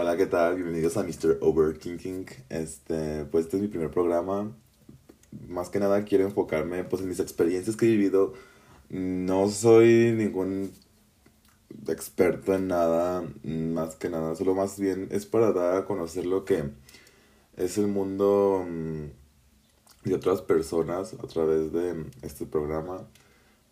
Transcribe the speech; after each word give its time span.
Hola, 0.00 0.16
¿qué 0.16 0.26
tal? 0.26 0.54
Bienvenidos 0.54 0.96
a 0.96 1.02
Mr. 1.02 1.38
Overthinking. 1.40 2.24
Este, 2.50 3.24
pues 3.24 3.46
este 3.46 3.56
es 3.56 3.62
mi 3.62 3.68
primer 3.68 3.90
programa. 3.90 4.52
Más 5.48 5.70
que 5.70 5.80
nada 5.80 6.04
quiero 6.04 6.22
enfocarme 6.22 6.84
pues 6.84 7.02
en 7.02 7.08
mis 7.08 7.18
experiencias 7.18 7.74
que 7.74 7.86
he 7.86 7.88
vivido. 7.88 8.32
No 8.90 9.48
soy 9.48 10.12
ningún 10.16 10.70
experto 11.88 12.54
en 12.54 12.68
nada, 12.68 13.24
más 13.42 13.96
que 13.96 14.08
nada, 14.08 14.36
solo 14.36 14.54
más 14.54 14.78
bien 14.78 15.08
es 15.10 15.26
para 15.26 15.50
dar 15.52 15.76
a 15.76 15.84
conocer 15.84 16.26
lo 16.26 16.44
que 16.44 16.62
es 17.56 17.76
el 17.76 17.88
mundo 17.88 18.64
mm, 18.68 20.08
de 20.08 20.14
otras 20.14 20.42
personas 20.42 21.14
a 21.14 21.26
través 21.26 21.72
de 21.72 22.04
este 22.22 22.46
programa. 22.46 23.00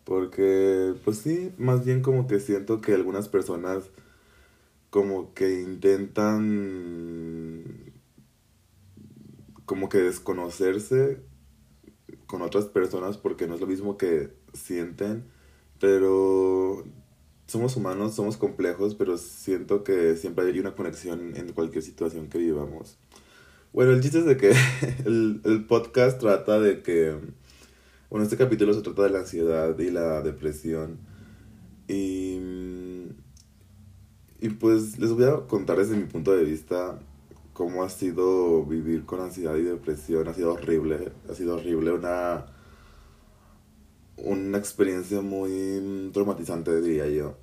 Porque, 0.03 0.93
pues 1.05 1.19
sí, 1.19 1.53
más 1.57 1.85
bien 1.85 2.01
como 2.01 2.27
que 2.27 2.41
siento 2.41 2.81
que 2.81 2.95
algunas 2.95 3.29
personas 3.29 3.85
como 4.89 5.33
que 5.33 5.61
intentan 5.61 7.63
como 9.65 9.89
que 9.89 9.97
desconocerse 9.97 11.19
con 12.25 12.41
otras 12.41 12.65
personas 12.65 13.17
porque 13.17 13.47
no 13.47 13.55
es 13.55 13.61
lo 13.61 13.67
mismo 13.67 13.97
que 13.97 14.33
sienten, 14.53 15.25
pero 15.79 16.85
somos 17.47 17.75
humanos, 17.75 18.15
somos 18.15 18.37
complejos, 18.37 18.95
pero 18.95 19.17
siento 19.17 19.83
que 19.83 20.15
siempre 20.15 20.45
hay 20.45 20.59
una 20.59 20.75
conexión 20.75 21.35
en 21.35 21.51
cualquier 21.51 21.83
situación 21.83 22.29
que 22.29 22.37
vivamos. 22.37 22.97
Bueno, 23.73 23.91
el 23.91 24.01
chiste 24.01 24.19
es 24.19 24.25
de 24.25 24.37
que 24.37 24.51
el, 25.05 25.41
el 25.43 25.65
podcast 25.65 26.19
trata 26.19 26.59
de 26.59 26.81
que, 26.81 27.15
bueno, 28.09 28.23
este 28.23 28.37
capítulo 28.37 28.73
se 28.73 28.81
trata 28.81 29.03
de 29.03 29.09
la 29.09 29.19
ansiedad 29.19 29.77
y 29.77 29.91
la 29.91 30.21
depresión. 30.21 30.99
Y, 31.87 32.39
y 34.39 34.49
pues 34.49 34.99
les 34.99 35.11
voy 35.11 35.25
a 35.25 35.47
contar 35.47 35.77
desde 35.77 35.95
mi 35.95 36.05
punto 36.05 36.31
de 36.35 36.43
vista 36.43 36.99
cómo 37.53 37.83
ha 37.83 37.89
sido 37.89 38.63
vivir 38.65 39.05
con 39.05 39.19
ansiedad 39.21 39.55
y 39.55 39.63
depresión. 39.63 40.27
Ha 40.27 40.33
sido 40.33 40.53
horrible, 40.53 41.11
ha 41.29 41.33
sido 41.33 41.55
horrible, 41.55 41.91
una, 41.91 42.45
una 44.17 44.57
experiencia 44.57 45.21
muy 45.21 46.09
traumatizante, 46.13 46.81
diría 46.81 47.09
yo. 47.09 47.35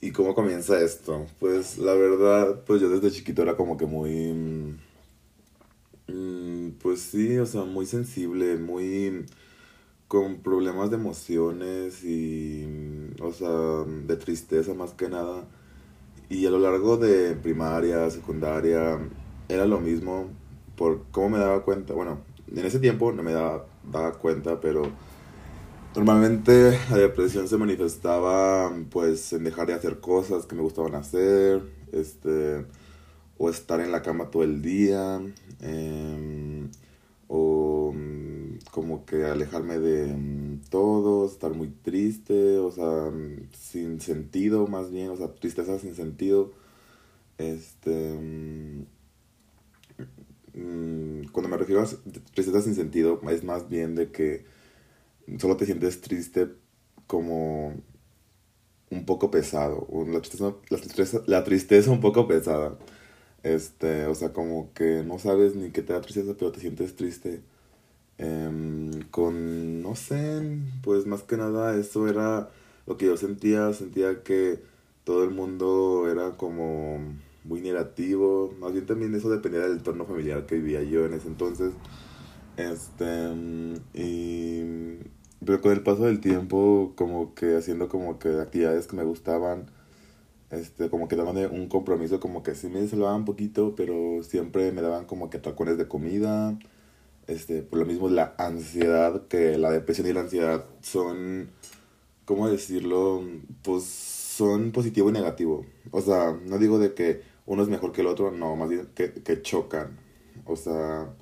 ¿Y 0.00 0.12
cómo 0.12 0.34
comienza 0.34 0.80
esto? 0.80 1.26
Pues 1.40 1.78
la 1.78 1.94
verdad, 1.94 2.62
pues 2.66 2.80
yo 2.80 2.88
desde 2.88 3.10
chiquito 3.10 3.42
era 3.42 3.56
como 3.56 3.76
que 3.76 3.86
muy... 3.86 4.78
Mm, 6.08 6.70
pues 6.82 7.00
sí, 7.02 7.38
o 7.38 7.46
sea, 7.46 7.64
muy 7.64 7.86
sensible, 7.86 8.56
muy 8.56 9.26
con 10.08 10.42
problemas 10.42 10.90
de 10.90 10.96
emociones 10.96 12.04
y, 12.04 12.66
o 13.20 13.32
sea, 13.32 13.50
de 14.06 14.16
tristeza 14.16 14.74
más 14.74 14.92
que 14.94 15.08
nada. 15.08 15.48
Y 16.30 16.46
a 16.46 16.50
lo 16.50 16.58
largo 16.58 16.96
de 16.96 17.34
primaria, 17.34 18.10
secundaria, 18.10 18.98
era 19.48 19.66
lo 19.66 19.80
mismo. 19.80 20.26
Por 20.76 21.04
cómo 21.10 21.30
me 21.30 21.38
daba 21.38 21.64
cuenta, 21.64 21.94
bueno, 21.94 22.20
en 22.54 22.64
ese 22.64 22.78
tiempo 22.78 23.12
no 23.12 23.22
me 23.22 23.32
daba, 23.32 23.66
daba 23.90 24.12
cuenta, 24.12 24.60
pero 24.60 24.82
normalmente 25.94 26.78
la 26.90 26.98
depresión 26.98 27.48
se 27.48 27.56
manifestaba 27.56 28.72
pues 28.90 29.32
en 29.32 29.44
dejar 29.44 29.66
de 29.66 29.74
hacer 29.74 30.00
cosas 30.00 30.46
que 30.46 30.54
me 30.54 30.62
gustaban 30.62 30.94
hacer, 30.94 31.62
este, 31.92 32.64
o 33.38 33.50
estar 33.50 33.80
en 33.80 33.92
la 33.92 34.02
cama 34.02 34.30
todo 34.30 34.42
el 34.44 34.62
día, 34.62 35.20
em, 35.60 36.70
o 37.28 37.92
como 38.70 39.04
que 39.06 39.24
alejarme 39.24 39.78
de 39.78 40.06
mm, 40.14 40.62
todo, 40.70 41.26
estar 41.26 41.52
muy 41.54 41.68
triste, 41.68 42.58
o 42.58 42.70
sea, 42.70 43.10
mm, 43.10 43.50
sin 43.52 44.00
sentido 44.00 44.66
más 44.66 44.90
bien, 44.90 45.10
o 45.10 45.16
sea, 45.16 45.34
tristeza 45.34 45.78
sin 45.78 45.94
sentido. 45.94 46.52
Este. 47.38 48.70
Mm, 50.54 51.28
cuando 51.32 51.48
me 51.48 51.56
refiero 51.56 51.82
a 51.82 51.86
tristeza 52.34 52.62
sin 52.62 52.74
sentido, 52.74 53.20
es 53.30 53.44
más 53.44 53.68
bien 53.68 53.94
de 53.94 54.10
que 54.10 54.44
solo 55.38 55.56
te 55.56 55.66
sientes 55.66 56.00
triste 56.00 56.48
como 57.06 57.74
un 58.90 59.06
poco 59.06 59.30
pesado. 59.30 59.86
La 60.08 60.20
tristeza, 60.20 60.54
la 60.70 60.78
tristeza, 60.78 61.22
la 61.26 61.44
tristeza 61.44 61.90
un 61.90 62.00
poco 62.00 62.26
pesada. 62.28 62.78
Este, 63.42 64.06
o 64.06 64.14
sea, 64.14 64.32
como 64.32 64.72
que 64.74 65.04
no 65.04 65.18
sabes 65.18 65.54
ni 65.56 65.70
qué 65.70 65.82
te 65.82 65.92
da 65.92 66.00
tristeza, 66.00 66.34
pero 66.38 66.52
te 66.52 66.60
sientes 66.60 66.96
triste 66.96 67.42
Em, 68.18 69.02
con, 69.10 69.82
no 69.82 69.94
sé, 69.94 70.42
pues 70.82 71.06
más 71.06 71.22
que 71.22 71.36
nada 71.36 71.76
eso 71.76 72.08
era 72.08 72.50
lo 72.86 72.96
que 72.96 73.06
yo 73.06 73.16
sentía, 73.16 73.72
sentía 73.72 74.22
que 74.24 74.60
todo 75.04 75.24
el 75.24 75.30
mundo 75.30 76.08
era 76.10 76.36
como 76.36 76.98
muy 77.44 77.60
negativo, 77.60 78.54
más 78.60 78.72
bien 78.72 78.86
también 78.86 79.14
eso 79.14 79.30
dependía 79.30 79.60
del 79.62 79.78
entorno 79.78 80.04
familiar 80.04 80.46
que 80.46 80.56
vivía 80.56 80.82
yo 80.82 81.06
en 81.06 81.14
ese 81.14 81.28
entonces. 81.28 81.72
Este, 82.56 83.06
y, 83.94 84.98
pero 85.44 85.60
con 85.60 85.72
el 85.72 85.82
paso 85.82 86.04
del 86.04 86.20
tiempo, 86.20 86.92
como 86.96 87.34
que 87.34 87.56
haciendo 87.56 87.88
como 87.88 88.18
que 88.18 88.30
actividades 88.40 88.86
que 88.88 88.96
me 88.96 89.04
gustaban, 89.04 89.70
este, 90.50 90.90
como 90.90 91.08
que 91.08 91.16
daban 91.16 91.36
un 91.52 91.68
compromiso, 91.68 92.20
como 92.20 92.42
que 92.42 92.54
sí 92.54 92.68
me 92.68 92.86
salvaban 92.88 93.20
un 93.20 93.24
poquito, 93.26 93.74
pero 93.76 94.22
siempre 94.24 94.72
me 94.72 94.82
daban 94.82 95.06
como 95.06 95.30
que 95.30 95.38
tacones 95.38 95.78
de 95.78 95.88
comida, 95.88 96.58
este, 97.28 97.62
por 97.62 97.78
lo 97.78 97.86
mismo 97.86 98.08
la 98.08 98.34
ansiedad, 98.38 99.28
que 99.28 99.58
la 99.58 99.70
depresión 99.70 100.08
y 100.08 100.12
la 100.12 100.20
ansiedad 100.20 100.64
son, 100.80 101.50
¿cómo 102.24 102.48
decirlo? 102.48 103.22
Pues 103.62 103.84
son 103.84 104.72
positivo 104.72 105.10
y 105.10 105.12
negativo. 105.12 105.66
O 105.90 106.00
sea, 106.00 106.32
no 106.46 106.58
digo 106.58 106.78
de 106.78 106.94
que 106.94 107.22
uno 107.46 107.62
es 107.62 107.68
mejor 107.68 107.92
que 107.92 108.00
el 108.00 108.06
otro, 108.08 108.30
no, 108.30 108.56
más 108.56 108.70
bien 108.70 108.88
que, 108.94 109.42
chocan. 109.42 109.98
O 110.46 110.56
sea, 110.56 111.14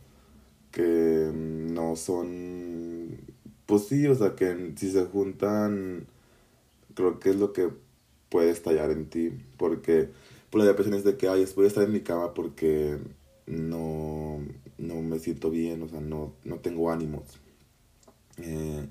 que 0.73 1.31
no 1.35 1.97
son, 1.97 3.19
pues 3.67 3.87
sí, 3.89 4.07
o 4.07 4.15
sea, 4.15 4.37
que 4.37 4.75
si 4.77 4.91
se 4.93 5.07
juntan, 5.07 6.07
creo 6.95 7.19
que 7.19 7.31
es 7.31 7.37
lo 7.37 7.53
que 7.53 7.71
puede 8.29 8.51
estallar 8.51 8.91
en 8.93 9.11
ti. 9.11 9.33
Porque, 9.57 10.11
por 10.51 10.61
la 10.61 10.67
depresión 10.67 10.97
es 10.97 11.05
de 11.05 11.17
que, 11.17 11.29
ay, 11.29 11.47
voy 11.57 11.65
a 11.65 11.69
estar 11.69 11.85
en 11.85 11.93
mi 11.93 12.01
cama 12.01 12.35
porque 12.35 12.99
no 13.47 14.41
no 14.79 14.97
me 15.03 15.19
siento 15.19 15.51
bien, 15.51 15.83
o 15.83 15.89
sea, 15.89 16.01
no, 16.01 16.33
no 16.45 16.57
tengo 16.57 16.91
ánimos. 16.91 17.23
Eh, 18.39 18.87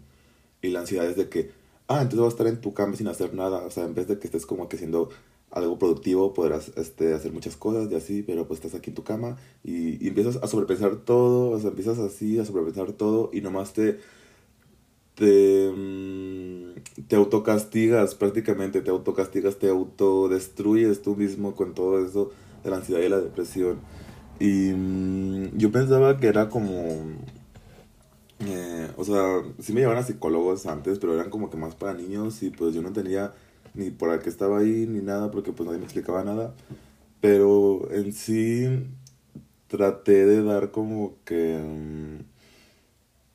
y 0.61 0.69
la 0.69 0.81
ansiedad 0.81 1.05
es 1.05 1.15
de 1.15 1.29
que, 1.29 1.51
ah, 1.87 2.01
entonces 2.01 2.19
vas 2.19 2.27
a 2.27 2.35
estar 2.35 2.47
en 2.47 2.61
tu 2.61 2.73
cama 2.73 2.95
sin 2.95 3.07
hacer 3.07 3.33
nada, 3.33 3.65
o 3.65 3.69
sea, 3.71 3.85
en 3.85 3.93
vez 3.93 4.07
de 4.07 4.19
que 4.19 4.27
estés 4.27 4.45
como 4.45 4.67
que 4.67 4.77
haciendo 4.77 5.09
algo 5.51 5.77
productivo, 5.79 6.33
podrás 6.33 6.71
este, 6.75 7.13
hacer 7.13 7.31
muchas 7.31 7.55
cosas 7.55 7.91
y 7.91 7.95
así, 7.95 8.23
pero 8.23 8.47
pues 8.47 8.59
estás 8.59 8.77
aquí 8.77 8.89
en 8.89 8.95
tu 8.95 9.03
cama 9.03 9.37
y, 9.63 10.03
y 10.03 10.09
empiezas 10.09 10.37
a 10.37 10.47
sobrepensar 10.47 10.97
todo, 10.97 11.51
o 11.51 11.59
sea, 11.59 11.69
empiezas 11.69 11.99
así 11.99 12.39
a 12.39 12.45
sobrepensar 12.45 12.91
todo 12.93 13.29
y 13.31 13.41
nomás 13.41 13.73
te, 13.73 13.99
te, 15.15 15.71
mm, 15.71 17.05
te 17.07 17.15
autocastigas 17.15 18.15
prácticamente, 18.15 18.81
te 18.81 18.89
autocastigas, 18.91 19.57
te 19.57 19.69
autodestruyes 19.69 21.01
tú 21.01 21.15
mismo 21.15 21.55
con 21.55 21.73
todo 21.73 22.05
eso 22.05 22.31
de 22.63 22.69
la 22.69 22.77
ansiedad 22.77 23.01
y 23.01 23.09
la 23.09 23.21
depresión. 23.21 23.79
Y 24.39 24.73
mm, 24.73 25.57
yo 25.57 25.71
pensaba 25.71 26.17
que 26.17 26.27
era 26.27 26.49
como... 26.49 26.79
Eh, 28.39 28.91
o 28.97 29.03
sea, 29.05 29.43
sí 29.59 29.71
me 29.73 29.79
llevaban 29.79 30.03
a 30.03 30.05
psicólogos 30.05 30.65
antes, 30.65 30.99
pero 30.99 31.13
eran 31.13 31.29
como 31.29 31.49
que 31.49 31.57
más 31.57 31.75
para 31.75 31.93
niños 31.93 32.43
y 32.43 32.49
pues 32.49 32.75
yo 32.75 32.81
no 32.81 32.91
tenía 32.91 33.33
ni 33.73 33.91
por 33.91 34.21
qué 34.21 34.29
estaba 34.29 34.59
ahí 34.59 34.85
ni 34.87 35.01
nada 35.01 35.31
porque 35.31 35.53
pues 35.53 35.65
nadie 35.67 35.79
me 35.79 35.85
explicaba 35.85 36.23
nada. 36.23 36.53
Pero 37.21 37.89
en 37.91 38.13
sí 38.13 38.87
traté 39.67 40.25
de 40.25 40.43
dar 40.43 40.71
como 40.71 41.15
que... 41.25 41.57
Mm, 41.59 42.23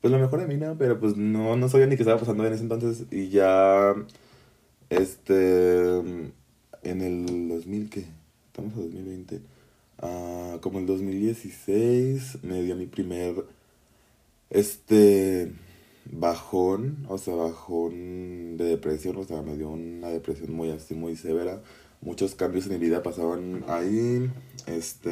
pues 0.00 0.12
lo 0.12 0.18
mejor 0.18 0.40
de 0.40 0.46
mí, 0.46 0.56
¿no? 0.56 0.76
Pero 0.78 0.98
pues 1.00 1.16
no, 1.16 1.56
no 1.56 1.68
sabía 1.68 1.86
ni 1.86 1.96
qué 1.96 2.02
estaba 2.02 2.20
pasando 2.20 2.46
en 2.46 2.52
ese 2.52 2.62
entonces 2.62 3.04
y 3.10 3.28
ya... 3.30 3.94
Este... 4.90 5.98
En 6.82 7.02
el 7.02 7.48
2000, 7.48 7.90
¿qué? 7.90 8.06
Estamos 8.48 8.72
en 8.74 8.80
2020 8.82 9.40
Ah, 10.02 10.58
como 10.62 10.78
el 10.78 10.86
2016 10.86 12.38
me 12.42 12.62
dio 12.62 12.74
mi 12.74 12.86
primer 12.86 13.44
este 14.50 15.52
bajón, 16.06 17.06
o 17.08 17.18
sea, 17.18 17.34
bajón 17.34 18.56
de 18.56 18.64
depresión, 18.64 19.16
o 19.16 19.24
sea, 19.24 19.42
me 19.42 19.56
dio 19.56 19.70
una 19.70 20.08
depresión 20.08 20.52
muy 20.54 20.70
así, 20.70 20.94
muy 20.94 21.16
severa. 21.16 21.62
Muchos 22.00 22.34
cambios 22.34 22.66
en 22.66 22.72
mi 22.72 22.78
vida 22.78 23.02
pasaban 23.02 23.64
ahí, 23.68 24.30
este, 24.66 25.10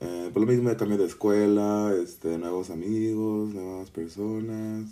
eh, 0.00 0.30
por 0.32 0.42
lo 0.42 0.46
mismo 0.46 0.70
de 0.70 0.76
cambio 0.76 0.98
de 0.98 1.06
escuela, 1.06 1.92
este, 2.02 2.38
nuevos 2.38 2.70
amigos, 2.70 3.52
nuevas 3.54 3.90
personas. 3.90 4.86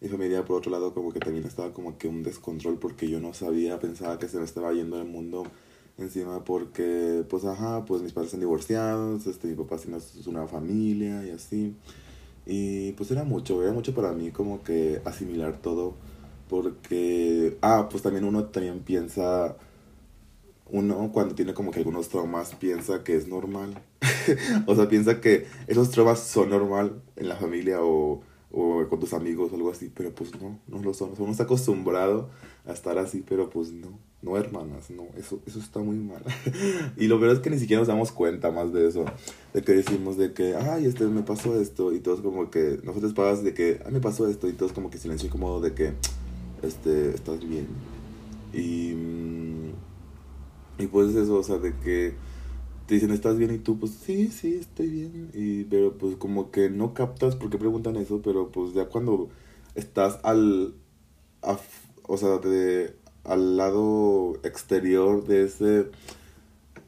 Mi 0.00 0.08
familia, 0.08 0.44
por 0.44 0.58
otro 0.58 0.70
lado, 0.72 0.92
como 0.92 1.12
que 1.12 1.20
también 1.20 1.44
estaba 1.46 1.72
como 1.72 1.98
que 1.98 2.08
un 2.08 2.22
descontrol 2.22 2.78
porque 2.78 3.08
yo 3.08 3.20
no 3.20 3.32
sabía, 3.32 3.78
pensaba 3.78 4.18
que 4.18 4.28
se 4.28 4.38
me 4.38 4.44
estaba 4.44 4.72
yendo 4.72 5.00
el 5.00 5.06
mundo 5.06 5.44
encima 5.98 6.44
porque, 6.44 7.24
pues, 7.28 7.44
ajá, 7.44 7.84
pues 7.84 8.02
mis 8.02 8.12
padres 8.12 8.28
están 8.28 8.40
divorciados, 8.40 9.26
este, 9.26 9.48
mi 9.48 9.54
papá 9.54 9.76
tiene 9.78 9.98
nueva 10.26 10.48
familia 10.48 11.24
y 11.26 11.30
así. 11.30 11.76
Y 12.46 12.92
pues 12.92 13.10
era 13.10 13.24
mucho, 13.24 13.62
era 13.62 13.72
mucho 13.72 13.94
para 13.94 14.12
mí 14.12 14.30
como 14.30 14.62
que 14.62 15.00
asimilar 15.04 15.58
todo 15.62 15.94
porque, 16.48 17.56
ah, 17.62 17.88
pues 17.90 18.02
también 18.02 18.24
uno 18.24 18.44
también 18.46 18.80
piensa 18.80 19.56
uno 20.70 21.10
cuando 21.12 21.34
tiene 21.34 21.54
como 21.54 21.70
que 21.70 21.78
algunos 21.80 22.08
traumas 22.08 22.54
piensa 22.54 23.02
que 23.04 23.16
es 23.16 23.28
normal. 23.28 23.82
o 24.66 24.74
sea, 24.74 24.88
piensa 24.88 25.20
que 25.20 25.46
esos 25.66 25.90
traumas 25.90 26.20
son 26.20 26.50
normal 26.50 27.02
en 27.16 27.28
la 27.28 27.36
familia 27.36 27.78
o, 27.82 28.22
o 28.50 28.86
con 28.88 29.00
tus 29.00 29.14
amigos 29.14 29.52
o 29.52 29.56
algo 29.56 29.70
así, 29.70 29.90
pero 29.94 30.14
pues 30.14 30.32
no, 30.40 30.58
no 30.68 30.82
lo 30.82 30.94
son. 30.94 31.10
Uno 31.18 31.32
está 31.32 31.44
acostumbrado 31.44 32.30
a 32.66 32.72
estar 32.72 32.98
así, 32.98 33.24
pero 33.26 33.50
pues 33.50 33.72
no, 33.72 33.98
no 34.24 34.38
hermanas, 34.38 34.90
no, 34.90 35.06
eso, 35.16 35.40
eso 35.46 35.58
está 35.58 35.80
muy 35.80 35.96
mal. 35.96 36.22
y 36.96 37.06
lo 37.06 37.20
peor 37.20 37.32
es 37.32 37.40
que 37.40 37.50
ni 37.50 37.58
siquiera 37.58 37.80
nos 37.80 37.88
damos 37.88 38.10
cuenta 38.10 38.50
más 38.50 38.72
de 38.72 38.88
eso, 38.88 39.04
de 39.52 39.62
que 39.62 39.72
decimos 39.72 40.16
de 40.16 40.32
que, 40.32 40.56
ay, 40.56 40.86
este 40.86 41.04
me 41.04 41.22
pasó 41.22 41.60
esto, 41.60 41.92
y 41.92 42.00
todos 42.00 42.22
como 42.22 42.50
que, 42.50 42.80
nosotros 42.82 43.12
pagas 43.12 43.44
de 43.44 43.52
que, 43.52 43.80
ay, 43.84 43.92
me 43.92 44.00
pasó 44.00 44.26
esto, 44.26 44.48
y 44.48 44.54
todos 44.54 44.72
como 44.72 44.90
que 44.90 44.98
silencio 44.98 45.28
incómodo 45.28 45.60
de 45.60 45.74
que, 45.74 45.92
este, 46.62 47.10
estás 47.10 47.46
bien. 47.46 47.68
Y, 48.54 48.94
mm, 48.94 49.72
y 50.78 50.86
pues 50.86 51.14
eso, 51.14 51.36
o 51.36 51.42
sea, 51.42 51.58
de 51.58 51.74
que 51.74 52.14
te 52.86 52.94
dicen, 52.94 53.10
¿estás 53.10 53.36
bien? 53.36 53.54
Y 53.54 53.58
tú, 53.58 53.78
pues, 53.78 53.92
sí, 53.92 54.28
sí, 54.28 54.54
estoy 54.54 54.88
bien. 54.88 55.30
Y, 55.34 55.64
pero 55.64 55.96
pues 55.98 56.16
como 56.16 56.50
que 56.50 56.70
no 56.70 56.94
captas 56.94 57.36
por 57.36 57.50
qué 57.50 57.58
preguntan 57.58 57.96
eso, 57.96 58.22
pero 58.22 58.50
pues 58.50 58.74
ya 58.74 58.86
cuando 58.86 59.28
estás 59.74 60.18
al, 60.22 60.74
o 62.02 62.16
sea, 62.16 62.38
de 62.38 62.94
al 63.24 63.56
lado 63.56 64.34
exterior 64.42 65.26
de 65.26 65.44
ese, 65.44 65.90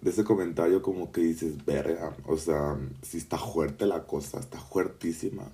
de 0.01 0.11
ese 0.11 0.25
comentario 0.25 0.83
como 0.83 1.13
que 1.13 1.23
dices, 1.23 1.65
verga, 1.65 2.15
o 2.27 2.37
sea, 2.37 2.77
si 3.03 3.19
está 3.19 3.39
fuerte 3.39 3.87
la 3.87 4.05
cosa, 4.05 4.39
está 4.39 4.61
fuertísima. 4.61 5.45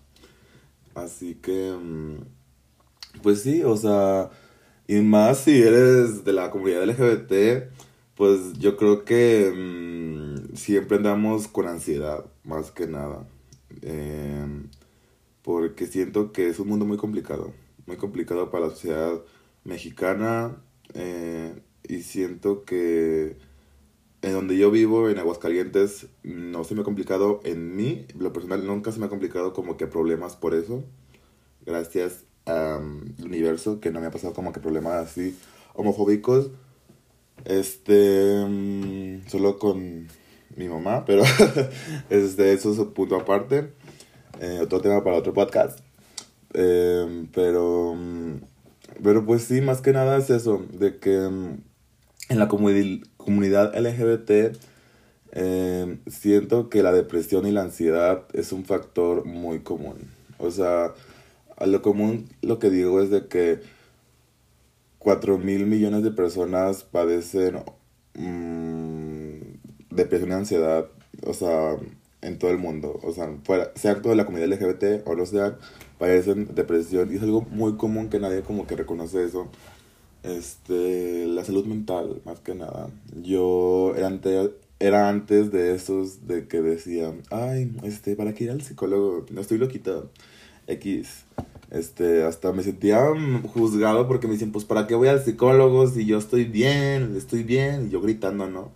Así 0.94 1.36
que, 1.36 1.72
mm, 1.72 3.20
pues 3.22 3.42
sí, 3.42 3.62
o 3.62 3.76
sea, 3.76 4.30
y 4.86 5.00
más 5.00 5.38
si 5.38 5.62
eres 5.62 6.24
de 6.24 6.32
la 6.32 6.50
comunidad 6.50 6.84
LGBT, 6.84 7.70
pues 8.14 8.52
yo 8.58 8.76
creo 8.76 9.04
que 9.04 9.52
mm, 9.54 10.56
siempre 10.56 10.98
andamos 10.98 11.48
con 11.48 11.66
ansiedad, 11.66 12.24
más 12.44 12.70
que 12.70 12.86
nada. 12.86 13.26
Em, 13.82 14.68
porque 15.42 15.86
siento 15.86 16.32
que 16.32 16.48
es 16.48 16.58
un 16.60 16.68
mundo 16.68 16.84
muy 16.84 16.96
complicado, 16.98 17.52
muy 17.86 17.96
complicado 17.96 18.50
para 18.50 18.66
la 18.66 18.70
sociedad 18.72 19.22
mexicana, 19.64 20.56
eh, 20.94 21.54
y 21.82 22.02
siento 22.02 22.64
que 22.64 23.36
en 24.22 24.32
donde 24.32 24.56
yo 24.56 24.70
vivo, 24.70 25.10
en 25.10 25.18
Aguascalientes, 25.18 26.06
no 26.22 26.62
se 26.62 26.74
me 26.74 26.82
ha 26.82 26.84
complicado 26.84 27.40
en 27.44 27.74
mí, 27.74 28.06
lo 28.16 28.32
personal 28.32 28.64
nunca 28.64 28.92
se 28.92 29.00
me 29.00 29.06
ha 29.06 29.08
complicado 29.08 29.52
como 29.52 29.76
que 29.76 29.88
problemas 29.88 30.36
por 30.36 30.54
eso. 30.54 30.84
Gracias 31.66 32.24
al 32.44 33.04
universo 33.22 33.80
que 33.80 33.90
no 33.90 34.00
me 34.00 34.06
ha 34.06 34.10
pasado 34.10 34.32
como 34.32 34.52
que 34.52 34.60
problemas 34.60 34.94
así 34.94 35.36
homofóbicos. 35.74 36.50
Este, 37.44 38.44
mm, 38.46 39.28
solo 39.28 39.58
con 39.58 40.06
mi 40.56 40.68
mamá, 40.68 41.04
pero 41.04 41.24
este, 42.10 42.52
eso 42.52 42.72
es 42.72 42.78
un 42.78 42.92
punto 42.92 43.16
aparte. 43.16 43.72
Eh, 44.40 44.60
otro 44.62 44.80
tema 44.80 45.02
para 45.02 45.16
otro 45.16 45.32
podcast. 45.32 45.80
Eh, 46.54 47.26
pero 47.32 47.94
mm, 47.96 48.51
pero 49.02 49.24
pues 49.24 49.42
sí, 49.42 49.60
más 49.60 49.80
que 49.80 49.92
nada 49.92 50.16
es 50.16 50.30
eso, 50.30 50.64
de 50.72 50.98
que 50.98 51.18
mm, 51.18 51.62
en 52.28 52.38
la 52.38 52.48
comunidad 52.48 53.76
LGBT 53.76 54.56
em, 55.32 55.98
siento 56.06 56.68
que 56.68 56.82
la 56.82 56.92
depresión 56.92 57.46
y 57.46 57.52
la 57.52 57.62
ansiedad 57.62 58.24
es 58.32 58.52
un 58.52 58.64
factor 58.64 59.24
muy 59.24 59.60
común. 59.60 59.96
O 60.38 60.50
sea, 60.50 60.94
a 61.56 61.66
lo 61.66 61.82
común 61.82 62.28
lo 62.42 62.58
que 62.58 62.70
digo 62.70 63.00
es 63.00 63.10
de 63.10 63.26
que 63.28 63.60
4 64.98 65.38
mil 65.38 65.66
millones 65.66 66.02
de 66.04 66.10
personas 66.12 66.84
padecen 66.84 67.60
mmm, 68.14 69.38
depresión 69.90 70.30
y 70.30 70.34
ansiedad, 70.34 70.86
o 71.26 71.34
sea, 71.34 71.76
en 72.22 72.38
todo 72.38 72.50
el 72.50 72.58
mundo. 72.58 72.98
O 73.02 73.12
sea, 73.12 73.28
fuera, 73.44 73.72
sea 73.74 74.00
toda 74.00 74.14
la 74.14 74.24
comunidad 74.24 74.48
LGBT 74.48 75.06
o 75.06 75.14
no 75.14 75.26
sea, 75.26 75.58
padecen 76.02 76.52
depresión 76.52 77.12
y 77.12 77.14
es 77.14 77.22
algo 77.22 77.46
muy 77.52 77.76
común 77.76 78.08
que 78.08 78.18
nadie 78.18 78.42
como 78.42 78.66
que 78.66 78.74
reconoce 78.74 79.22
eso. 79.22 79.46
Este, 80.24 81.26
la 81.28 81.44
salud 81.44 81.64
mental, 81.64 82.20
más 82.24 82.40
que 82.40 82.56
nada. 82.56 82.90
Yo 83.22 83.94
era 83.96 84.08
antes, 84.08 84.50
era 84.80 85.08
antes 85.08 85.52
de 85.52 85.76
esos 85.76 86.26
de 86.26 86.48
que 86.48 86.60
decían, 86.60 87.22
ay, 87.30 87.70
este, 87.84 88.16
¿para 88.16 88.34
qué 88.34 88.44
ir 88.44 88.50
al 88.50 88.62
psicólogo? 88.62 89.26
No 89.30 89.40
estoy 89.40 89.58
loquita. 89.58 90.02
X. 90.66 91.24
Este, 91.70 92.24
hasta 92.24 92.52
me 92.52 92.64
sentía 92.64 92.98
juzgado 93.54 94.08
porque 94.08 94.26
me 94.26 94.32
dicen, 94.32 94.50
pues, 94.50 94.64
¿para 94.64 94.88
qué 94.88 94.96
voy 94.96 95.06
al 95.06 95.24
psicólogo 95.24 95.86
si 95.86 96.04
yo 96.04 96.18
estoy 96.18 96.46
bien, 96.46 97.14
estoy 97.16 97.44
bien? 97.44 97.86
Y 97.86 97.90
yo 97.90 98.00
gritando, 98.00 98.50
¿no? 98.50 98.72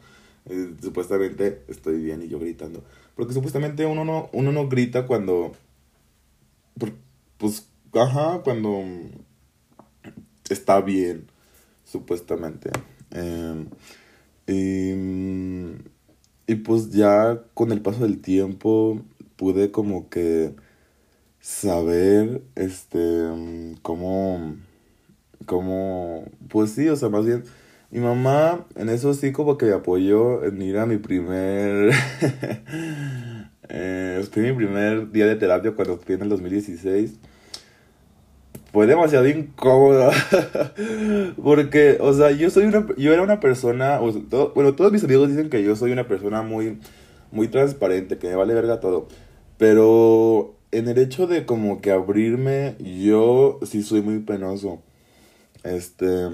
Eh, 0.49 0.75
supuestamente 0.81 1.63
estoy 1.67 2.01
bien 2.01 2.23
y 2.23 2.29
yo 2.29 2.39
gritando. 2.39 2.85
Porque 3.17 3.35
supuestamente 3.35 3.85
uno 3.85 4.05
no, 4.05 4.31
uno 4.33 4.53
no 4.53 4.69
grita 4.69 5.07
cuando 5.07 5.55
pues, 7.39 7.69
ajá, 7.95 8.41
cuando 8.45 8.83
está 10.49 10.81
bien, 10.81 11.27
supuestamente. 11.85 12.71
Em, 13.11 13.69
y, 14.47 14.93
y 16.47 16.55
pues 16.57 16.91
ya 16.91 17.43
con 17.55 17.73
el 17.73 17.83
paso 17.83 18.01
del 18.05 18.21
tiempo 18.21 19.03
pude 19.37 19.71
como 19.71 20.09
que 20.09 20.55
saber, 21.41 22.43
este, 22.57 22.99
cómo, 23.83 24.57
cómo, 25.47 26.25
pues 26.49 26.73
sí, 26.73 26.89
o 26.89 26.97
sea, 26.97 27.09
más 27.11 27.27
bien, 27.27 27.45
mi 27.91 28.01
mamá 28.01 28.67
en 28.77 28.89
eso 28.91 29.15
sí 29.15 29.33
como 29.33 29.59
que 29.59 29.67
me 29.67 29.75
apoyó 29.75 30.45
en 30.45 30.63
ir 30.63 30.79
a 30.79 30.87
mi 30.87 30.99
primer 30.99 31.93
Eh, 33.69 34.25
fue 34.31 34.43
mi 34.43 34.53
primer 34.53 35.11
día 35.11 35.27
de 35.27 35.37
terapia 35.37 35.73
cuando 35.73 35.99
fui 35.99 36.15
en 36.15 36.23
el 36.23 36.29
2016. 36.29 37.15
Fue 38.73 38.87
demasiado 38.87 39.29
incómodo. 39.29 40.11
Porque, 41.43 41.99
o 42.01 42.13
sea, 42.13 42.31
yo 42.31 42.51
soy 42.51 42.65
una, 42.65 42.87
yo 42.97 43.13
era 43.13 43.23
una 43.23 43.41
persona, 43.41 43.99
bueno, 44.55 44.75
todos 44.75 44.93
mis 44.93 45.05
amigos 45.05 45.29
dicen 45.29 45.51
que 45.51 45.63
yo 45.63 45.77
soy 45.77 45.93
una 45.93 46.07
persona 46.07 46.43
muy, 46.43 46.79
muy 47.33 47.49
transparente, 47.49 48.19
que 48.19 48.29
me 48.29 48.37
vale 48.37 48.55
verga 48.55 48.81
todo. 48.81 49.09
Pero 49.59 50.57
en 50.73 50.89
el 50.89 50.99
hecho 50.99 51.27
de 51.27 51.47
como 51.47 51.81
que 51.81 51.91
abrirme, 51.91 52.77
yo 52.79 53.59
sí 53.65 53.83
soy 53.83 54.03
muy 54.03 54.19
penoso. 54.21 54.83
Este 55.65 56.29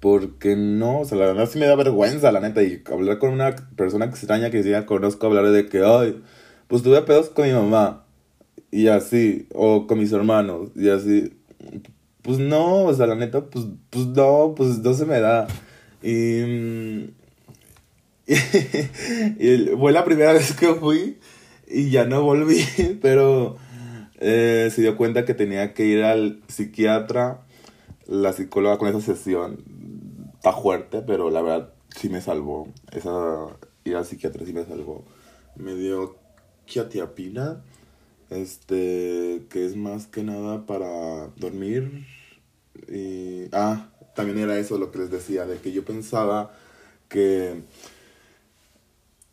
porque 0.00 0.56
no, 0.56 1.00
o 1.00 1.04
sea, 1.04 1.18
la 1.18 1.26
verdad 1.26 1.48
sí 1.48 1.58
me 1.58 1.66
da 1.66 1.74
vergüenza, 1.74 2.32
la 2.32 2.40
neta, 2.40 2.62
y 2.62 2.82
hablar 2.90 3.18
con 3.18 3.30
una 3.30 3.56
persona 3.76 4.06
extraña 4.06 4.50
que 4.50 4.62
ya 4.62 4.86
conozco, 4.86 5.26
hablar 5.26 5.50
de 5.50 5.68
que, 5.68 5.82
ay, 5.84 6.22
pues 6.68 6.82
tuve 6.82 7.02
pedos 7.02 7.28
con 7.30 7.46
mi 7.46 7.52
mamá, 7.52 8.04
y 8.70 8.88
así, 8.88 9.48
o 9.54 9.86
con 9.86 9.98
mis 9.98 10.12
hermanos, 10.12 10.70
y 10.74 10.88
así, 10.88 11.32
pues 12.22 12.38
no, 12.38 12.84
o 12.84 12.94
sea, 12.94 13.06
la 13.06 13.14
neta, 13.14 13.44
pues, 13.46 13.66
pues 13.90 14.06
no, 14.06 14.54
pues 14.56 14.78
no 14.78 14.94
se 14.94 15.06
me 15.06 15.20
da. 15.20 15.46
Y, 16.02 17.10
y, 19.38 19.70
fue 19.78 19.92
la 19.92 20.04
primera 20.04 20.32
vez 20.34 20.52
que 20.52 20.74
fui 20.74 21.18
y 21.68 21.90
ya 21.90 22.04
no 22.04 22.22
volví, 22.22 22.64
pero 23.02 23.56
eh, 24.18 24.70
se 24.74 24.82
dio 24.82 24.96
cuenta 24.96 25.24
que 25.24 25.34
tenía 25.34 25.72
que 25.72 25.86
ir 25.86 26.02
al 26.02 26.40
psiquiatra 26.48 27.45
la 28.06 28.32
psicóloga 28.32 28.78
con 28.78 28.88
esa 28.88 29.00
sesión 29.00 29.64
está 30.34 30.52
fuerte, 30.52 31.02
pero 31.02 31.30
la 31.30 31.42
verdad 31.42 31.72
sí 31.94 32.08
me 32.08 32.20
salvó. 32.20 32.68
Esa 32.92 33.46
ir 33.84 33.96
al 33.96 34.04
psiquiatra 34.04 34.44
sí 34.44 34.52
me 34.52 34.64
salvó. 34.64 35.04
Me 35.56 35.74
dio 35.74 36.16
quiatiapina, 36.66 37.62
este, 38.30 39.46
que 39.48 39.66
es 39.66 39.76
más 39.76 40.06
que 40.06 40.22
nada 40.22 40.66
para 40.66 41.28
dormir. 41.36 42.06
Y, 42.88 43.48
ah, 43.52 43.88
también 44.14 44.38
era 44.38 44.58
eso 44.58 44.78
lo 44.78 44.90
que 44.90 44.98
les 44.98 45.10
decía, 45.10 45.46
de 45.46 45.58
que 45.58 45.72
yo 45.72 45.84
pensaba 45.84 46.52
que 47.08 47.62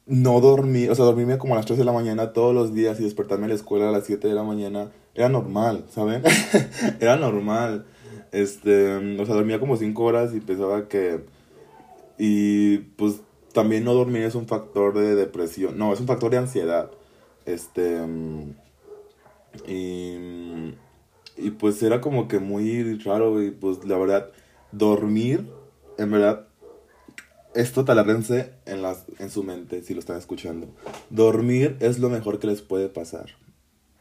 no 0.06 0.42
dormir, 0.42 0.92
o 0.92 0.96
sea, 0.96 1.06
dormirme 1.06 1.38
como 1.38 1.54
a 1.54 1.58
las 1.58 1.66
3 1.66 1.80
de 1.80 1.86
la 1.86 1.94
mañana 1.94 2.34
todos 2.34 2.54
los 2.54 2.74
días 2.74 3.00
y 3.00 3.04
despertarme 3.04 3.46
a 3.46 3.50
la 3.50 3.56
escuela 3.56 3.90
a 3.90 3.92
las 3.92 4.06
7 4.06 4.28
de 4.28 4.34
la 4.34 4.44
mañana 4.44 4.92
era 5.16 5.30
normal, 5.30 5.86
¿saben? 5.94 6.24
era 7.00 7.16
normal. 7.16 7.86
Este, 8.34 8.96
o 8.96 9.26
sea, 9.26 9.36
dormía 9.36 9.60
como 9.60 9.78
5 9.78 10.04
horas 10.04 10.34
y 10.34 10.42
pensaba 10.42 10.90
que... 10.90 11.24
Y 12.18 12.80
pues 12.98 13.22
también 13.54 13.86
no 13.86 13.94
dormir 13.94 14.24
es 14.24 14.34
un 14.36 14.48
factor 14.48 14.98
de 14.98 15.16
depresión, 15.16 15.78
no, 15.78 15.94
es 15.94 16.00
un 16.00 16.08
factor 16.08 16.32
de 16.32 16.38
ansiedad. 16.38 16.92
Este... 17.46 18.02
Y, 19.68 20.16
y 21.38 21.52
pues 21.60 21.82
era 21.84 22.02
como 22.02 22.28
que 22.28 22.40
muy 22.40 22.98
raro 22.98 23.42
y 23.44 23.52
pues 23.52 23.86
la 23.86 24.00
verdad, 24.00 24.32
dormir, 24.72 25.48
en 26.00 26.10
verdad, 26.10 26.48
esto 27.54 27.86
talarrense 27.86 28.54
en, 28.66 28.82
las, 28.82 29.06
en 29.20 29.30
su 29.30 29.44
mente, 29.44 29.84
si 29.84 29.94
lo 29.94 30.00
están 30.00 30.18
escuchando. 30.18 30.70
Dormir 31.12 31.78
es 31.82 32.00
lo 32.00 32.10
mejor 32.10 32.40
que 32.40 32.48
les 32.48 32.64
puede 32.64 32.90
pasar. 32.90 33.28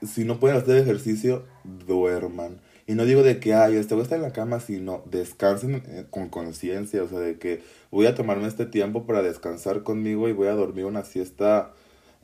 Si 0.00 0.24
no 0.24 0.40
pueden 0.40 0.56
hacer 0.56 0.78
ejercicio, 0.78 1.44
duerman 1.86 2.60
Y 2.86 2.94
no 2.94 3.04
digo 3.04 3.22
de 3.22 3.38
que, 3.38 3.54
ay, 3.54 3.76
este 3.76 3.94
voy 3.94 4.02
a 4.02 4.04
estar 4.04 4.18
en 4.18 4.24
la 4.24 4.32
cama, 4.32 4.60
sino 4.60 5.02
descansen 5.10 5.82
eh, 5.86 6.06
con 6.10 6.28
conciencia, 6.28 7.02
o 7.02 7.08
sea, 7.08 7.20
de 7.20 7.38
que 7.38 7.62
voy 7.90 8.06
a 8.06 8.14
tomarme 8.14 8.48
este 8.48 8.66
tiempo 8.66 9.06
para 9.06 9.22
descansar 9.22 9.82
conmigo 9.82 10.28
y 10.28 10.32
voy 10.32 10.48
a 10.48 10.52
dormir 10.52 10.84
una 10.86 11.04
siesta, 11.04 11.72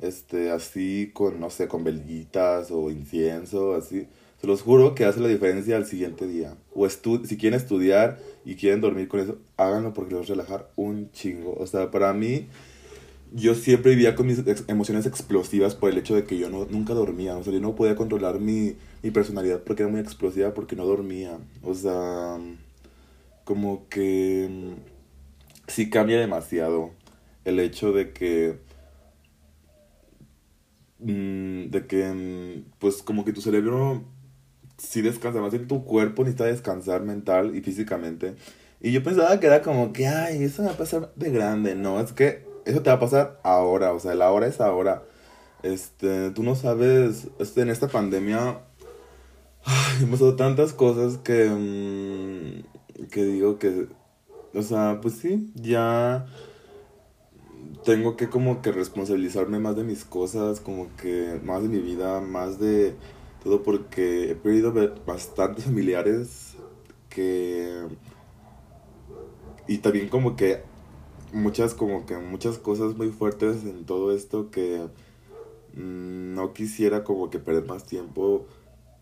este, 0.00 0.50
así, 0.50 1.10
con, 1.14 1.40
no 1.40 1.50
sé, 1.50 1.68
con 1.68 1.84
velitas 1.84 2.70
o 2.70 2.90
incienso, 2.90 3.74
así. 3.74 4.08
Se 4.40 4.46
los 4.46 4.62
juro 4.62 4.94
que 4.94 5.04
hace 5.04 5.20
la 5.20 5.28
diferencia 5.28 5.76
al 5.76 5.86
siguiente 5.86 6.26
día. 6.26 6.56
O 6.74 6.86
estu 6.86 7.24
si 7.24 7.36
quieren 7.36 7.58
estudiar 7.58 8.18
y 8.44 8.54
quieren 8.54 8.80
dormir 8.80 9.08
con 9.08 9.20
eso, 9.20 9.38
háganlo 9.56 9.92
porque 9.92 10.14
a 10.14 10.22
relajar 10.22 10.70
un 10.76 11.10
chingo. 11.10 11.54
O 11.58 11.66
sea, 11.66 11.90
para 11.90 12.12
mí, 12.12 12.46
yo 13.32 13.54
siempre 13.54 13.94
vivía 13.94 14.14
con 14.14 14.26
mis 14.26 14.42
emociones 14.68 15.06
explosivas 15.06 15.75
por 15.75 15.90
el 15.90 15.99
hecho 15.99 16.14
de 16.14 16.25
que 16.25 16.38
yo 16.38 16.49
no, 16.50 16.66
nunca 16.66 16.94
dormía. 16.94 17.37
O 17.37 17.44
sea, 17.44 17.52
yo 17.52 17.61
no 17.61 17.75
podía 17.75 17.97
controlar 17.97 18.40
mi, 18.40 18.76
mi 19.02 19.11
personalidad 19.11 19.62
porque 19.62 19.82
era 19.82 19.92
muy 19.92 20.00
explosiva 20.00 20.54
porque 20.54 20.76
no 20.76 20.87
dormía. 20.87 21.38
O 21.62 21.75
sea, 21.75 22.38
como 23.44 23.88
que 23.88 24.75
sí 25.68 25.90
cambia 25.90 26.18
demasiado 26.18 26.90
el 27.44 27.61
hecho 27.61 27.92
de 27.92 28.12
que 28.12 28.58
mm, 30.99 31.70
de 31.70 31.87
que 31.87 32.04
mm, 32.12 32.70
pues 32.78 33.02
como 33.02 33.25
que 33.25 33.32
tu 33.32 33.40
cerebro 33.40 34.04
sí 34.78 35.02
descansa 35.02 35.40
más 35.40 35.54
en 35.54 35.66
tu 35.66 35.85
cuerpo 35.85 36.23
necesita 36.23 36.44
descansar 36.44 37.02
mental 37.02 37.56
y 37.56 37.61
físicamente 37.62 38.35
y 38.80 38.92
yo 38.92 39.02
pensaba 39.02 39.40
que 39.40 39.47
era 39.47 39.62
como 39.62 39.92
que 39.92 40.06
ay 40.06 40.42
eso 40.42 40.62
me 40.62 40.68
va 40.68 40.75
a 40.75 40.78
pasar 40.78 41.12
de 41.16 41.30
grande 41.30 41.75
no 41.75 42.00
es 42.00 42.12
que 42.12 42.48
eso 42.70 42.82
te 42.82 42.90
va 42.90 42.96
a 42.96 43.00
pasar 43.00 43.40
ahora 43.42 43.92
o 43.92 44.00
sea 44.00 44.14
la 44.14 44.30
hora 44.30 44.46
es 44.46 44.60
ahora. 44.60 45.02
Este 45.62 46.30
tú 46.30 46.42
no 46.42 46.54
sabes 46.54 47.28
este 47.38 47.62
en 47.62 47.70
esta 47.70 47.88
pandemia 47.88 48.60
ay, 49.64 50.04
he 50.04 50.06
pasado 50.06 50.37
tantas 50.37 50.72
cosas 50.72 51.18
que 51.18 51.48
mm, 51.48 53.06
que 53.10 53.25
digo 53.25 53.58
que 53.58 53.88
o 54.54 54.62
sea, 54.62 54.98
pues 55.00 55.14
sí, 55.14 55.52
ya 55.54 56.26
tengo 57.84 58.16
que 58.16 58.28
como 58.28 58.62
que 58.62 58.72
responsabilizarme 58.72 59.58
más 59.58 59.76
de 59.76 59.84
mis 59.84 60.04
cosas, 60.04 60.60
como 60.60 60.88
que 60.96 61.40
más 61.44 61.62
de 61.62 61.68
mi 61.68 61.78
vida, 61.78 62.20
más 62.20 62.58
de 62.58 62.94
todo 63.42 63.62
porque 63.62 64.30
he 64.30 64.34
perdido 64.34 64.72
bastantes 65.06 65.64
familiares 65.64 66.54
que 67.08 67.87
y 69.66 69.78
también 69.78 70.08
como 70.08 70.34
que 70.34 70.62
muchas 71.32 71.75
como 71.75 72.06
que 72.06 72.16
muchas 72.16 72.58
cosas 72.58 72.97
muy 72.97 73.11
fuertes 73.11 73.64
en 73.64 73.85
todo 73.85 74.12
esto 74.14 74.50
que 74.50 74.88
mm, 75.75 76.35
no 76.35 76.52
quisiera 76.54 77.04
como 77.04 77.30
que 77.30 77.38
perder 77.38 77.66
más 77.66 77.85
tiempo 77.85 78.47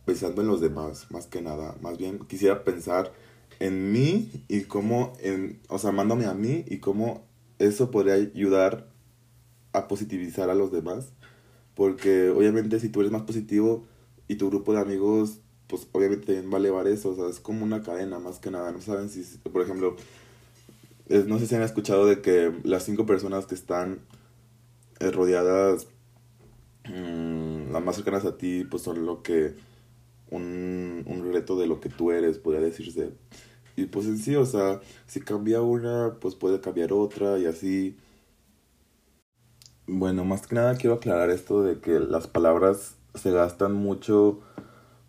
pensando 0.04 0.42
en 0.42 0.48
los 0.48 0.60
demás, 0.60 1.10
más 1.10 1.26
que 1.26 1.42
nada, 1.42 1.76
más 1.80 1.98
bien 1.98 2.20
quisiera 2.20 2.64
pensar 2.64 3.12
en 3.58 3.92
mí 3.92 4.44
y 4.48 4.62
cómo, 4.62 5.12
en, 5.20 5.60
o 5.68 5.78
sea, 5.78 5.90
amándome 5.90 6.26
a 6.26 6.34
mí 6.34 6.64
y 6.68 6.78
cómo 6.78 7.24
eso 7.58 7.90
podría 7.90 8.14
ayudar 8.14 8.88
a 9.72 9.88
positivizar 9.88 10.50
a 10.50 10.54
los 10.54 10.72
demás. 10.72 11.12
Porque 11.74 12.30
obviamente 12.30 12.80
si 12.80 12.88
tú 12.88 13.00
eres 13.00 13.12
más 13.12 13.22
positivo 13.22 13.84
y 14.28 14.36
tu 14.36 14.48
grupo 14.48 14.72
de 14.72 14.80
amigos, 14.80 15.40
pues 15.66 15.86
obviamente 15.92 16.26
también 16.26 16.50
va 16.50 16.56
a 16.56 16.60
elevar 16.60 16.86
eso. 16.86 17.10
O 17.10 17.14
sea, 17.14 17.28
es 17.28 17.40
como 17.40 17.64
una 17.64 17.82
cadena 17.82 18.18
más 18.18 18.38
que 18.38 18.50
nada. 18.50 18.72
No 18.72 18.80
saben 18.80 19.10
si, 19.10 19.22
por 19.38 19.62
ejemplo, 19.62 19.96
no 21.08 21.38
sé 21.38 21.46
si 21.46 21.54
han 21.54 21.62
escuchado 21.62 22.06
de 22.06 22.20
que 22.22 22.52
las 22.64 22.84
cinco 22.84 23.06
personas 23.06 23.46
que 23.46 23.54
están 23.54 24.00
eh, 25.00 25.10
rodeadas, 25.10 25.88
mm, 26.88 27.72
las 27.72 27.84
más 27.84 27.96
cercanas 27.96 28.24
a 28.24 28.36
ti, 28.38 28.64
pues 28.64 28.82
son 28.82 29.06
lo 29.06 29.22
que 29.22 29.54
un, 30.30 31.04
un 31.06 31.32
reto 31.32 31.58
de 31.58 31.66
lo 31.68 31.80
que 31.80 31.90
tú 31.90 32.12
eres, 32.12 32.38
podría 32.38 32.62
decirse. 32.62 33.12
Y 33.76 33.86
pues 33.86 34.06
en 34.06 34.18
sí, 34.18 34.36
o 34.36 34.46
sea, 34.46 34.80
si 35.06 35.20
cambia 35.22 35.62
una, 35.62 36.16
pues 36.20 36.34
puede 36.36 36.60
cambiar 36.60 36.92
otra 36.92 37.38
y 37.38 37.46
así. 37.46 37.96
Bueno, 39.86 40.24
más 40.24 40.46
que 40.46 40.54
nada 40.56 40.76
quiero 40.76 40.96
aclarar 40.96 41.30
esto 41.30 41.62
de 41.62 41.80
que 41.80 42.00
las 42.00 42.26
palabras 42.26 42.96
se 43.14 43.30
gastan 43.30 43.72
mucho 43.74 44.40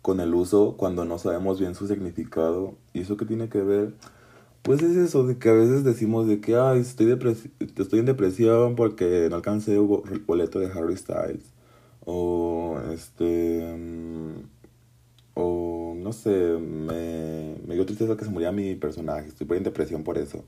con 0.02 0.20
el 0.20 0.34
uso 0.34 0.76
cuando 0.78 1.04
no 1.04 1.18
sabemos 1.18 1.60
bien 1.60 1.74
su 1.74 1.88
significado. 1.88 2.76
¿Y 2.94 3.02
eso 3.02 3.16
qué 3.16 3.26
tiene 3.26 3.48
que 3.48 3.62
ver? 3.62 3.94
Pues 4.68 4.82
es 4.82 4.98
eso, 4.98 5.26
de 5.26 5.38
que 5.38 5.48
a 5.48 5.54
veces 5.54 5.82
decimos 5.82 6.28
de 6.28 6.42
que, 6.42 6.54
ay, 6.54 6.80
estoy, 6.80 7.18
estoy 7.78 8.00
en 8.00 8.04
depresión 8.04 8.76
porque 8.76 9.28
no 9.30 9.36
alcancé 9.36 9.76
el 9.76 10.20
boleto 10.26 10.58
de 10.58 10.66
Harry 10.66 10.94
Styles. 10.94 11.54
O, 12.04 12.78
este... 12.92 13.74
Mm, 13.74 14.42
o 15.32 15.94
no 15.96 16.12
sé, 16.12 16.28
me, 16.28 17.56
me 17.66 17.76
dio 17.76 17.86
tristeza 17.86 18.14
que 18.18 18.26
se 18.26 18.30
muriera 18.30 18.52
mi 18.52 18.74
personaje, 18.74 19.28
estoy 19.28 19.46
en 19.56 19.62
depresión 19.64 20.04
por 20.04 20.18
eso. 20.18 20.44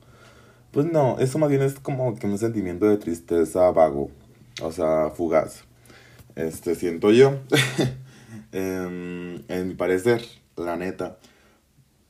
Pues 0.69 0.85
no, 0.85 1.17
eso 1.17 1.39
más 1.39 1.49
bien 1.49 1.63
es 1.63 1.79
como 1.79 2.13
que 2.13 2.27
un 2.27 2.37
sentimiento 2.37 2.85
de 2.85 2.97
tristeza 2.97 3.71
vago, 3.71 4.11
o 4.61 4.71
sea, 4.71 5.09
fugaz. 5.09 5.63
Este, 6.35 6.75
siento 6.75 7.11
yo, 7.11 7.39
en, 8.51 9.43
en 9.47 9.67
mi 9.67 9.73
parecer, 9.73 10.21
la 10.57 10.77
neta. 10.77 11.17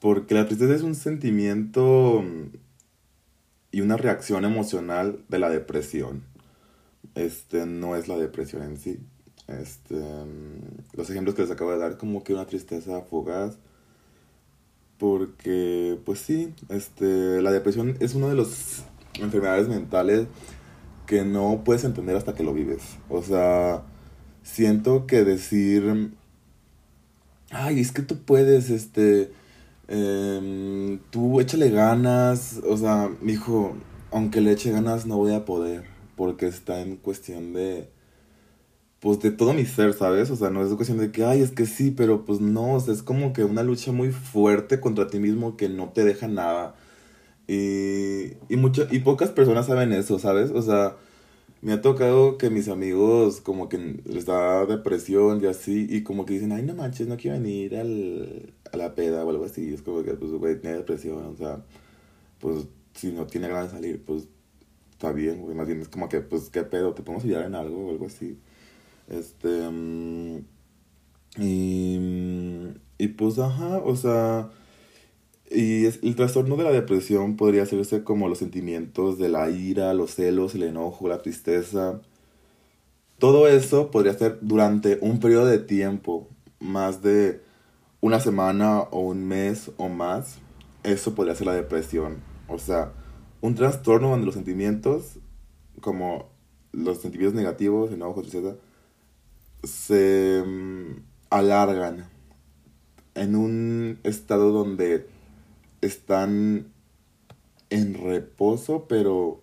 Porque 0.01 0.33
la 0.33 0.47
tristeza 0.47 0.73
es 0.73 0.81
un 0.81 0.95
sentimiento 0.95 2.25
y 3.71 3.81
una 3.81 3.97
reacción 3.97 4.45
emocional 4.45 5.23
de 5.29 5.37
la 5.37 5.51
depresión. 5.51 6.23
Este 7.13 7.67
no 7.67 7.95
es 7.95 8.07
la 8.07 8.17
depresión 8.17 8.63
en 8.63 8.77
sí. 8.77 8.99
Este, 9.47 9.95
los 10.93 11.07
ejemplos 11.07 11.35
que 11.35 11.43
les 11.43 11.51
acabo 11.51 11.71
de 11.71 11.77
dar, 11.77 11.97
como 11.97 12.23
que 12.23 12.33
una 12.33 12.47
tristeza 12.47 13.01
fugaz. 13.01 13.59
Porque, 14.97 15.99
pues 16.03 16.17
sí, 16.17 16.55
este, 16.69 17.39
la 17.43 17.51
depresión 17.51 17.95
es 17.99 18.15
una 18.15 18.27
de 18.27 18.35
las 18.35 18.83
enfermedades 19.19 19.67
mentales 19.67 20.25
que 21.05 21.23
no 21.25 21.61
puedes 21.63 21.83
entender 21.83 22.15
hasta 22.15 22.33
que 22.33 22.43
lo 22.43 22.55
vives. 22.55 22.81
O 23.07 23.21
sea, 23.21 23.83
siento 24.41 25.05
que 25.05 25.23
decir, 25.23 26.11
ay, 27.51 27.79
es 27.79 27.91
que 27.91 28.01
tú 28.01 28.17
puedes, 28.17 28.71
este, 28.71 29.31
em, 29.91 30.99
tú 31.11 31.39
échale 31.41 31.69
ganas, 31.69 32.61
o 32.67 32.77
sea, 32.77 33.09
mi 33.21 33.33
hijo, 33.33 33.75
aunque 34.11 34.41
le 34.41 34.53
eche 34.53 34.71
ganas 34.71 35.05
no 35.05 35.17
voy 35.17 35.33
a 35.33 35.45
poder, 35.45 35.83
porque 36.15 36.47
está 36.47 36.81
en 36.81 36.97
cuestión 36.97 37.53
de 37.53 37.89
pues 39.01 39.19
de 39.19 39.31
todo 39.31 39.53
mi 39.53 39.65
ser, 39.65 39.93
¿sabes? 39.93 40.29
O 40.29 40.35
sea, 40.35 40.51
no 40.51 40.63
es 40.63 40.71
cuestión 40.75 40.99
de 40.99 41.11
que, 41.11 41.25
ay, 41.25 41.41
es 41.41 41.51
que 41.51 41.65
sí, 41.65 41.91
pero 41.91 42.23
pues 42.23 42.39
no, 42.39 42.75
o 42.75 42.79
sea, 42.79 42.93
es 42.93 43.01
como 43.03 43.33
que 43.33 43.43
una 43.43 43.63
lucha 43.63 43.91
muy 43.91 44.11
fuerte 44.11 44.79
contra 44.79 45.07
ti 45.07 45.19
mismo 45.19 45.57
que 45.57 45.69
no 45.69 45.89
te 45.89 46.03
deja 46.05 46.27
nada. 46.27 46.75
Y, 47.47 48.33
y, 48.49 48.57
mucho, 48.57 48.87
y 48.91 48.99
pocas 48.99 49.29
personas 49.31 49.67
saben 49.67 49.91
eso, 49.93 50.19
¿sabes? 50.19 50.51
O 50.51 50.61
sea, 50.61 50.97
me 51.61 51.73
ha 51.73 51.81
tocado 51.81 52.37
que 52.37 52.49
mis 52.49 52.67
amigos 52.69 53.41
como 53.41 53.69
que 53.69 54.01
les 54.05 54.25
da 54.25 54.65
depresión 54.65 55.43
y 55.43 55.47
así, 55.47 55.87
y 55.89 56.03
como 56.03 56.25
que 56.25 56.33
dicen, 56.33 56.51
ay, 56.51 56.63
no 56.63 56.75
manches, 56.75 57.07
no 57.07 57.17
quiero 57.17 57.37
venir 57.39 57.75
al, 57.77 58.53
a 58.71 58.77
la 58.77 58.95
peda 58.95 59.23
o 59.25 59.29
algo 59.29 59.45
así. 59.45 59.73
Es 59.73 59.81
como 59.83 60.03
que, 60.03 60.13
pues, 60.15 60.31
güey, 60.31 60.59
tiene 60.59 60.77
depresión, 60.77 61.25
o 61.25 61.35
sea, 61.35 61.63
pues, 62.39 62.67
si 62.95 63.11
no 63.11 63.27
tiene 63.27 63.47
ganas 63.49 63.71
de 63.71 63.77
salir, 63.77 64.03
pues, 64.05 64.27
está 64.91 65.11
bien, 65.13 65.41
güey. 65.41 65.55
Más 65.55 65.67
bien 65.67 65.81
es 65.81 65.89
como 65.89 66.09
que, 66.09 66.21
pues, 66.21 66.49
¿qué 66.49 66.63
pedo? 66.63 66.93
¿Te 66.93 67.03
podemos 67.03 67.25
ayudar 67.25 67.45
en 67.45 67.55
algo 67.55 67.87
o 67.87 67.91
algo 67.91 68.07
así? 68.07 68.39
Este. 69.09 69.69
Mm, 69.69 70.45
y, 71.37 71.99
y 72.97 73.07
pues, 73.09 73.39
ajá, 73.39 73.79
o 73.79 73.95
sea. 73.95 74.51
Y 75.53 75.85
el 75.85 76.15
trastorno 76.15 76.55
de 76.55 76.63
la 76.63 76.71
depresión 76.71 77.35
podría 77.35 77.63
hacerse 77.63 78.05
como 78.05 78.29
los 78.29 78.37
sentimientos 78.37 79.19
de 79.19 79.27
la 79.27 79.49
ira, 79.49 79.93
los 79.93 80.15
celos, 80.15 80.55
el 80.55 80.63
enojo, 80.63 81.09
la 81.09 81.21
tristeza. 81.21 81.99
Todo 83.19 83.49
eso 83.49 83.91
podría 83.91 84.13
ser 84.13 84.39
durante 84.41 84.97
un 85.01 85.19
periodo 85.19 85.47
de 85.47 85.59
tiempo, 85.59 86.29
más 86.61 87.01
de 87.01 87.41
una 87.99 88.21
semana 88.21 88.79
o 88.79 89.01
un 89.01 89.27
mes 89.27 89.71
o 89.75 89.89
más. 89.89 90.37
Eso 90.83 91.15
podría 91.15 91.35
ser 91.35 91.47
la 91.47 91.53
depresión. 91.53 92.19
O 92.47 92.57
sea, 92.57 92.93
un 93.41 93.53
trastorno 93.55 94.09
donde 94.09 94.25
los 94.25 94.35
sentimientos, 94.35 95.19
como 95.81 96.29
los 96.71 97.01
sentimientos 97.01 97.35
negativos, 97.35 97.91
enojo, 97.91 98.21
tristeza, 98.21 98.55
se 99.65 100.43
mm, 100.47 101.01
alargan 101.29 102.09
en 103.15 103.35
un 103.35 103.99
estado 104.03 104.51
donde 104.53 105.10
están 105.81 106.67
en 107.69 107.93
reposo, 107.93 108.85
pero 108.87 109.41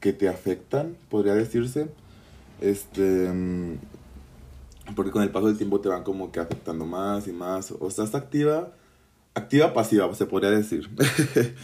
que 0.00 0.12
te 0.12 0.28
afectan, 0.28 0.96
podría 1.08 1.34
decirse. 1.34 1.88
Este, 2.60 3.30
mm, 3.32 3.78
porque 4.94 5.10
con 5.10 5.22
el 5.22 5.30
paso 5.30 5.46
del 5.46 5.56
tiempo 5.56 5.80
te 5.80 5.88
van 5.88 6.02
como 6.02 6.32
que 6.32 6.40
afectando 6.40 6.86
más 6.86 7.26
y 7.28 7.32
más. 7.32 7.72
O 7.72 7.88
estás 7.88 8.14
activa, 8.14 8.72
activa 9.34 9.72
pasiva, 9.74 10.12
se 10.14 10.26
podría 10.26 10.50
decir. 10.50 10.88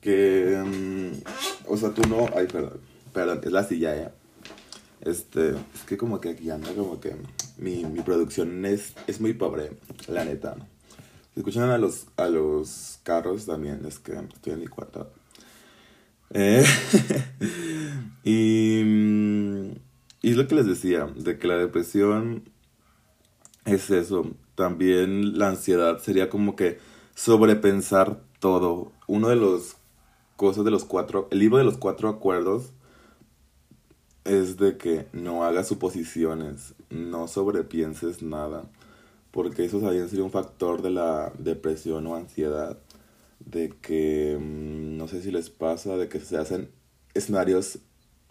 que, 0.00 0.62
mm, 0.64 1.70
o 1.70 1.76
sea, 1.76 1.90
tú 1.90 2.02
no, 2.08 2.28
ay, 2.36 2.46
perdón, 2.46 2.80
perdón, 3.12 3.40
es 3.44 3.52
la 3.52 3.64
silla, 3.64 3.96
¿eh? 3.96 4.10
Este, 5.00 5.50
es 5.50 5.82
que 5.86 5.98
como 5.98 6.20
que 6.20 6.30
aquí 6.30 6.50
anda 6.50 6.72
como 6.74 6.98
que 6.98 7.14
mi, 7.58 7.84
mi 7.84 8.00
producción 8.00 8.64
es, 8.64 8.94
es 9.06 9.20
muy 9.20 9.34
pobre, 9.34 9.72
la 10.08 10.24
neta. 10.24 10.56
Escuchan 11.36 11.70
a 11.70 11.78
los, 11.78 12.06
a 12.16 12.28
los 12.28 13.00
carros 13.02 13.46
también, 13.46 13.84
es 13.86 13.98
que 13.98 14.12
estoy 14.12 14.52
en 14.52 14.60
mi 14.60 14.66
cuarto. 14.66 15.10
Eh, 16.30 16.64
y, 18.24 18.80
y 20.22 20.30
es 20.30 20.36
lo 20.36 20.46
que 20.46 20.54
les 20.54 20.66
decía, 20.66 21.06
de 21.16 21.38
que 21.38 21.48
la 21.48 21.56
depresión 21.56 22.44
es 23.64 23.90
eso. 23.90 24.26
También 24.54 25.38
la 25.38 25.48
ansiedad 25.48 25.98
sería 25.98 26.30
como 26.30 26.54
que 26.54 26.78
sobrepensar 27.14 28.20
todo. 28.38 28.92
Uno 29.06 29.28
de 29.28 29.36
los 29.36 29.76
cosas 30.36 30.64
de 30.64 30.70
los 30.70 30.84
cuatro, 30.84 31.28
el 31.30 31.38
libro 31.40 31.58
de 31.58 31.64
los 31.64 31.78
cuatro 31.78 32.08
acuerdos 32.08 32.72
es 34.24 34.56
de 34.56 34.76
que 34.76 35.06
no 35.12 35.44
hagas 35.44 35.68
suposiciones, 35.68 36.74
no 36.90 37.28
sobrepienses 37.28 38.22
nada, 38.22 38.64
porque 39.34 39.64
eso 39.66 39.80
también 39.80 40.08
sería 40.08 40.24
un 40.24 40.30
factor 40.30 40.82
de 40.82 40.90
la 40.90 41.32
depresión 41.38 42.06
o 42.06 42.14
ansiedad, 42.16 42.78
de 43.40 43.70
que 43.82 44.38
mm, 44.40 44.96
no 44.96 45.08
sé 45.08 45.22
si 45.22 45.32
les 45.32 45.50
pasa, 45.50 45.96
de 45.96 46.08
que 46.08 46.20
se 46.20 46.38
hacen 46.38 46.70
escenarios 47.14 47.80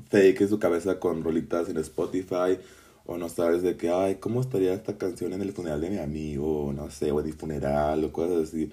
fake 0.10 0.42
en 0.42 0.50
su 0.50 0.60
cabeza 0.60 1.00
con 1.00 1.24
rolitas 1.24 1.70
en 1.70 1.78
Spotify, 1.78 2.58
o 3.06 3.18
no 3.18 3.30
sabes 3.30 3.64
de 3.64 3.76
que, 3.78 3.90
ay, 3.90 4.16
¿cómo 4.16 4.42
estaría 4.42 4.74
esta 4.74 4.98
canción 4.98 5.34
en 5.34 5.42
el 5.42 5.52
funeral 5.54 5.82
de 5.82 5.90
mi 5.90 5.98
amigo? 6.00 6.68
O 6.68 6.74
no 6.74 6.90
sé, 6.90 7.12
o 7.12 7.20
en 7.20 7.26
mi 7.28 7.32
funeral, 7.34 8.04
o 8.06 8.14
cosas 8.14 8.50
así. 8.50 8.72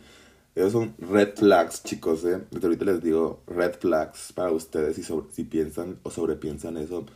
Esos 0.54 0.72
son 0.72 0.94
red 0.98 1.34
flags, 1.36 1.82
chicos, 1.84 2.24
¿eh? 2.24 2.40
Ahorita 2.62 2.84
les 2.84 3.02
digo 3.02 3.42
red 3.48 3.74
flags 3.80 4.32
para 4.34 4.52
ustedes 4.52 4.96
si, 4.96 5.04
si 5.32 5.44
piensan 5.44 5.98
o 6.04 6.10
sobrepiensan 6.10 6.76
eso. 6.76 7.06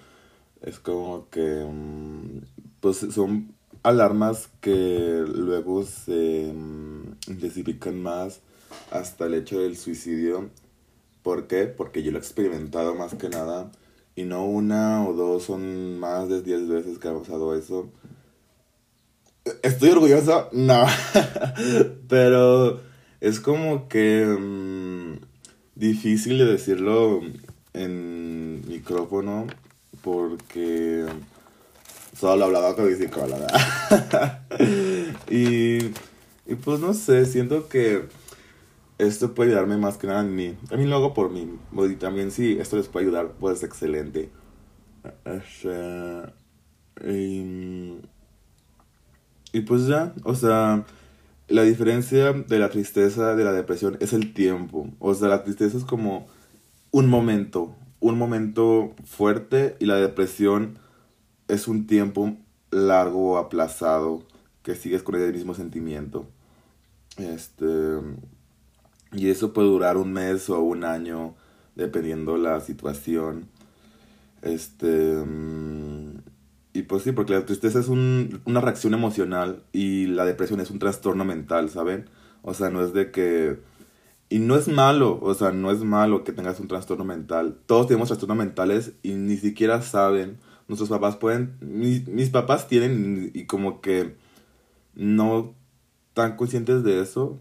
Es 0.63 0.79
como 0.81 1.29
que, 1.31 1.65
mm, 1.65 2.41
pues 2.81 2.99
son 3.13 3.54
alarmas 3.85 4.49
que 4.61 5.25
luego 5.29 5.85
se 5.85 6.53
mm, 6.53 7.17
intensifican 7.29 8.03
más 8.03 8.41
hasta 8.91 9.27
el 9.27 9.35
hecho 9.35 9.61
del 9.61 9.77
suicidio. 9.77 10.51
¿Por 11.23 11.47
qué? 11.47 11.67
Porque 11.67 12.03
yo 12.03 12.11
lo 12.11 12.19
he 12.19 12.21
experimentado 12.21 12.95
más 12.97 13.15
que 13.15 13.29
nada. 13.29 13.71
Y 14.17 14.25
no 14.25 14.45
una 14.47 15.07
o 15.07 15.13
dos, 15.13 15.45
son 15.45 15.99
más 15.99 16.29
de 16.29 16.43
10 16.43 16.69
veces 16.69 16.99
que 16.99 17.09
ha 17.09 17.19
pasado 17.19 17.57
eso. 17.57 17.91
¿Estoy 19.63 19.91
orgulloso? 19.91 20.49
No. 20.53 20.87
Pero 22.09 22.81
es 23.21 23.41
como 23.41 23.89
que 23.89 24.25
mm, 24.27 25.19
difícil 25.75 26.39
de 26.39 26.47
decirlo 26.47 27.21
en 27.75 28.67
micrófono 28.67 29.47
porque 30.03 31.05
solo 32.25 32.47
hablaba 32.47 32.75
con 32.75 32.87
mi 32.87 32.95
psicóloga. 32.95 33.47
y, 35.31 35.77
y 36.47 36.55
pues 36.65 36.81
no 36.81 36.95
sé, 36.95 37.27
siento 37.27 37.69
que 37.69 38.05
esto 38.97 39.35
puede 39.35 39.51
ayudarme 39.51 39.77
más 39.77 39.99
que 39.99 40.07
nada 40.07 40.21
a 40.21 40.23
mí. 40.23 40.57
Mí 40.75 40.87
lo 40.87 40.97
hago 40.97 41.13
por 41.13 41.31
mí. 41.31 41.47
Y 41.71 41.97
también 41.97 42.31
si 42.31 42.59
esto 42.59 42.79
les 42.79 42.89
puede 42.89 43.05
ayudar, 43.05 43.33
pues 43.39 43.63
excelente. 43.63 44.31
y, 47.07 47.99
y 49.53 49.61
pues 49.61 49.87
ya, 49.87 50.15
o 50.25 50.35
sea, 50.35 50.87
la 51.49 51.63
diferencia 51.63 52.33
de 52.33 52.59
la 52.59 52.71
tristeza, 52.71 53.37
de 53.37 53.45
la 53.45 53.53
depresión, 53.53 53.99
es 54.01 54.15
el 54.15 54.33
tiempo. 54.33 54.89
O 54.99 55.13
sea, 55.13 55.29
la 55.29 55.45
tristeza 55.45 55.77
es 55.77 55.85
como 55.85 56.27
un 56.91 57.07
momento, 57.07 57.77
un 58.01 58.17
momento 58.17 58.95
fuerte 59.05 59.77
y 59.79 59.85
la 59.85 59.97
depresión 59.97 60.83
es 61.49 61.69
un 61.69 61.87
tiempo 61.87 62.37
largo 62.71 63.39
aplazado 63.39 64.27
que 64.63 64.75
sigues 64.75 65.03
con 65.03 65.15
el 65.15 65.33
mismo 65.33 65.55
sentimiento. 65.55 66.27
Este, 67.17 67.67
y 69.13 69.31
eso 69.31 69.53
puede 69.53 69.69
durar 69.69 69.97
un 69.97 70.13
mes 70.13 70.51
o 70.51 70.61
un 70.61 70.85
año, 70.85 71.35
dependiendo 71.77 72.37
la 72.37 72.61
situación. 72.61 73.49
Este, 74.43 75.15
y 76.73 76.83
pues 76.83 77.05
sí, 77.05 77.13
porque 77.13 77.33
la 77.33 77.47
tristeza 77.47 77.79
es 77.79 77.89
un, 77.89 78.43
una 78.47 78.61
reacción 78.61 78.95
emocional 78.95 79.63
y 79.73 80.07
la 80.07 80.25
depresión 80.25 80.61
es 80.61 80.71
un 80.71 80.81
trastorno 80.81 81.25
mental, 81.25 81.71
¿saben? 81.71 82.11
O 82.43 82.53
sea, 82.55 82.71
no 82.71 82.83
es 82.83 82.93
de 82.93 83.11
que... 83.11 83.61
Y 84.29 84.41
no 84.41 84.57
es 84.57 84.67
malo, 84.69 85.21
o 85.23 85.35
sea, 85.35 85.53
no 85.53 85.71
es 85.71 85.85
malo 85.85 86.25
que 86.25 86.33
tengas 86.33 86.59
un 86.59 86.67
trastorno 86.67 87.05
mental. 87.05 87.59
Todos 87.67 87.87
tenemos 87.87 88.09
trastornos 88.09 88.39
mentales 88.39 88.95
y 89.03 89.13
ni 89.13 89.37
siquiera 89.37 89.83
saben. 89.83 90.39
Nuestros 90.69 90.89
papás 90.89 91.17
pueden... 91.17 91.57
Mis, 91.61 92.09
mis 92.09 92.31
papás 92.31 92.69
tienen 92.69 93.31
y, 93.35 93.45
como 93.45 93.81
que 93.81 94.17
no 94.95 95.55
tan 96.15 96.37
conscientes 96.37 96.85
de 96.85 97.01
eso. 97.01 97.39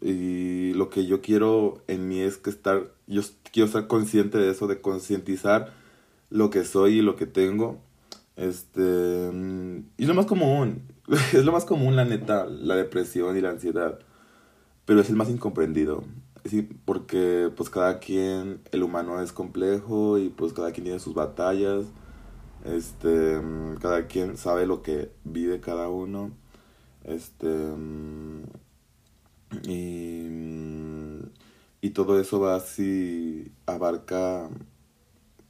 Y 0.00 0.72
lo 0.74 0.90
que 0.90 1.06
yo 1.06 1.22
quiero 1.22 1.82
en 1.88 2.08
mí 2.08 2.20
es 2.20 2.36
que 2.36 2.50
estar... 2.50 2.92
Yo 3.06 3.22
quiero 3.52 3.66
estar 3.66 3.86
consciente 3.86 4.38
de 4.38 4.50
eso, 4.50 4.66
de 4.66 4.80
concientizar 4.80 5.72
lo 6.30 6.50
que 6.50 6.64
soy 6.64 6.98
y 6.98 7.02
lo 7.02 7.16
que 7.16 7.26
tengo 7.26 7.80
este. 8.36 9.30
Y 9.96 10.06
lo 10.06 10.14
más 10.14 10.26
común. 10.26 10.82
Es 11.32 11.44
lo 11.44 11.52
más 11.52 11.64
común, 11.64 11.96
la 11.96 12.04
neta, 12.04 12.46
la 12.46 12.76
depresión 12.76 13.36
y 13.36 13.40
la 13.40 13.50
ansiedad. 13.50 13.98
Pero 14.86 15.00
es 15.00 15.10
el 15.10 15.16
más 15.16 15.28
incomprendido. 15.28 16.04
Sí, 16.44 16.62
porque 16.84 17.50
pues 17.54 17.70
cada 17.70 17.98
quien, 18.00 18.60
el 18.72 18.82
humano 18.82 19.20
es 19.22 19.32
complejo 19.32 20.18
y 20.18 20.28
pues 20.28 20.52
cada 20.52 20.72
quien 20.72 20.84
tiene 20.84 21.00
sus 21.00 21.14
batallas. 21.14 21.86
Este, 22.64 23.40
cada 23.80 24.06
quien 24.06 24.36
sabe 24.36 24.66
lo 24.66 24.82
que 24.82 25.10
vive 25.24 25.60
cada 25.60 25.88
uno. 25.88 26.30
Este, 27.04 27.46
y, 29.64 30.28
y 31.80 31.90
todo 31.90 32.18
eso 32.18 32.40
va 32.40 32.56
así, 32.56 33.52
abarca, 33.66 34.48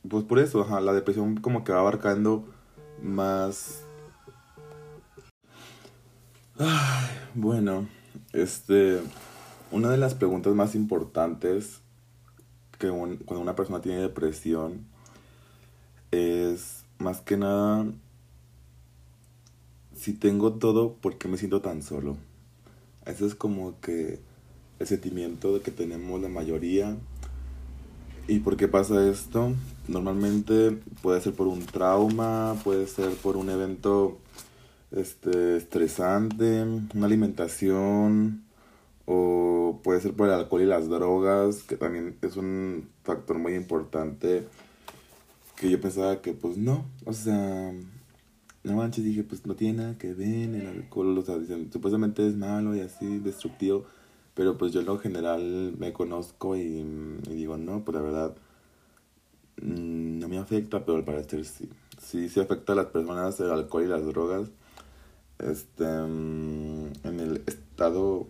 pues 0.09 0.25
por 0.25 0.39
eso, 0.41 0.63
ajá, 0.63 0.81
la 0.81 0.93
depresión 0.93 1.37
como 1.37 1.65
que 1.65 1.73
va 1.73 1.81
abarcando 1.81 2.45
más... 3.03 3.85
bueno, 7.35 7.89
este... 8.33 9.01
Una 9.71 9.91
de 9.91 9.97
las 9.97 10.15
preguntas 10.15 10.55
más 10.55 10.77
importantes 10.77 11.81
que 12.79 12.89
cuando 12.89 13.41
una 13.41 13.57
persona 13.57 13.81
tiene 13.81 13.99
depresión 13.99 14.87
es 16.13 16.84
más 17.05 17.21
que 17.21 17.37
nada 17.37 17.87
si 19.95 20.13
tengo 20.13 20.55
todo, 20.55 20.95
¿por 20.95 21.19
qué 21.19 21.29
me 21.29 21.39
siento 21.39 21.61
tan 21.61 21.83
solo? 21.83 22.17
Ese 23.07 23.27
es 23.27 23.35
como 23.35 23.81
que 23.81 24.19
el 24.79 24.87
sentimiento 24.87 25.55
de 25.55 25.61
que 25.61 25.71
tenemos 25.71 26.21
la 26.21 26.29
mayoría. 26.29 26.97
¿Y 28.27 28.41
por 28.41 28.57
qué 28.57 28.69
pasa 28.69 29.09
esto? 29.09 29.53
Normalmente 29.87 30.79
puede 31.03 31.21
ser 31.21 31.35
por 31.35 31.47
un 31.47 31.65
trauma, 31.65 32.57
puede 32.65 32.87
ser 32.87 33.11
por 33.15 33.37
un 33.37 33.51
evento 33.51 34.19
este, 34.91 35.57
estresante, 35.57 36.63
una 36.95 37.07
alimentación, 37.07 38.45
o 39.07 39.81
puede 39.83 40.01
ser 40.01 40.15
por 40.15 40.29
el 40.29 40.35
alcohol 40.35 40.63
y 40.63 40.67
las 40.67 40.89
drogas, 40.89 41.63
que 41.63 41.77
también 41.77 42.17
es 42.23 42.37
un 42.37 42.89
factor 43.05 43.39
muy 43.39 43.55
importante 43.55 44.47
que 45.57 45.71
yo 45.71 45.81
pensaba 45.81 46.21
que 46.23 46.33
pues 46.35 46.57
no, 46.57 46.85
o 47.05 47.13
sea, 47.13 47.73
no 48.65 48.73
manches, 48.77 49.05
dije 49.05 49.25
pues 49.25 49.47
no 49.47 49.55
tiene 49.55 49.79
nada 49.83 49.99
que 49.99 50.15
ver 50.15 50.55
el 50.55 50.67
alcohol, 50.67 51.19
o 51.19 51.23
sea, 51.23 51.37
supuestamente 51.73 52.27
es 52.27 52.37
malo 52.37 52.75
y 52.77 52.81
así, 52.81 53.19
destructivo, 53.19 53.85
pero 54.35 54.59
pues 54.59 54.73
yo 54.73 54.81
en 54.81 54.87
lo 54.87 54.99
general 54.99 55.75
me 55.79 55.93
conozco 55.93 56.57
y, 56.57 56.85
digo 57.29 57.57
no, 57.57 57.85
pues 57.85 57.95
la 57.97 58.03
verdad 58.03 58.37
Mm, 59.63 60.19
no 60.19 60.29
me 60.29 60.39
afecta, 60.39 60.85
pero 60.85 60.99
al 60.99 61.05
parecer 61.05 61.45
sí. 61.45 61.69
Sí, 62.01 62.29
sí 62.29 62.41
afecta 62.41 62.73
a 62.73 62.77
las 62.77 62.87
personas 62.87 63.39
el 63.41 63.51
alcohol 63.51 63.85
y 63.85 63.87
las 63.89 64.05
drogas. 64.05 64.51
Este, 65.39 65.85
mm, 65.85 66.93
en 67.05 67.21
el 67.21 67.43
estado 67.47 68.27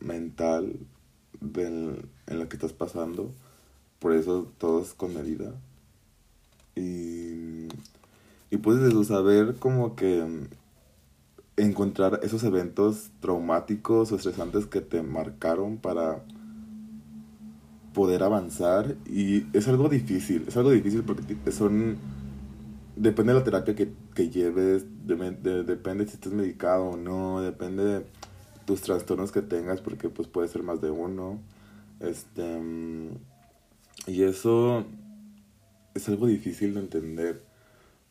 mental 0.00 0.78
del, 1.40 2.08
en 2.26 2.40
el 2.40 2.48
que 2.48 2.56
estás 2.56 2.72
pasando. 2.72 3.32
Por 3.98 4.12
eso 4.14 4.52
todo 4.58 4.82
es 4.82 4.94
con 4.94 5.14
medida. 5.14 5.54
Y, 6.76 7.68
y 8.50 8.56
puedes 8.58 9.06
saber 9.08 9.56
como 9.56 9.96
que 9.96 10.22
mm, 10.22 10.48
encontrar 11.56 12.20
esos 12.22 12.44
eventos 12.44 13.10
traumáticos 13.20 14.12
o 14.12 14.16
estresantes 14.16 14.66
que 14.66 14.80
te 14.80 15.02
marcaron 15.02 15.78
para 15.78 16.22
poder 17.94 18.22
avanzar 18.22 18.94
y 19.06 19.46
es 19.56 19.68
algo 19.68 19.88
difícil, 19.88 20.44
es 20.46 20.56
algo 20.58 20.70
difícil 20.70 21.02
porque 21.02 21.50
son, 21.50 21.96
depende 22.94 23.32
de 23.32 23.38
la 23.38 23.44
terapia 23.44 23.74
que, 23.74 23.90
que 24.14 24.28
lleves, 24.28 24.84
depende 25.06 26.06
si 26.06 26.12
estás 26.12 26.34
medicado 26.34 26.90
o 26.90 26.96
no, 26.98 27.40
depende 27.40 27.84
de 27.84 28.06
tus 28.66 28.82
trastornos 28.82 29.32
que 29.32 29.40
tengas 29.40 29.80
porque 29.80 30.10
pues 30.10 30.28
puede 30.28 30.48
ser 30.48 30.62
más 30.62 30.82
de 30.82 30.90
uno, 30.90 31.38
este, 32.00 32.60
y 34.06 34.24
eso 34.24 34.84
es 35.96 36.08
algo 36.08 36.26
difícil 36.26 36.74
de 36.74 36.80
entender 36.80 37.42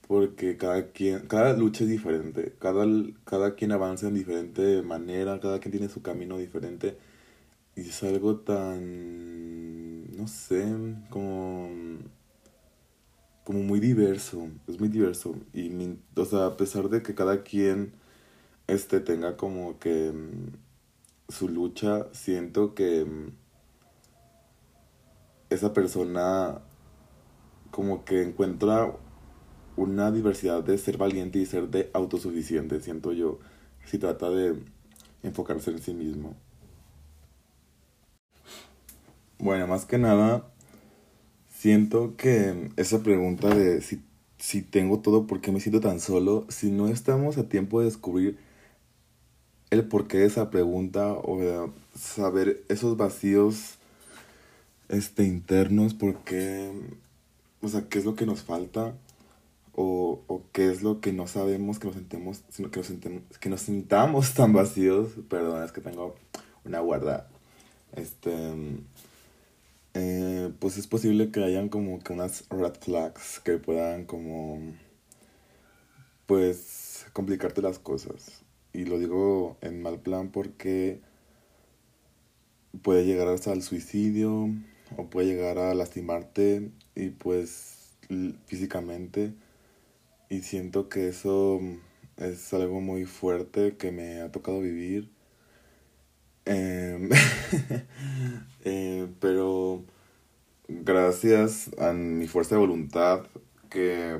porque 0.07 0.57
cada 0.57 0.91
quien, 0.91 1.27
cada 1.27 1.53
lucha 1.57 1.83
es 1.83 1.89
diferente, 1.89 2.53
cada, 2.59 2.85
cada 3.25 3.55
quien 3.55 3.71
avanza 3.71 4.07
en 4.07 4.15
diferente 4.15 4.81
manera, 4.83 5.39
cada 5.39 5.59
quien 5.59 5.71
tiene 5.71 5.89
su 5.89 6.01
camino 6.01 6.37
diferente 6.37 6.97
y 7.75 7.81
es 7.89 8.03
algo 8.03 8.37
tan, 8.37 10.15
no 10.15 10.27
sé, 10.27 10.63
como, 11.09 11.69
como 13.43 13.59
muy 13.59 13.79
diverso, 13.79 14.47
es 14.67 14.79
muy 14.79 14.89
diverso 14.89 15.35
y, 15.53 15.71
o 16.15 16.25
sea, 16.25 16.47
a 16.47 16.57
pesar 16.57 16.89
de 16.89 17.01
que 17.01 17.15
cada 17.15 17.43
quien, 17.43 17.93
este, 18.67 18.99
tenga 18.99 19.37
como 19.37 19.79
que 19.79 20.11
su 21.29 21.49
lucha, 21.49 22.07
siento 22.13 22.75
que 22.75 23.05
esa 25.49 25.73
persona 25.73 26.61
como 27.75 28.05
que 28.05 28.21
encuentra 28.21 28.95
una 29.75 30.09
diversidad 30.09 30.63
de 30.63 30.77
ser 30.77 30.97
valiente 30.97 31.39
y 31.39 31.45
ser 31.45 31.67
de 31.67 31.89
autosuficiente, 31.91 32.79
siento 32.79 33.11
yo, 33.11 33.39
si 33.83 33.97
trata 33.97 34.29
de 34.29 34.55
enfocarse 35.23 35.71
en 35.71 35.79
sí 35.79 35.93
mismo. 35.93 36.37
Bueno, 39.39 39.67
más 39.67 39.83
que 39.83 39.97
nada, 39.97 40.47
siento 41.49 42.15
que 42.15 42.71
esa 42.77 43.03
pregunta 43.03 43.53
de 43.53 43.81
si, 43.81 44.01
si 44.37 44.61
tengo 44.61 44.99
todo, 44.99 45.27
¿por 45.27 45.41
qué 45.41 45.51
me 45.51 45.59
siento 45.59 45.81
tan 45.81 45.99
solo? 45.99 46.45
Si 46.47 46.71
no 46.71 46.87
estamos 46.87 47.37
a 47.37 47.49
tiempo 47.49 47.81
de 47.81 47.87
descubrir 47.87 48.37
el 49.69 49.85
porqué 49.85 50.19
de 50.19 50.27
esa 50.27 50.49
pregunta 50.49 51.11
o 51.11 51.39
de 51.39 51.69
saber 51.93 52.63
esos 52.69 52.95
vacíos 52.95 53.79
este, 54.87 55.25
internos, 55.25 55.93
por 55.93 56.23
qué, 56.23 56.71
o 57.65 57.69
sea, 57.69 57.89
qué 57.89 57.99
es 57.99 58.05
lo 58.05 58.15
que 58.15 58.25
nos 58.25 58.41
falta 58.43 58.93
o, 59.73 60.23
o, 60.27 60.43
qué 60.51 60.71
es 60.71 60.81
lo 60.83 61.01
que 61.01 61.13
no 61.13 61.27
sabemos 61.27 61.79
que 61.79 61.87
nos 61.87 61.95
sentemos, 61.95 62.43
sino 62.49 62.71
que 62.71 62.79
nos, 62.79 62.87
sentemos, 62.87 63.23
que 63.39 63.49
nos 63.49 63.61
sintamos 63.61 64.33
tan 64.33 64.53
vacíos. 64.53 65.11
Perdón, 65.29 65.63
es 65.63 65.71
que 65.71 65.81
tengo 65.81 66.15
una 66.63 66.79
guarda. 66.79 67.27
Este, 67.93 68.31
eh, 69.93 70.51
pues 70.59 70.77
es 70.77 70.87
posible 70.87 71.31
que 71.31 71.43
hayan 71.43 71.69
como 71.69 71.99
que 71.99 72.13
unas 72.13 72.47
red 72.49 72.73
flags 72.79 73.39
que 73.39 73.57
puedan 73.57 74.05
como, 74.05 74.59
pues, 76.25 77.05
complicarte 77.13 77.61
las 77.61 77.79
cosas. 77.79 78.43
Y 78.73 78.85
lo 78.85 78.99
digo 78.99 79.57
en 79.61 79.81
mal 79.81 79.99
plan 79.99 80.29
porque 80.31 80.99
puede 82.81 83.05
llegar 83.05 83.29
hasta 83.29 83.53
el 83.53 83.63
suicidio 83.63 84.49
o 84.97 85.05
puede 85.09 85.27
llegar 85.27 85.57
a 85.57 85.73
lastimarte 85.73 86.71
y 86.95 87.09
pues 87.09 87.97
físicamente 88.45 89.33
y 90.29 90.41
siento 90.41 90.89
que 90.89 91.09
eso 91.09 91.59
es 92.17 92.53
algo 92.53 92.81
muy 92.81 93.05
fuerte 93.05 93.77
que 93.77 93.91
me 93.91 94.21
ha 94.21 94.31
tocado 94.31 94.61
vivir. 94.61 95.11
Em, 96.45 97.09
eh, 98.65 99.07
pero 99.19 99.83
gracias 100.67 101.71
a 101.79 101.93
mi 101.93 102.27
fuerza 102.27 102.55
de 102.55 102.61
voluntad 102.61 103.25
que 103.69 104.19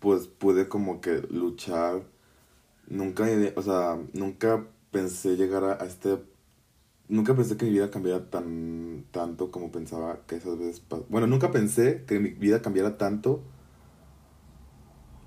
pues 0.00 0.26
pude 0.26 0.68
como 0.68 1.00
que 1.00 1.22
luchar. 1.30 2.02
Nunca, 2.88 3.26
o 3.56 3.62
sea, 3.62 3.98
nunca 4.12 4.64
pensé 4.92 5.36
llegar 5.36 5.64
a, 5.64 5.84
este... 5.84 6.18
Nunca 7.08 7.36
pensé 7.36 7.56
que 7.56 7.66
mi 7.66 7.72
vida 7.72 7.90
cambiara 7.90 8.30
tan 8.30 9.04
tanto 9.12 9.50
como 9.50 9.70
pensaba 9.70 10.20
que 10.26 10.36
esas 10.36 10.58
veces... 10.58 10.82
Bueno, 11.08 11.26
nunca 11.26 11.52
pensé 11.52 12.04
que 12.06 12.18
mi 12.18 12.30
vida 12.30 12.62
cambiara 12.62 12.98
tanto 12.98 13.42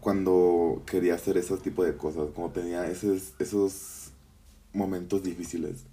cuando 0.02 0.84
quería 0.86 1.16
hacer 1.16 1.38
ese 1.38 1.56
tipo 1.58 1.84
de 1.84 1.96
cosas, 1.96 2.32
como 2.34 2.52
tenía 2.52 2.88
esos, 2.90 3.34
esos 3.40 4.12
momentos 4.74 5.24
difíciles. 5.24 5.86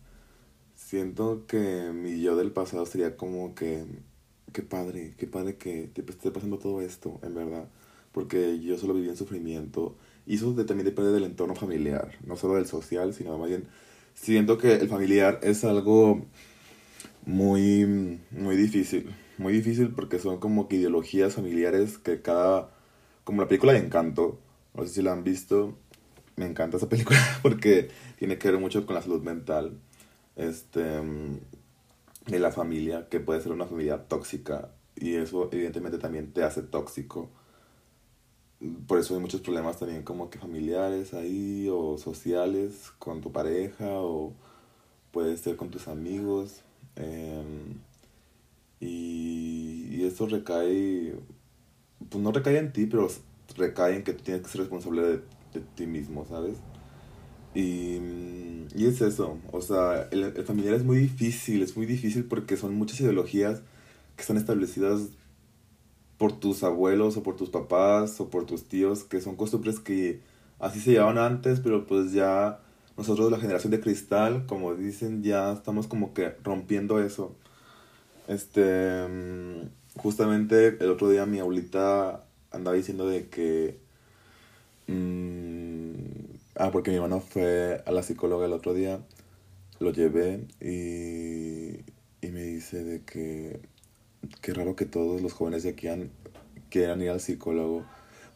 Siento 0.74 1.44
que 1.46 1.90
mi 1.92 2.20
yo 2.20 2.36
del 2.36 2.52
pasado 2.52 2.86
sería 2.86 3.16
como 3.16 3.54
que, 3.54 3.84
qué 4.52 4.62
padre, 4.62 5.14
qué 5.16 5.26
padre 5.26 5.56
que 5.56 5.88
te 5.92 6.02
esté 6.02 6.30
pasando 6.30 6.58
todo 6.58 6.80
esto, 6.80 7.18
en 7.22 7.34
verdad. 7.34 7.68
Porque 8.12 8.60
yo 8.60 8.78
solo 8.78 8.94
viví 8.94 9.08
en 9.08 9.16
sufrimiento. 9.16 9.96
Y 10.26 10.36
eso 10.36 10.54
también 10.54 10.84
depende 10.84 11.12
del 11.12 11.24
entorno 11.24 11.54
familiar, 11.54 12.12
no 12.24 12.36
solo 12.36 12.54
del 12.54 12.66
social, 12.66 13.14
sino 13.14 13.38
más 13.38 13.48
bien 13.48 13.68
siento 14.16 14.58
que 14.58 14.74
el 14.74 14.88
familiar 14.88 15.38
es 15.44 15.64
algo 15.64 16.26
muy, 17.24 18.20
muy 18.32 18.56
difícil. 18.56 19.14
Muy 19.38 19.52
difícil 19.52 19.90
porque 19.90 20.18
son 20.18 20.38
como 20.38 20.66
que 20.66 20.76
ideologías 20.76 21.34
familiares 21.34 21.98
que 21.98 22.22
cada 22.22 22.70
como 23.22 23.42
la 23.42 23.48
película 23.48 23.72
de 23.72 23.80
Encanto, 23.80 24.38
no 24.74 24.84
sé 24.84 24.94
si 24.94 25.02
la 25.02 25.12
han 25.12 25.24
visto, 25.24 25.76
me 26.36 26.46
encanta 26.46 26.76
esa 26.76 26.88
película 26.90 27.18
porque 27.42 27.90
tiene 28.18 28.38
que 28.38 28.50
ver 28.50 28.60
mucho 28.60 28.86
con 28.86 28.94
la 28.94 29.02
salud 29.02 29.22
mental 29.22 29.78
este, 30.36 30.80
de 32.26 32.38
la 32.38 32.52
familia, 32.52 33.08
que 33.08 33.20
puede 33.20 33.40
ser 33.40 33.52
una 33.52 33.66
familia 33.66 34.08
tóxica 34.08 34.70
y 34.94 35.14
eso 35.14 35.48
evidentemente 35.52 35.98
también 35.98 36.32
te 36.32 36.42
hace 36.42 36.62
tóxico. 36.62 37.30
Por 38.86 38.98
eso 38.98 39.14
hay 39.14 39.20
muchos 39.20 39.42
problemas 39.42 39.78
también 39.78 40.02
como 40.02 40.30
que 40.30 40.38
familiares 40.38 41.12
ahí 41.14 41.68
o 41.70 41.98
sociales 41.98 42.92
con 42.98 43.20
tu 43.20 43.30
pareja 43.32 43.86
o 44.00 44.32
puede 45.12 45.36
ser 45.36 45.56
con 45.56 45.70
tus 45.70 45.88
amigos. 45.88 46.62
Em, 46.96 47.80
y, 48.80 49.88
y 49.96 50.04
eso 50.04 50.26
recae 50.26 51.14
pues 52.08 52.22
no 52.22 52.32
recae 52.32 52.58
en 52.58 52.72
ti, 52.72 52.86
pero 52.86 53.08
recae 53.56 53.96
en 53.96 54.04
que 54.04 54.12
tú 54.12 54.22
tienes 54.24 54.42
que 54.42 54.48
ser 54.48 54.60
responsable 54.62 55.02
de, 55.02 55.20
ti 55.74 55.86
mismo, 55.86 56.26
¿sabes? 56.26 56.58
Y, 57.54 57.96
y, 58.74 58.86
es 58.86 59.00
eso, 59.00 59.38
o 59.50 59.62
sea, 59.62 60.08
el, 60.10 60.24
el, 60.24 60.44
familiar 60.44 60.74
es 60.74 60.84
muy 60.84 60.98
difícil, 60.98 61.62
es 61.62 61.74
muy 61.74 61.86
difícil 61.86 62.24
porque 62.24 62.58
son 62.58 62.74
muchas 62.74 63.00
ideologías 63.00 63.62
que 64.16 64.20
están 64.20 64.36
establecidas 64.36 65.08
por 66.18 66.38
tus 66.38 66.62
abuelos 66.62 67.16
o 67.16 67.22
por 67.22 67.36
tus 67.36 67.50
papás 67.50 68.20
o 68.20 68.30
por 68.30 68.46
tus 68.46 68.64
tíos, 68.64 69.04
que 69.04 69.20
son 69.20 69.36
costumbres 69.36 69.80
que 69.80 70.20
así 70.58 70.80
se 70.80 70.92
llevaban 70.92 71.18
antes, 71.18 71.60
pero 71.60 71.86
pues 71.86 72.12
ya 72.12 72.60
nosotros 72.96 73.30
la 73.30 73.38
generación 73.38 73.70
de 73.70 73.80
cristal, 73.80 74.46
como 74.46 74.74
dicen, 74.74 75.22
ya 75.22 75.52
estamos 75.52 75.86
como 75.86 76.14
que 76.14 76.34
rompiendo 76.42 77.00
eso. 77.00 77.34
Este 78.28 79.04
justamente 79.96 80.76
el 80.80 80.90
otro 80.90 81.08
día 81.08 81.26
mi 81.26 81.40
abuelita 81.40 82.24
andaba 82.50 82.76
diciendo 82.76 83.06
de 83.08 83.28
que... 83.28 83.78
Mmm, 84.88 85.94
ah, 86.56 86.70
porque 86.70 86.90
mi 86.90 86.96
hermano 86.96 87.20
fue 87.20 87.82
a 87.84 87.90
la 87.90 88.02
psicóloga 88.02 88.46
el 88.46 88.52
otro 88.52 88.72
día, 88.72 89.00
lo 89.80 89.90
llevé 89.92 90.46
y, 90.60 91.80
y 92.24 92.30
me 92.30 92.42
dice 92.42 92.84
de 92.84 93.02
que... 93.02 93.60
Qué 94.40 94.54
raro 94.54 94.76
que 94.76 94.86
todos 94.86 95.20
los 95.22 95.32
jóvenes 95.32 95.62
de 95.62 95.70
aquí 95.70 95.88
quieran 96.70 97.02
ir 97.02 97.10
al 97.10 97.20
psicólogo. 97.20 97.84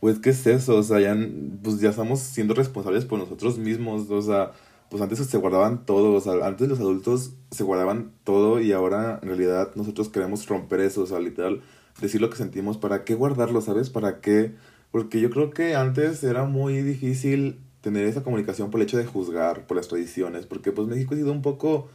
Pues, 0.00 0.18
¿qué 0.18 0.30
es 0.30 0.46
eso? 0.46 0.76
O 0.76 0.82
sea, 0.82 1.00
ya, 1.00 1.16
pues 1.62 1.80
ya 1.80 1.90
estamos 1.90 2.20
siendo 2.20 2.54
responsables 2.54 3.04
por 3.04 3.18
nosotros 3.18 3.58
mismos. 3.58 4.10
O 4.10 4.22
sea, 4.22 4.52
pues 4.90 5.00
antes 5.02 5.18
se 5.20 5.38
guardaban 5.38 5.86
todo, 5.86 6.12
o 6.12 6.20
sea, 6.20 6.44
antes 6.46 6.68
los 6.68 6.80
adultos 6.80 7.32
se 7.52 7.62
guardaban 7.64 8.12
todo 8.24 8.60
y 8.60 8.72
ahora 8.72 9.20
en 9.22 9.28
realidad 9.28 9.70
nosotros 9.76 10.08
queremos 10.08 10.46
romper 10.48 10.80
eso, 10.80 11.02
o 11.02 11.06
sea, 11.06 11.20
literal, 11.20 11.62
decir 12.00 12.20
lo 12.20 12.28
que 12.28 12.36
sentimos, 12.36 12.76
¿para 12.76 13.04
qué 13.04 13.14
guardarlo, 13.14 13.60
sabes? 13.60 13.88
¿Para 13.88 14.20
qué? 14.20 14.52
Porque 14.90 15.20
yo 15.20 15.30
creo 15.30 15.50
que 15.50 15.76
antes 15.76 16.24
era 16.24 16.44
muy 16.44 16.82
difícil 16.82 17.60
tener 17.82 18.04
esa 18.06 18.24
comunicación 18.24 18.70
por 18.70 18.80
el 18.80 18.86
hecho 18.86 18.98
de 18.98 19.06
juzgar, 19.06 19.66
por 19.68 19.76
las 19.76 19.86
tradiciones, 19.86 20.46
porque 20.46 20.72
pues 20.72 20.88
México 20.88 21.14
ha 21.14 21.18
sido 21.18 21.30
un 21.30 21.42
poco, 21.42 21.88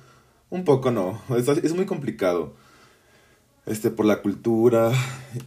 un 0.49 0.63
poco 0.63 0.89
no, 0.89 1.21
es, 1.37 1.49
es 1.49 1.75
muy 1.75 1.85
complicado. 1.85 2.53
Este, 3.65 3.89
por 3.89 4.05
la 4.05 4.21
cultura 4.21 4.91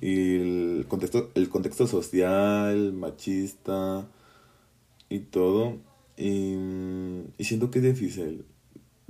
y 0.01 0.37
el 0.37 0.87
contexto, 0.89 1.31
el 1.35 1.49
contexto 1.49 1.87
social, 1.87 2.93
machista 2.93 4.09
y 5.09 5.21
todo. 5.21 5.77
Y, 6.17 6.55
y 7.39 7.45
siento 7.45 7.71
que 7.71 7.79
es 7.79 7.85
difícil. 7.85 8.45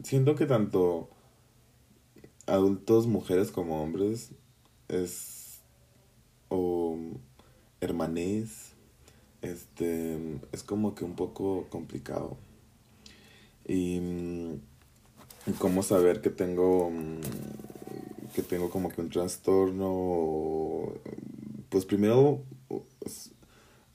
Siento 0.03 0.35
que 0.35 0.47
tanto 0.47 1.09
adultos, 2.49 3.07
mujeres 3.07 3.51
como 3.51 3.83
hombres, 3.83 4.31
es. 4.88 5.61
o 6.49 6.97
hermanés, 7.81 8.73
este. 9.42 10.18
es 10.53 10.62
como 10.62 10.94
que 10.94 11.05
un 11.05 11.14
poco 11.14 11.66
complicado. 11.71 12.37
Y. 13.66 14.01
cómo 15.59 15.83
saber 15.83 16.21
que 16.21 16.31
tengo. 16.31 16.90
Que 18.38 18.44
tengo 18.44 18.70
como 18.70 18.88
que 18.88 19.01
un 19.01 19.11
trastorno. 19.11 20.92
Pues 21.70 21.85
primero. 21.85 22.44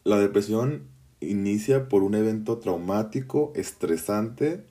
La 0.03 0.19
depresión 0.19 0.89
inicia 1.21 1.88
por 1.88 2.03
un 2.03 2.13
evento 2.13 2.58
traumático, 2.58 3.53
estresante, 3.56 4.65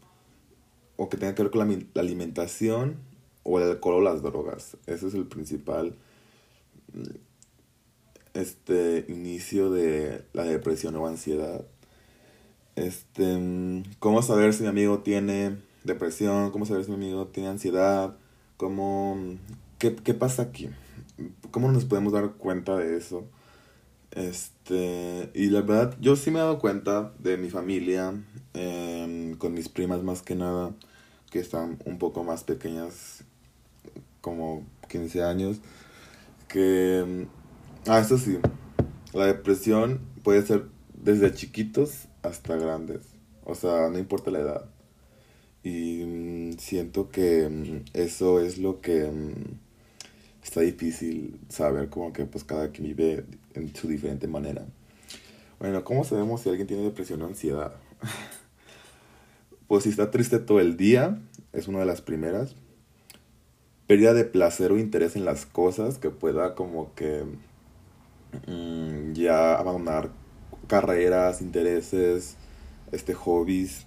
o 0.96 1.08
que 1.08 1.16
tenga 1.16 1.34
que 1.34 1.42
ver 1.44 1.50
con 1.50 1.66
la, 1.66 2.02
alimentación 2.02 2.98
o 3.44 3.58
el 3.58 3.70
alcohol 3.70 3.94
o 3.94 4.00
las 4.02 4.22
drogas. 4.22 4.76
Ese 4.86 5.08
es 5.08 5.14
el 5.14 5.26
principal. 5.26 5.96
este 8.34 9.06
inicio 9.08 9.70
de 9.70 10.22
la 10.34 10.44
depresión 10.44 10.96
o 10.96 11.06
ansiedad. 11.06 11.64
Este, 12.76 13.82
cómo 14.00 14.20
saber 14.20 14.52
si 14.52 14.64
mi 14.64 14.68
amigo 14.68 14.98
tiene 14.98 15.56
depresión, 15.84 16.50
cómo 16.50 16.66
saber 16.66 16.84
si 16.84 16.90
mi 16.90 16.96
amigo 16.96 17.28
tiene 17.28 17.48
ansiedad, 17.48 18.18
cómo, 18.62 19.18
qué, 19.80 19.96
qué 19.96 20.14
pasa 20.14 20.42
aquí, 20.42 20.70
cómo 21.50 21.72
nos 21.72 21.84
podemos 21.84 22.12
dar 22.12 22.34
cuenta 22.34 22.76
de 22.76 22.96
eso. 22.96 23.24
Este, 24.12 25.32
y 25.34 25.50
la 25.50 25.62
verdad, 25.62 25.96
yo 26.00 26.14
sí 26.14 26.30
me 26.30 26.38
he 26.38 26.42
dado 26.42 26.60
cuenta 26.60 27.12
de 27.18 27.36
mi 27.38 27.50
familia, 27.50 28.14
em, 28.54 29.34
con 29.34 29.52
mis 29.52 29.68
primas 29.68 30.04
más 30.04 30.22
que 30.22 30.36
nada, 30.36 30.76
que 31.32 31.40
están 31.40 31.76
un 31.86 31.98
poco 31.98 32.22
más 32.22 32.44
pequeñas, 32.44 33.24
como 34.20 34.64
15 34.88 35.24
años, 35.24 35.56
que, 36.46 37.26
ah, 37.88 37.98
eso 37.98 38.16
sí, 38.16 38.38
la 39.12 39.26
depresión 39.26 39.98
puede 40.22 40.42
ser 40.42 40.66
desde 40.94 41.34
chiquitos 41.34 42.06
hasta 42.22 42.54
grandes, 42.54 43.00
o 43.44 43.56
sea, 43.56 43.88
no 43.90 43.98
importa 43.98 44.30
la 44.30 44.38
edad. 44.38 44.72
Y 45.62 46.04
mm, 46.04 46.58
siento 46.58 47.10
que 47.10 47.48
mm, 47.48 47.84
eso 47.92 48.40
es 48.40 48.58
lo 48.58 48.80
que 48.80 49.04
mm, 49.04 49.58
está 50.42 50.60
difícil 50.60 51.38
saber, 51.48 51.88
como 51.88 52.12
que 52.12 52.24
pues 52.24 52.44
cada 52.44 52.70
quien 52.70 52.88
vive 52.88 53.24
en 53.54 53.74
su 53.74 53.88
diferente 53.88 54.26
manera. 54.26 54.66
Bueno, 55.58 55.84
¿cómo 55.84 56.04
sabemos 56.04 56.40
si 56.40 56.48
alguien 56.48 56.66
tiene 56.66 56.82
depresión 56.82 57.22
o 57.22 57.26
ansiedad? 57.26 57.74
pues 59.68 59.84
si 59.84 59.90
está 59.90 60.10
triste 60.10 60.38
todo 60.40 60.60
el 60.60 60.76
día, 60.76 61.20
es 61.52 61.68
una 61.68 61.80
de 61.80 61.86
las 61.86 62.00
primeras. 62.00 62.56
Pérdida 63.86 64.14
de 64.14 64.24
placer 64.24 64.72
o 64.72 64.78
interés 64.78 65.16
en 65.16 65.24
las 65.24 65.46
cosas, 65.46 65.98
que 65.98 66.10
pueda 66.10 66.54
como 66.54 66.94
que 66.94 67.24
ya 69.12 69.54
abandonar 69.54 70.10
carreras, 70.66 71.42
intereses, 71.42 72.36
este, 72.90 73.14
hobbies 73.14 73.86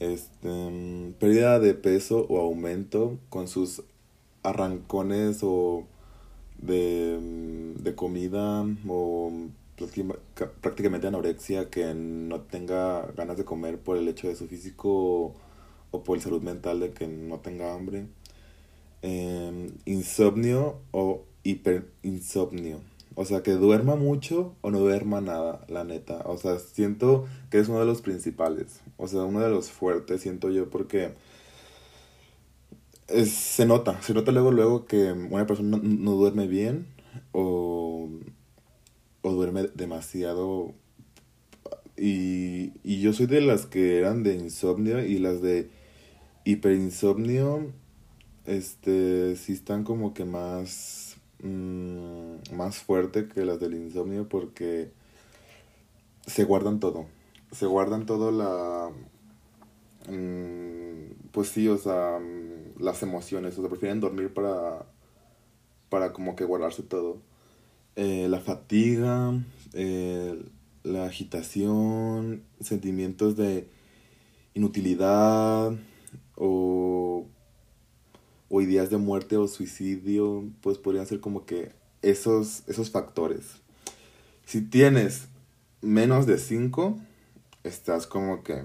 este, 0.00 1.14
pérdida 1.18 1.58
de 1.60 1.74
peso 1.74 2.26
o 2.28 2.38
aumento 2.38 3.18
con 3.28 3.48
sus 3.48 3.82
arrancones 4.42 5.40
o 5.42 5.86
de, 6.58 7.18
de 7.78 7.94
comida 7.94 8.64
o 8.86 9.32
prácticamente 10.60 11.06
anorexia 11.06 11.70
que 11.70 11.94
no 11.94 12.40
tenga 12.40 13.06
ganas 13.16 13.36
de 13.36 13.44
comer 13.44 13.78
por 13.78 13.96
el 13.96 14.08
hecho 14.08 14.28
de 14.28 14.36
su 14.36 14.48
físico 14.48 15.34
o, 15.90 16.02
por 16.02 16.16
el 16.16 16.22
salud 16.22 16.42
mental 16.42 16.80
de 16.80 16.90
que 16.92 17.06
no 17.06 17.38
tenga 17.38 17.74
hambre. 17.74 18.06
Em, 19.02 19.72
insomnio 19.84 20.80
o 20.90 21.24
hiperinsomnio. 21.44 22.80
O 23.20 23.24
sea, 23.24 23.42
que 23.42 23.50
duerma 23.50 23.96
mucho 23.96 24.54
o 24.60 24.70
no 24.70 24.78
duerma 24.78 25.20
nada, 25.20 25.64
la 25.66 25.82
neta. 25.82 26.22
O 26.26 26.36
sea, 26.38 26.60
siento 26.60 27.26
que 27.50 27.58
es 27.58 27.68
uno 27.68 27.80
de 27.80 27.84
los 27.84 28.00
principales. 28.00 28.80
O 28.96 29.08
sea, 29.08 29.24
uno 29.24 29.40
de 29.40 29.50
los 29.50 29.72
fuertes, 29.72 30.20
siento 30.20 30.50
yo, 30.50 30.70
porque 30.70 31.14
se 33.08 33.66
nota. 33.66 34.00
Se 34.02 34.14
nota 34.14 34.30
luego, 34.30 34.52
luego 34.52 34.86
que 34.86 35.10
una 35.10 35.48
persona 35.48 35.80
no, 35.82 36.12
duerme 36.12 36.46
bien 36.46 36.86
o, 37.32 38.08
o 39.22 39.32
duerme 39.32 39.64
demasiado. 39.74 40.74
Y, 41.96 42.72
y 42.84 43.00
yo 43.00 43.12
soy 43.12 43.26
de 43.26 43.40
las 43.40 43.66
que 43.66 43.98
eran 43.98 44.22
de 44.22 44.36
insomnio 44.36 45.04
y 45.04 45.18
las 45.18 45.42
de 45.42 45.70
hiperinsomnio, 46.44 47.72
este, 48.46 49.34
sí 49.34 49.54
están 49.54 49.82
como 49.82 50.14
que 50.14 50.24
más 50.24 51.07
Mm, 51.42 52.56
más 52.56 52.78
fuerte 52.78 53.28
que 53.28 53.44
las 53.44 53.60
del 53.60 53.74
insomnio 53.74 54.28
porque 54.28 54.90
se 56.26 56.44
guardan 56.44 56.80
todo. 56.80 57.06
Se 57.52 57.66
guardan 57.66 58.06
todo 58.06 58.30
la... 58.30 58.90
Mm, 60.10 61.30
pues 61.32 61.48
sí, 61.48 61.68
o 61.68 61.78
sea, 61.78 62.18
mm, 62.18 62.82
las 62.82 63.02
emociones. 63.02 63.56
O 63.58 63.62
sea, 63.62 63.70
prefieren 63.70 64.00
dormir 64.00 64.32
para... 64.32 64.86
Para 65.88 66.12
como 66.12 66.36
que 66.36 66.44
guardarse 66.44 66.82
todo. 66.82 67.18
Eh, 67.96 68.28
la 68.28 68.40
fatiga, 68.40 69.32
eh, 69.72 70.40
la 70.82 71.06
agitación, 71.06 72.44
sentimientos 72.60 73.36
de 73.36 73.68
inutilidad 74.54 75.72
o 76.36 77.26
o 78.48 78.60
ideas 78.60 78.90
de 78.90 78.96
muerte 78.96 79.36
o 79.36 79.46
suicidio, 79.46 80.44
pues 80.60 80.78
podrían 80.78 81.06
ser 81.06 81.20
como 81.20 81.44
que 81.44 81.72
esos, 82.02 82.62
esos 82.66 82.90
factores. 82.90 83.44
Si 84.44 84.62
tienes 84.62 85.28
menos 85.82 86.26
de 86.26 86.38
5, 86.38 86.98
estás 87.64 88.06
como 88.06 88.42
que 88.42 88.62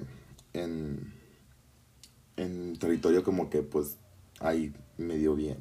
en, 0.54 1.14
en 2.38 2.78
territorio 2.78 3.24
como 3.24 3.50
que 3.50 3.62
pues 3.62 3.98
ahí 4.40 4.74
medio 4.98 5.36
bien. 5.36 5.58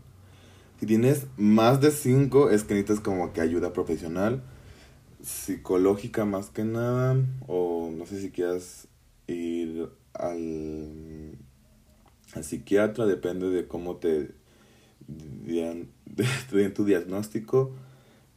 Si 0.78 0.86
tienes 0.86 1.26
más 1.36 1.80
de 1.80 1.90
5, 1.90 2.50
es 2.50 2.64
que 2.64 2.74
necesitas 2.74 3.00
como 3.00 3.32
que 3.32 3.40
ayuda 3.40 3.72
profesional, 3.72 4.42
psicológica 5.22 6.24
más 6.24 6.50
que 6.50 6.64
nada, 6.64 7.16
o 7.46 7.90
no 7.96 8.06
sé 8.06 8.20
si 8.20 8.30
quieras 8.30 8.88
ir 9.28 9.88
al 10.14 11.38
al 12.34 12.44
psiquiatra, 12.44 13.06
depende 13.06 13.50
de 13.50 13.66
cómo 13.66 13.96
te 13.96 14.34
den 15.06 16.74
tu 16.74 16.84
diagnóstico. 16.84 17.72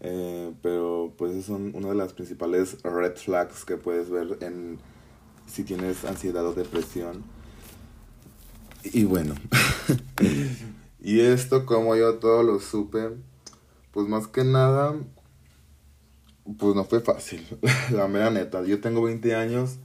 Eh, 0.01 0.53
pero 0.61 1.13
pues 1.17 1.33
es 1.33 1.45
son 1.45 1.75
una 1.75 1.89
de 1.89 1.95
las 1.95 2.13
principales 2.13 2.81
red 2.83 3.15
flags 3.15 3.65
que 3.65 3.77
puedes 3.77 4.09
ver 4.09 4.37
en 4.41 4.77
si 5.47 5.63
tienes 5.63 6.05
ansiedad 6.05 6.45
o 6.45 6.53
depresión. 6.53 7.23
Y 8.83 9.05
bueno, 9.05 9.33
y 11.01 11.21
esto 11.21 11.65
como 11.65 11.95
yo 11.95 12.15
todo 12.19 12.43
lo 12.43 12.59
supe, 12.59 13.11
pues 13.91 14.07
más 14.07 14.27
que 14.27 14.43
nada, 14.43 14.93
pues 16.59 16.75
no 16.75 16.83
fue 16.85 16.99
fácil, 16.99 17.43
la 17.91 18.07
mera 18.07 18.29
neta. 18.29 18.63
Yo 18.63 18.81
tengo 18.81 19.01
20 19.01 19.33
años, 19.33 19.77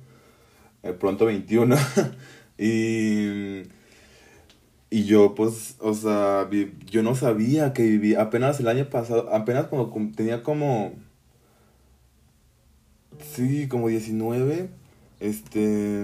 eh, 0.83 0.93
pronto 0.93 1.25
21, 1.25 1.77
y 2.59 3.63
y 4.93 5.05
yo, 5.05 5.37
pues, 5.37 5.77
o 5.79 5.95
sea, 5.95 6.51
yo 6.87 7.05
no 7.05 7.15
sabía 7.15 7.73
que 7.73 7.85
vivía. 7.85 8.21
Apenas 8.21 8.59
el 8.59 8.67
año 8.67 8.91
pasado, 8.91 9.33
apenas 9.33 9.67
cuando 9.67 9.93
tenía 10.17 10.43
como. 10.43 10.95
Sí, 13.21 13.69
como 13.69 13.87
19. 13.87 14.69
Este. 15.21 16.01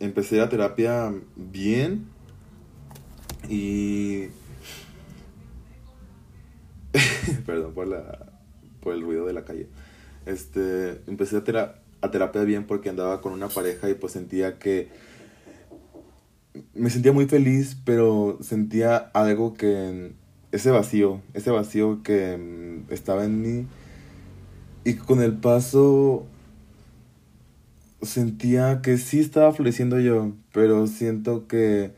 Empecé 0.00 0.38
la 0.38 0.48
terapia 0.48 1.12
bien. 1.36 2.06
Y. 3.46 4.28
Perdón 7.44 7.74
por 7.74 7.88
la. 7.88 8.32
por 8.80 8.94
el 8.94 9.02
ruido 9.02 9.26
de 9.26 9.34
la 9.34 9.44
calle. 9.44 9.68
Este. 10.24 11.02
Empecé 11.06 11.36
a, 11.36 11.74
a 12.00 12.10
terapia 12.10 12.42
bien 12.44 12.66
porque 12.66 12.88
andaba 12.88 13.20
con 13.20 13.34
una 13.34 13.48
pareja 13.48 13.90
y 13.90 13.94
pues 13.94 14.14
sentía 14.14 14.58
que 14.58 14.88
me 16.74 16.90
sentía 16.90 17.12
muy 17.12 17.26
feliz, 17.26 17.76
pero 17.84 18.38
sentía 18.40 18.96
algo 18.96 19.54
que, 19.54 20.12
ese 20.52 20.70
vacío, 20.70 21.20
ese 21.34 21.50
vacío 21.50 22.02
que 22.02 22.36
mm, 22.36 22.92
estaba 22.92 23.24
en 23.24 23.42
mí. 23.42 23.66
Y 24.84 24.94
con 24.94 25.22
el 25.22 25.34
paso 25.34 26.26
sentía 28.02 28.80
que 28.82 28.96
sí 28.96 29.20
estaba 29.20 29.52
floreciendo 29.52 29.98
yo, 30.00 30.32
pero 30.52 30.86
siento 30.86 31.46
que 31.48 31.92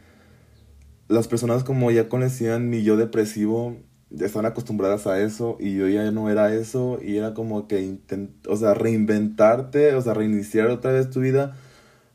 las 1.08 1.28
personas 1.28 1.64
como 1.64 1.90
ya 1.90 2.08
conocían 2.08 2.70
mi 2.70 2.82
yo 2.82 2.96
depresivo, 2.96 3.76
ya 4.10 4.26
estaban 4.26 4.46
acostumbradas 4.46 5.06
a 5.06 5.20
eso 5.20 5.56
y 5.60 5.76
yo 5.76 5.88
ya 5.88 6.10
no 6.10 6.30
era 6.30 6.52
eso 6.52 6.98
y 7.02 7.16
era 7.16 7.34
como 7.34 7.68
que 7.68 7.82
intent 7.82 8.30
o 8.48 8.56
sea, 8.56 8.74
reinventarte, 8.74 9.94
o 9.94 10.02
sea, 10.02 10.14
reiniciar 10.14 10.68
otra 10.68 10.92
vez 10.92 11.10
tu 11.10 11.20
vida 11.20 11.56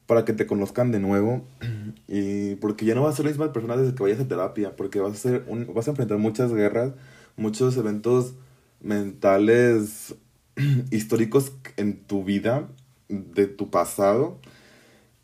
para 0.07 0.25
que 0.25 0.33
te 0.33 0.45
conozcan 0.45 0.91
de 0.91 0.99
nuevo 0.99 1.43
y 2.07 2.55
porque 2.55 2.85
ya 2.85 2.95
no 2.95 3.03
vas 3.03 3.13
a 3.13 3.17
ser 3.17 3.25
la 3.25 3.31
misma 3.31 3.53
persona 3.53 3.77
desde 3.77 3.95
que 3.95 4.03
vayas 4.03 4.19
a 4.19 4.27
terapia, 4.27 4.75
porque 4.75 4.99
vas 4.99 5.13
a 5.13 5.15
ser 5.15 5.45
un, 5.47 5.73
vas 5.73 5.87
a 5.87 5.91
enfrentar 5.91 6.17
muchas 6.17 6.53
guerras, 6.53 6.93
muchos 7.37 7.75
eventos 7.77 8.35
mentales 8.81 10.15
históricos 10.91 11.53
en 11.77 11.97
tu 12.03 12.23
vida, 12.23 12.67
de 13.09 13.47
tu 13.47 13.69
pasado 13.69 14.39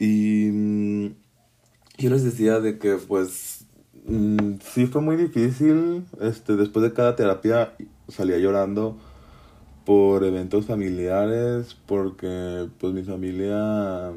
y 0.01 0.49
mm, 0.51 1.15
yo 1.99 2.09
les 2.09 2.23
decía 2.23 2.59
de 2.59 2.79
que 2.79 2.95
pues 2.95 3.65
mm, 4.07 4.53
sí 4.73 4.87
fue 4.87 4.99
muy 4.99 5.15
difícil, 5.15 6.05
este 6.19 6.55
después 6.55 6.83
de 6.83 6.93
cada 6.93 7.15
terapia 7.15 7.75
salía 8.07 8.39
llorando 8.39 8.99
por 9.85 10.23
eventos 10.23 10.65
familiares, 10.65 11.75
porque 11.85 12.69
pues 12.79 12.93
mi 12.93 13.03
familia, 13.03 14.11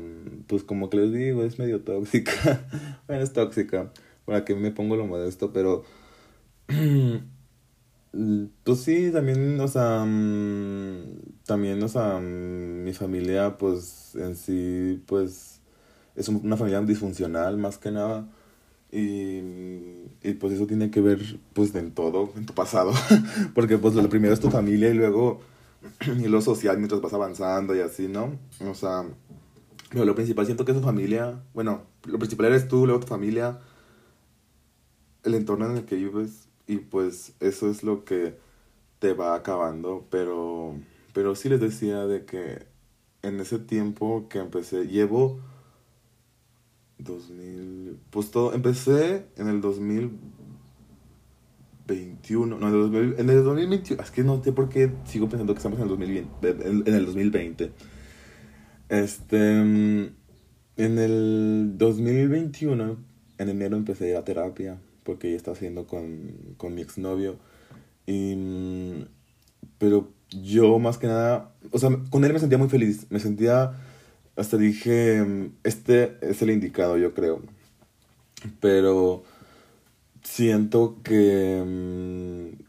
pues 0.46 0.62
como 0.64 0.90
que 0.90 0.98
les 0.98 1.12
digo, 1.12 1.44
es 1.44 1.58
medio 1.58 1.80
tóxica. 1.82 2.66
bueno, 3.06 3.22
es 3.22 3.32
tóxica, 3.32 3.90
para 4.24 4.44
que 4.44 4.54
me 4.54 4.70
pongo 4.70 4.96
lo 4.96 5.06
modesto, 5.06 5.52
pero 5.52 5.84
Pues 8.62 8.80
sí, 8.80 9.10
también, 9.12 9.58
o 9.60 9.66
sea, 9.66 10.04
mm, 10.06 11.42
también, 11.46 11.82
o 11.82 11.88
sea, 11.88 12.20
mi 12.20 12.92
familia, 12.92 13.58
pues, 13.58 14.14
en 14.14 14.36
sí, 14.36 15.02
pues, 15.06 15.60
es 16.14 16.28
una 16.28 16.56
familia 16.56 16.80
disfuncional, 16.82 17.56
más 17.58 17.78
que 17.78 17.90
nada. 17.90 18.28
Y, 18.92 19.38
y 20.22 20.34
pues 20.38 20.52
eso 20.54 20.66
tiene 20.66 20.90
que 20.92 21.00
ver, 21.00 21.40
pues, 21.54 21.74
en 21.74 21.92
todo, 21.92 22.32
en 22.36 22.46
tu 22.46 22.54
pasado. 22.54 22.92
Porque, 23.54 23.78
pues, 23.78 23.94
lo 23.96 24.08
primero 24.08 24.32
es 24.34 24.40
tu 24.40 24.50
familia 24.50 24.90
y 24.90 24.94
luego, 24.94 25.40
y 26.18 26.28
lo 26.28 26.40
social 26.40 26.78
mientras 26.78 27.00
vas 27.00 27.12
avanzando 27.12 27.74
y 27.74 27.80
así, 27.80 28.08
¿no? 28.08 28.38
O 28.68 28.74
sea, 28.74 29.04
pero 29.90 30.04
lo 30.04 30.14
principal 30.14 30.46
siento 30.46 30.64
que 30.64 30.72
es 30.72 30.78
tu 30.78 30.84
familia, 30.84 31.42
bueno, 31.54 31.82
lo 32.04 32.18
principal 32.18 32.46
eres 32.46 32.68
tú, 32.68 32.86
luego 32.86 33.00
tu 33.00 33.06
familia, 33.06 33.60
el 35.22 35.34
entorno 35.34 35.66
en 35.70 35.76
el 35.76 35.84
que 35.84 35.96
vives 35.96 36.48
y 36.66 36.78
pues 36.78 37.34
eso 37.40 37.70
es 37.70 37.82
lo 37.82 38.04
que 38.04 38.36
te 38.98 39.12
va 39.12 39.34
acabando, 39.34 40.06
pero, 40.10 40.74
pero 41.12 41.34
sí 41.34 41.48
les 41.48 41.60
decía 41.60 42.06
de 42.06 42.24
que 42.24 42.66
en 43.22 43.40
ese 43.40 43.58
tiempo 43.58 44.28
que 44.28 44.38
empecé, 44.38 44.86
llevo 44.86 45.40
2000, 46.98 47.98
pues 48.10 48.30
todo, 48.30 48.52
empecé 48.52 49.26
en 49.36 49.48
el 49.48 49.60
2021, 51.86 52.58
no, 52.58 52.68
en 52.68 52.74
el, 52.74 52.80
2000, 52.80 53.14
en 53.18 53.30
el 53.30 53.44
2021, 53.44 54.02
es 54.02 54.10
que 54.10 54.24
no 54.24 54.42
sé 54.42 54.52
por 54.52 54.68
qué 54.68 54.90
sigo 55.04 55.28
pensando 55.28 55.52
que 55.52 55.58
estamos 55.58 55.78
en 55.78 55.84
el 55.84 55.88
2020, 55.90 56.48
en 56.88 56.94
el 56.94 57.06
2020. 57.06 57.72
Este, 58.88 59.60
en 59.60 60.14
el 60.76 61.72
2021, 61.76 62.96
en 63.38 63.48
enero 63.48 63.76
empecé 63.76 64.16
a 64.16 64.18
ir 64.18 64.24
terapia 64.24 64.78
porque 65.04 65.30
ya 65.30 65.36
estaba 65.36 65.56
haciendo 65.56 65.86
con, 65.86 66.54
con 66.56 66.74
mi 66.74 66.82
exnovio. 66.82 67.36
Y, 68.06 69.06
pero 69.78 70.10
yo 70.30 70.78
más 70.78 70.98
que 70.98 71.06
nada, 71.06 71.52
o 71.70 71.78
sea, 71.78 71.90
con 72.10 72.24
él 72.24 72.32
me 72.32 72.38
sentía 72.38 72.58
muy 72.58 72.68
feliz. 72.68 73.06
Me 73.10 73.20
sentía, 73.20 73.72
hasta 74.36 74.56
dije, 74.56 75.50
este 75.62 76.16
es 76.22 76.42
el 76.42 76.50
indicado, 76.50 76.96
yo 76.96 77.14
creo. 77.14 77.42
Pero 78.60 79.24
siento 80.24 80.98
que 81.04 81.62
mm, 81.64 82.62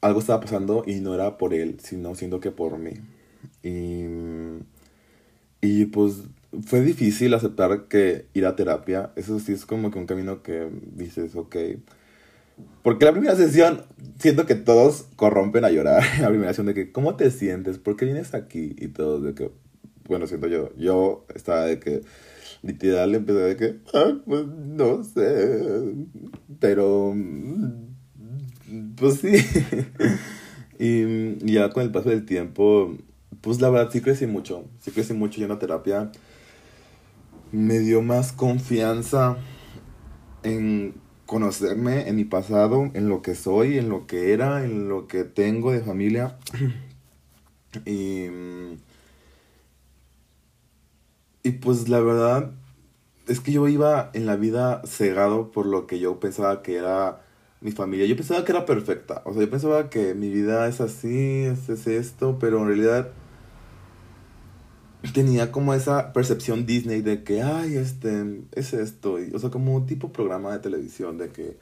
algo 0.00 0.20
estaba 0.20 0.40
pasando 0.40 0.84
y 0.86 1.00
no 1.00 1.14
era 1.14 1.36
por 1.36 1.52
él, 1.52 1.78
sino 1.82 2.14
siento 2.14 2.40
que 2.40 2.50
por 2.50 2.78
mí. 2.78 2.94
Y, 3.62 4.04
y 5.60 5.86
pues 5.86 6.22
fue 6.64 6.80
difícil 6.80 7.34
aceptar 7.34 7.88
que 7.88 8.26
ir 8.32 8.46
a 8.46 8.56
terapia, 8.56 9.12
eso 9.16 9.38
sí 9.40 9.52
es 9.52 9.66
como 9.66 9.90
que 9.90 9.98
un 9.98 10.06
camino 10.06 10.42
que 10.42 10.68
dices, 10.94 11.34
ok. 11.36 11.56
Porque 12.82 13.04
la 13.04 13.12
primera 13.12 13.36
sesión, 13.36 13.82
siento 14.18 14.46
que 14.46 14.54
todos 14.54 15.06
corrompen 15.16 15.64
a 15.64 15.70
llorar. 15.70 16.02
La 16.20 16.28
primera 16.28 16.50
sesión 16.50 16.66
de 16.66 16.74
que, 16.74 16.92
¿cómo 16.92 17.16
te 17.16 17.30
sientes? 17.30 17.78
¿Por 17.78 17.96
qué 17.96 18.06
vienes 18.06 18.32
aquí? 18.32 18.74
Y 18.78 18.88
todo, 18.88 19.20
de 19.20 19.34
que, 19.34 19.50
bueno, 20.08 20.26
siento 20.26 20.46
yo, 20.46 20.74
yo 20.76 21.26
estaba 21.34 21.64
de 21.64 21.78
que, 21.78 22.02
literal, 22.66 23.14
empecé 23.14 23.38
de 23.38 23.56
que, 23.56 23.76
ah, 23.94 24.14
pues 24.24 24.46
no 24.46 25.04
sé, 25.04 25.94
pero, 26.58 27.14
pues 28.96 29.20
sí. 29.20 29.32
y 30.78 31.52
ya 31.52 31.70
con 31.70 31.82
el 31.82 31.92
paso 31.92 32.10
del 32.10 32.26
tiempo, 32.26 32.96
pues 33.40 33.60
la 33.60 33.70
verdad 33.70 33.90
sí 33.92 34.00
crecí 34.00 34.26
mucho, 34.26 34.64
sí 34.80 34.90
crecí 34.90 35.12
mucho 35.14 35.38
yo 35.38 35.44
en 35.44 35.50
la 35.50 35.58
terapia 35.58 36.10
me 37.52 37.78
dio 37.78 38.02
más 38.02 38.32
confianza 38.32 39.36
en 40.42 40.94
conocerme, 41.26 42.08
en 42.08 42.16
mi 42.16 42.24
pasado, 42.24 42.90
en 42.94 43.08
lo 43.08 43.22
que 43.22 43.34
soy, 43.34 43.78
en 43.78 43.88
lo 43.88 44.06
que 44.06 44.32
era, 44.32 44.64
en 44.64 44.88
lo 44.88 45.08
que 45.08 45.24
tengo 45.24 45.72
de 45.72 45.80
familia. 45.80 46.38
y, 47.86 48.26
y 51.46 51.52
pues 51.52 51.88
la 51.88 52.00
verdad 52.00 52.50
es 53.28 53.38
que 53.38 53.52
yo 53.52 53.68
iba 53.68 54.10
en 54.14 54.26
la 54.26 54.34
vida 54.34 54.82
cegado 54.84 55.52
por 55.52 55.64
lo 55.66 55.86
que 55.86 56.00
yo 56.00 56.18
pensaba 56.18 56.60
que 56.60 56.74
era 56.74 57.22
mi 57.60 57.70
familia. 57.70 58.04
Yo 58.04 58.16
pensaba 58.16 58.44
que 58.44 58.50
era 58.50 58.66
perfecta. 58.66 59.22
O 59.24 59.32
sea, 59.32 59.42
yo 59.42 59.50
pensaba 59.50 59.88
que 59.88 60.14
mi 60.14 60.28
vida 60.28 60.66
es 60.66 60.80
así, 60.80 61.44
es, 61.44 61.68
es 61.68 61.86
esto, 61.86 62.38
pero 62.40 62.62
en 62.62 62.66
realidad 62.66 63.12
tenía 65.14 65.52
como 65.52 65.72
esa 65.72 66.12
percepción 66.12 66.66
Disney 66.66 67.00
de 67.00 67.22
que, 67.22 67.42
ay, 67.42 67.76
este, 67.76 68.42
es 68.50 68.72
esto, 68.72 69.18
o 69.32 69.38
sea, 69.38 69.50
como 69.50 69.76
un 69.76 69.86
tipo 69.86 70.12
programa 70.12 70.52
de 70.52 70.58
televisión 70.58 71.16
de 71.16 71.28
que 71.28 71.58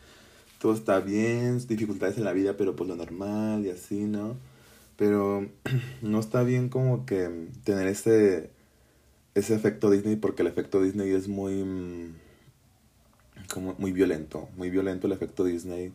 todo 0.60 0.72
está 0.72 1.00
bien, 1.00 1.58
dificultades 1.66 2.16
en 2.16 2.24
la 2.24 2.32
vida, 2.32 2.56
pero 2.56 2.74
pues 2.74 2.88
lo 2.88 2.96
normal 2.96 3.66
y 3.66 3.70
así, 3.70 4.04
¿no? 4.04 4.38
Pero 4.96 5.46
no 6.00 6.20
está 6.20 6.42
bien 6.42 6.70
como 6.70 7.04
que 7.04 7.48
tener 7.64 7.88
ese, 7.88 8.50
ese 9.34 9.54
efecto 9.54 9.90
Disney 9.90 10.16
porque 10.16 10.42
el 10.42 10.48
efecto 10.48 10.82
Disney 10.82 11.10
es 11.10 11.28
muy, 11.28 11.64
mm, 11.64 12.14
como 13.52 13.74
muy 13.78 13.92
violento, 13.92 14.48
muy 14.56 14.70
violento 14.70 15.06
el 15.06 15.12
efecto 15.12 15.44
Disney. 15.44 15.92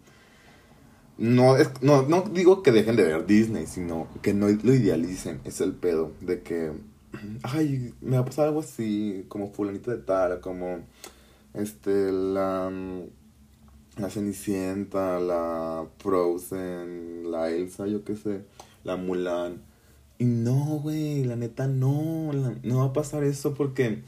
No, 1.17 1.57
es, 1.57 1.69
no, 1.81 2.03
no 2.03 2.21
digo 2.21 2.63
que 2.63 2.71
dejen 2.71 2.95
de 2.95 3.03
ver 3.03 3.25
Disney, 3.25 3.65
sino 3.67 4.07
que 4.21 4.33
no 4.33 4.47
lo 4.47 4.73
idealicen, 4.73 5.41
es 5.43 5.59
el 5.61 5.73
pedo, 5.73 6.13
de 6.21 6.41
que 6.41 6.71
ay, 7.43 7.93
me 8.01 8.17
va 8.17 8.23
a 8.23 8.25
pasar 8.25 8.47
algo 8.47 8.61
así, 8.61 9.25
como 9.27 9.51
fulanito 9.51 9.91
de 9.91 9.97
tal, 9.97 10.39
como, 10.41 10.79
este, 11.53 12.11
la, 12.11 12.71
la 13.97 14.09
Cenicienta, 14.09 15.19
la 15.19 15.87
Frozen, 15.97 17.29
la 17.31 17.49
Elsa, 17.49 17.87
yo 17.87 18.03
qué 18.03 18.15
sé, 18.15 18.41
la 18.83 18.95
Mulan. 18.95 19.68
Y 20.19 20.25
no, 20.25 20.79
güey, 20.83 21.23
la 21.23 21.37
neta 21.37 21.67
no, 21.67 22.33
no 22.61 22.77
va 22.79 22.85
a 22.85 22.93
pasar 22.93 23.23
eso 23.23 23.53
porque 23.53 24.03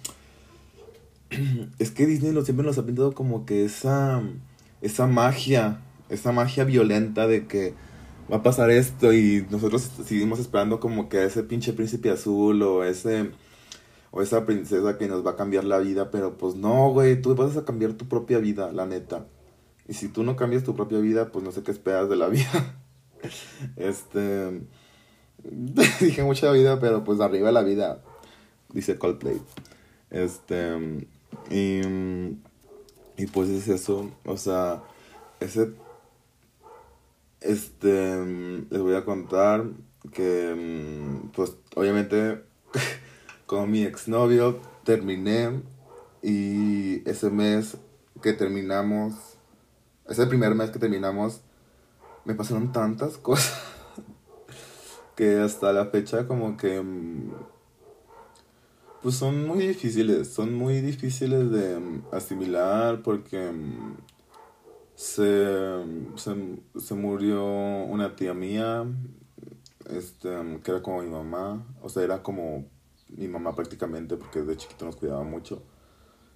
es 1.79 1.91
que 1.91 2.05
Disney 2.05 2.33
lo, 2.33 2.43
siempre 2.43 2.65
nos 2.65 2.77
ha 2.77 2.85
pintado 2.85 3.13
como 3.13 3.45
que 3.45 3.63
esa, 3.63 4.21
esa 4.81 5.07
magia, 5.07 5.79
esa 6.09 6.33
magia 6.33 6.65
violenta 6.65 7.27
de 7.27 7.47
que 7.47 7.75
va 8.29 8.37
a 8.37 8.43
pasar 8.43 8.71
esto 8.71 9.13
y 9.13 9.47
nosotros 9.49 9.89
seguimos 10.05 10.39
esperando 10.39 10.81
como 10.81 11.07
que 11.07 11.23
ese 11.23 11.43
pinche 11.43 11.71
príncipe 11.71 12.09
azul 12.09 12.61
o 12.61 12.83
ese 12.83 13.31
o 14.11 14.21
esa 14.21 14.45
princesa 14.45 14.97
que 14.97 15.07
nos 15.07 15.25
va 15.25 15.31
a 15.31 15.35
cambiar 15.37 15.63
la 15.63 15.79
vida, 15.79 16.11
pero 16.11 16.37
pues 16.37 16.55
no, 16.55 16.91
güey, 16.91 17.21
tú 17.21 17.33
vas 17.35 17.55
a 17.55 17.63
cambiar 17.63 17.93
tu 17.93 18.09
propia 18.09 18.39
vida, 18.39 18.73
la 18.73 18.85
neta. 18.85 19.27
Y 19.87 19.93
si 19.93 20.09
tú 20.09 20.23
no 20.23 20.35
cambias 20.35 20.65
tu 20.65 20.75
propia 20.75 20.99
vida, 20.99 21.31
pues 21.31 21.45
no 21.45 21.53
sé 21.53 21.63
qué 21.63 21.71
esperas 21.71 22.09
de 22.09 22.17
la 22.17 22.27
vida. 22.29 22.75
este 23.77 24.61
dije 25.99 26.23
mucha 26.23 26.51
vida, 26.51 26.79
pero 26.79 27.03
pues 27.03 27.19
arriba 27.19 27.51
la 27.51 27.63
vida, 27.63 28.01
dice 28.73 28.97
Coldplay. 28.97 29.41
Este 30.09 31.07
y 31.49 31.81
y 33.17 33.25
pues 33.27 33.49
es 33.49 33.67
eso, 33.67 34.09
o 34.25 34.37
sea, 34.37 34.81
ese 35.39 35.73
este, 37.41 38.25
les 38.69 38.81
voy 38.81 38.95
a 38.95 39.03
contar 39.03 39.65
que, 40.13 40.55
pues, 41.35 41.55
obviamente, 41.75 42.43
con 43.45 43.69
mi 43.69 43.83
exnovio 43.83 44.61
terminé 44.83 45.61
y 46.21 47.07
ese 47.09 47.29
mes 47.29 47.77
que 48.21 48.33
terminamos, 48.33 49.15
ese 50.07 50.27
primer 50.27 50.55
mes 50.55 50.69
que 50.69 50.79
terminamos, 50.79 51.41
me 52.25 52.35
pasaron 52.35 52.71
tantas 52.71 53.17
cosas 53.17 53.80
que 55.15 55.39
hasta 55.39 55.73
la 55.73 55.85
fecha 55.87 56.27
como 56.27 56.57
que, 56.57 56.81
mm, 56.81 57.31
pues 59.01 59.15
son 59.15 59.47
muy 59.47 59.67
difíciles, 59.67 60.33
son 60.33 60.53
muy 60.53 60.81
difíciles 60.81 61.51
de 61.51 61.79
mm, 61.79 62.03
asimilar 62.11 63.01
porque 63.03 63.51
se, 64.95 65.83
se, 66.15 66.93
murió 66.93 67.43
una 67.43 68.15
tía 68.15 68.33
mía, 68.35 68.85
este, 69.89 70.29
que 70.63 70.71
era 70.71 70.81
como 70.83 71.01
mi 71.01 71.09
mamá, 71.09 71.65
o 71.81 71.89
sea, 71.89 72.03
era 72.03 72.21
como 72.21 72.65
mi 73.17 73.27
mamá 73.27 73.55
prácticamente, 73.55 74.15
porque 74.17 74.41
de 74.43 74.57
chiquito 74.57 74.85
nos 74.85 74.95
cuidaba 74.95 75.23
mucho. 75.23 75.63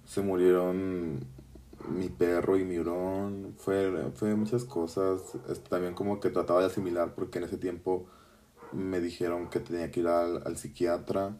Se 0.04 0.20
murieron 0.20 1.20
mi 1.88 2.08
perro 2.08 2.56
y 2.56 2.64
mi 2.64 2.78
hurón, 2.78 3.54
fue, 3.56 4.10
fue 4.14 4.34
muchas 4.34 4.64
cosas, 4.64 5.20
también 5.68 5.94
como 5.94 6.20
que 6.20 6.30
trataba 6.30 6.60
de 6.60 6.66
asimilar, 6.66 7.14
porque 7.14 7.38
en 7.38 7.44
ese 7.44 7.58
tiempo 7.58 8.06
me 8.72 9.00
dijeron 9.00 9.48
que 9.48 9.60
tenía 9.60 9.90
que 9.90 10.00
ir 10.00 10.08
al, 10.08 10.56
psiquiatra 10.56 11.36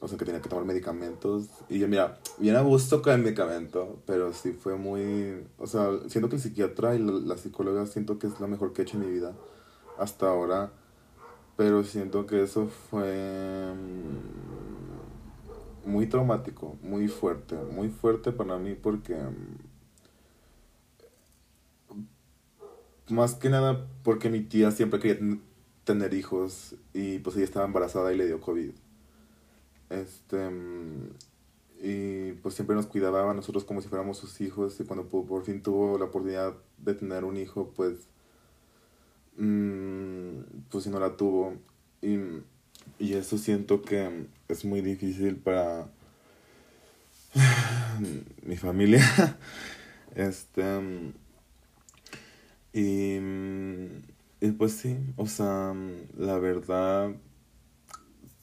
o 0.00 0.08
sea, 0.08 0.18
que 0.18 0.24
tenía 0.24 0.40
que 0.42 0.48
tomar 0.48 0.64
medicamentos. 0.64 1.48
Y 1.68 1.78
yo, 1.78 1.86
mira, 1.86 2.18
bien 2.38 2.56
a 2.56 2.62
gusto 2.62 3.02
con 3.02 3.12
el 3.12 3.22
medicamento, 3.22 4.02
pero 4.04 4.32
sí 4.32 4.52
fue 4.52 4.76
muy... 4.76 5.46
O 5.58 5.68
sea, 5.68 5.90
siento 6.08 6.28
que 6.28 6.34
el 6.36 6.42
psiquiatra 6.42 6.96
y 6.96 6.98
la, 6.98 7.38
psicóloga 7.38 7.86
siento 7.86 8.18
que 8.18 8.26
es 8.26 8.40
lo 8.40 8.48
mejor 8.48 8.72
que 8.72 8.82
he 8.82 8.84
hecho 8.84 8.96
en 8.96 9.06
mi 9.06 9.12
vida 9.12 9.36
hasta 9.98 10.28
ahora. 10.28 10.72
Pero 11.56 11.84
siento 11.84 12.26
que 12.26 12.42
eso 12.42 12.66
fue 12.66 13.72
mm, 15.86 15.88
muy 15.88 16.08
traumático, 16.08 16.76
muy 16.82 17.06
fuerte, 17.06 17.54
muy 17.54 17.88
fuerte 17.88 18.32
para 18.32 18.58
mí 18.58 18.74
porque... 18.74 19.16
más 23.08 23.34
que 23.34 23.50
nada 23.50 23.86
porque 24.02 24.30
mi 24.30 24.40
tía 24.40 24.70
siempre 24.72 24.98
quería 24.98 25.38
tener 25.84 26.14
hijos 26.14 26.76
y 26.92 27.18
pues 27.18 27.36
ella 27.36 27.44
estaba 27.44 27.66
embarazada 27.66 28.12
y 28.12 28.16
le 28.16 28.26
dio 28.26 28.40
COVID. 28.40 28.72
Este, 29.90 30.50
y 31.82 32.32
pues 32.34 32.54
siempre 32.54 32.76
nos 32.76 32.86
cuidaba 32.86 33.28
a 33.28 33.34
nosotros 33.34 33.64
como 33.64 33.80
si 33.80 33.88
fuéramos 33.88 34.16
sus 34.16 34.40
hijos 34.40 34.78
y 34.80 34.84
cuando 34.84 35.08
por 35.08 35.44
fin 35.44 35.62
tuvo 35.62 35.98
la 35.98 36.06
oportunidad 36.06 36.54
de 36.78 36.94
tener 36.94 37.24
un 37.24 37.36
hijo, 37.36 37.72
pues, 37.74 38.06
mm, 39.36 40.38
pues 40.70 40.84
si 40.84 40.90
no 40.90 41.00
la 41.00 41.16
tuvo. 41.16 41.54
Y, 42.00 42.18
y 42.98 43.14
eso 43.14 43.36
siento 43.38 43.82
que 43.82 44.26
es 44.48 44.64
muy 44.64 44.80
difícil 44.80 45.36
para 45.36 45.88
mi 48.46 48.56
familia. 48.56 49.02
este, 50.14 51.12
y, 52.72 53.16
y 53.16 54.11
pues 54.50 54.72
sí, 54.72 54.98
o 55.16 55.26
sea, 55.26 55.72
la 56.16 56.38
verdad 56.38 57.14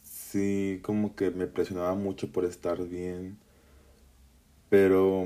sí 0.03 0.79
como 0.81 1.15
que 1.15 1.31
me 1.31 1.47
presionaba 1.47 1.95
mucho 1.95 2.31
por 2.31 2.45
estar 2.45 2.87
bien. 2.87 3.37
Pero 4.69 5.25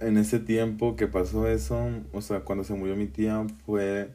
en 0.00 0.18
ese 0.18 0.38
tiempo 0.40 0.96
que 0.96 1.06
pasó 1.06 1.48
eso, 1.48 1.88
o 2.12 2.20
sea, 2.20 2.40
cuando 2.40 2.64
se 2.64 2.74
murió 2.74 2.96
mi 2.96 3.06
tía 3.06 3.46
fue 3.64 4.10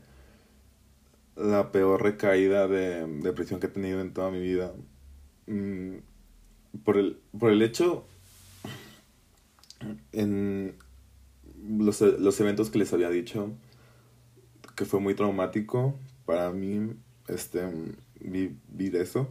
la 1.35 1.71
peor 1.71 2.03
recaída 2.03 2.67
de 2.67 3.07
depresión 3.21 3.59
que 3.59 3.67
he 3.67 3.69
tenido 3.69 4.01
en 4.01 4.13
toda 4.13 4.31
mi 4.31 4.41
vida. 4.41 4.73
Mm, 5.47 5.97
por 6.83 6.97
el, 6.97 7.19
por 7.37 7.51
el 7.51 7.61
hecho, 7.61 8.05
en 10.11 10.75
los, 11.79 12.01
los 12.01 12.39
eventos 12.39 12.69
que 12.69 12.79
les 12.79 12.93
había 12.93 13.09
dicho, 13.09 13.49
que 14.75 14.85
fue 14.85 14.99
muy 14.99 15.15
traumático 15.15 15.95
para 16.25 16.51
mí, 16.51 16.93
este, 17.27 17.61
vivir 18.19 18.95
eso. 18.95 19.29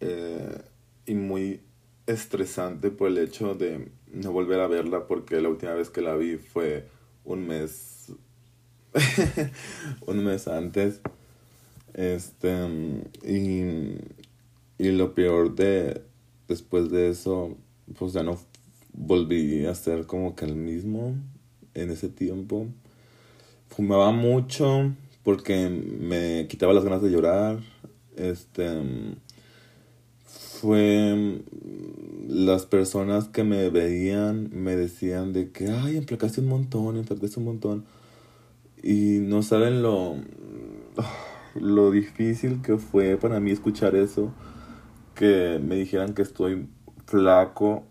Eh, 0.00 0.62
y 1.06 1.14
muy 1.14 1.60
estresante 2.06 2.90
por 2.90 3.08
el 3.08 3.18
hecho 3.18 3.54
de 3.54 3.90
no 4.12 4.32
volver 4.32 4.60
a 4.60 4.66
verla 4.66 5.06
porque 5.06 5.40
la 5.40 5.48
última 5.48 5.74
vez 5.74 5.90
que 5.90 6.02
la 6.02 6.14
vi 6.14 6.36
fue 6.36 6.86
un 7.24 7.46
mes 7.46 8.12
un 10.06 10.24
mes 10.24 10.46
antes 10.46 11.00
este 11.94 12.54
y, 13.22 13.96
y 14.78 14.92
lo 14.92 15.14
peor 15.14 15.54
de 15.54 16.02
después 16.48 16.90
de 16.90 17.08
eso 17.08 17.56
pues 17.98 18.12
ya 18.12 18.22
no 18.22 18.38
volví 18.92 19.66
a 19.66 19.74
ser 19.74 20.06
como 20.06 20.36
que 20.36 20.44
el 20.44 20.54
mismo 20.54 21.16
en 21.74 21.90
ese 21.90 22.08
tiempo 22.08 22.68
fumaba 23.74 24.12
mucho 24.12 24.92
porque 25.24 25.68
me 25.68 26.46
quitaba 26.48 26.72
las 26.72 26.84
ganas 26.84 27.02
de 27.02 27.10
llorar 27.10 27.58
este 28.16 28.70
fue 30.24 31.42
las 32.28 32.66
personas 32.66 33.28
que 33.28 33.42
me 33.42 33.68
veían 33.70 34.50
me 34.52 34.76
decían 34.76 35.32
de 35.32 35.50
que 35.50 35.68
ay 35.68 35.96
emplacaste 35.96 36.40
un 36.40 36.48
montón 36.48 36.96
emplacaste 36.96 37.40
un 37.40 37.46
montón 37.46 37.84
y 38.82 39.18
no 39.20 39.42
saben 39.42 39.82
lo 39.82 40.16
lo 41.54 41.90
difícil 41.90 42.62
que 42.62 42.76
fue 42.76 43.16
para 43.16 43.40
mí 43.40 43.50
escuchar 43.50 43.96
eso 43.96 44.32
que 45.14 45.60
me 45.60 45.74
dijeran 45.74 46.14
que 46.14 46.22
estoy 46.22 46.68
flaco 47.06 47.84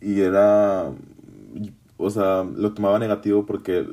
y 0.00 0.20
era 0.20 0.92
o 1.98 2.10
sea 2.10 2.44
lo 2.44 2.72
tomaba 2.72 2.98
negativo 2.98 3.44
porque 3.44 3.86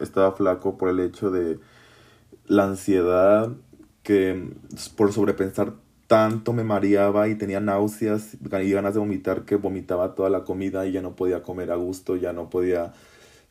estaba 0.00 0.32
flaco 0.32 0.76
por 0.76 0.88
el 0.88 1.00
hecho 1.00 1.30
de 1.30 1.60
la 2.46 2.64
ansiedad 2.64 3.52
que 4.02 4.50
por 4.96 5.12
sobrepensar 5.12 5.74
tanto 6.08 6.52
me 6.52 6.64
mareaba 6.64 7.28
y 7.28 7.36
tenía 7.36 7.60
náuseas 7.60 8.36
y 8.42 8.70
ganas 8.72 8.94
de 8.94 9.00
vomitar 9.00 9.44
que 9.44 9.54
vomitaba 9.54 10.16
toda 10.16 10.28
la 10.28 10.42
comida 10.42 10.84
y 10.86 10.90
ya 10.92 11.02
no 11.02 11.14
podía 11.14 11.44
comer 11.44 11.70
a 11.70 11.76
gusto, 11.76 12.16
ya 12.16 12.32
no 12.32 12.50
podía 12.50 12.92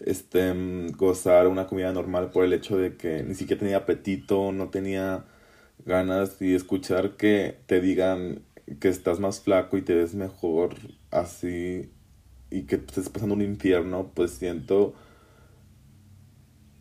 este, 0.01 0.53
gozar 0.97 1.47
una 1.47 1.67
comida 1.67 1.93
normal 1.93 2.31
por 2.31 2.43
el 2.43 2.51
hecho 2.51 2.77
de 2.77 2.97
que 2.97 3.23
ni 3.23 3.35
siquiera 3.35 3.61
tenía 3.61 3.77
apetito, 3.77 4.51
no 4.51 4.69
tenía 4.69 5.23
ganas 5.85 6.41
y 6.41 6.53
escuchar 6.53 7.15
que 7.15 7.59
te 7.65 7.79
digan 7.79 8.41
que 8.81 8.89
estás 8.89 9.21
más 9.21 9.39
flaco 9.39 9.77
y 9.77 9.81
te 9.81 9.95
ves 9.95 10.13
mejor 10.15 10.75
así 11.11 11.89
y 12.51 12.63
que 12.63 12.75
estés 12.75 13.09
pasando 13.09 13.35
un 13.35 13.41
infierno, 13.41 14.11
pues 14.13 14.31
siento 14.31 14.93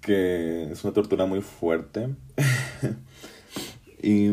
que 0.00 0.70
es 0.70 0.84
una 0.84 0.92
tortura 0.94 1.26
muy 1.26 1.40
fuerte. 1.40 2.08
Y, 4.00 4.28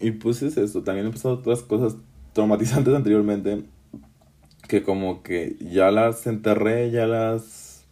y 0.00 0.10
pues 0.12 0.42
es 0.42 0.56
eso, 0.56 0.82
también 0.82 1.06
he 1.06 1.10
pasado 1.10 1.34
otras 1.34 1.60
cosas 1.62 1.96
traumatizantes 2.32 2.94
anteriormente 2.94 3.62
que 4.68 4.82
como 4.82 5.22
que 5.22 5.56
ya 5.60 5.90
las 5.90 6.26
enterré, 6.26 6.90
ya 6.90 7.06
las 7.06 7.86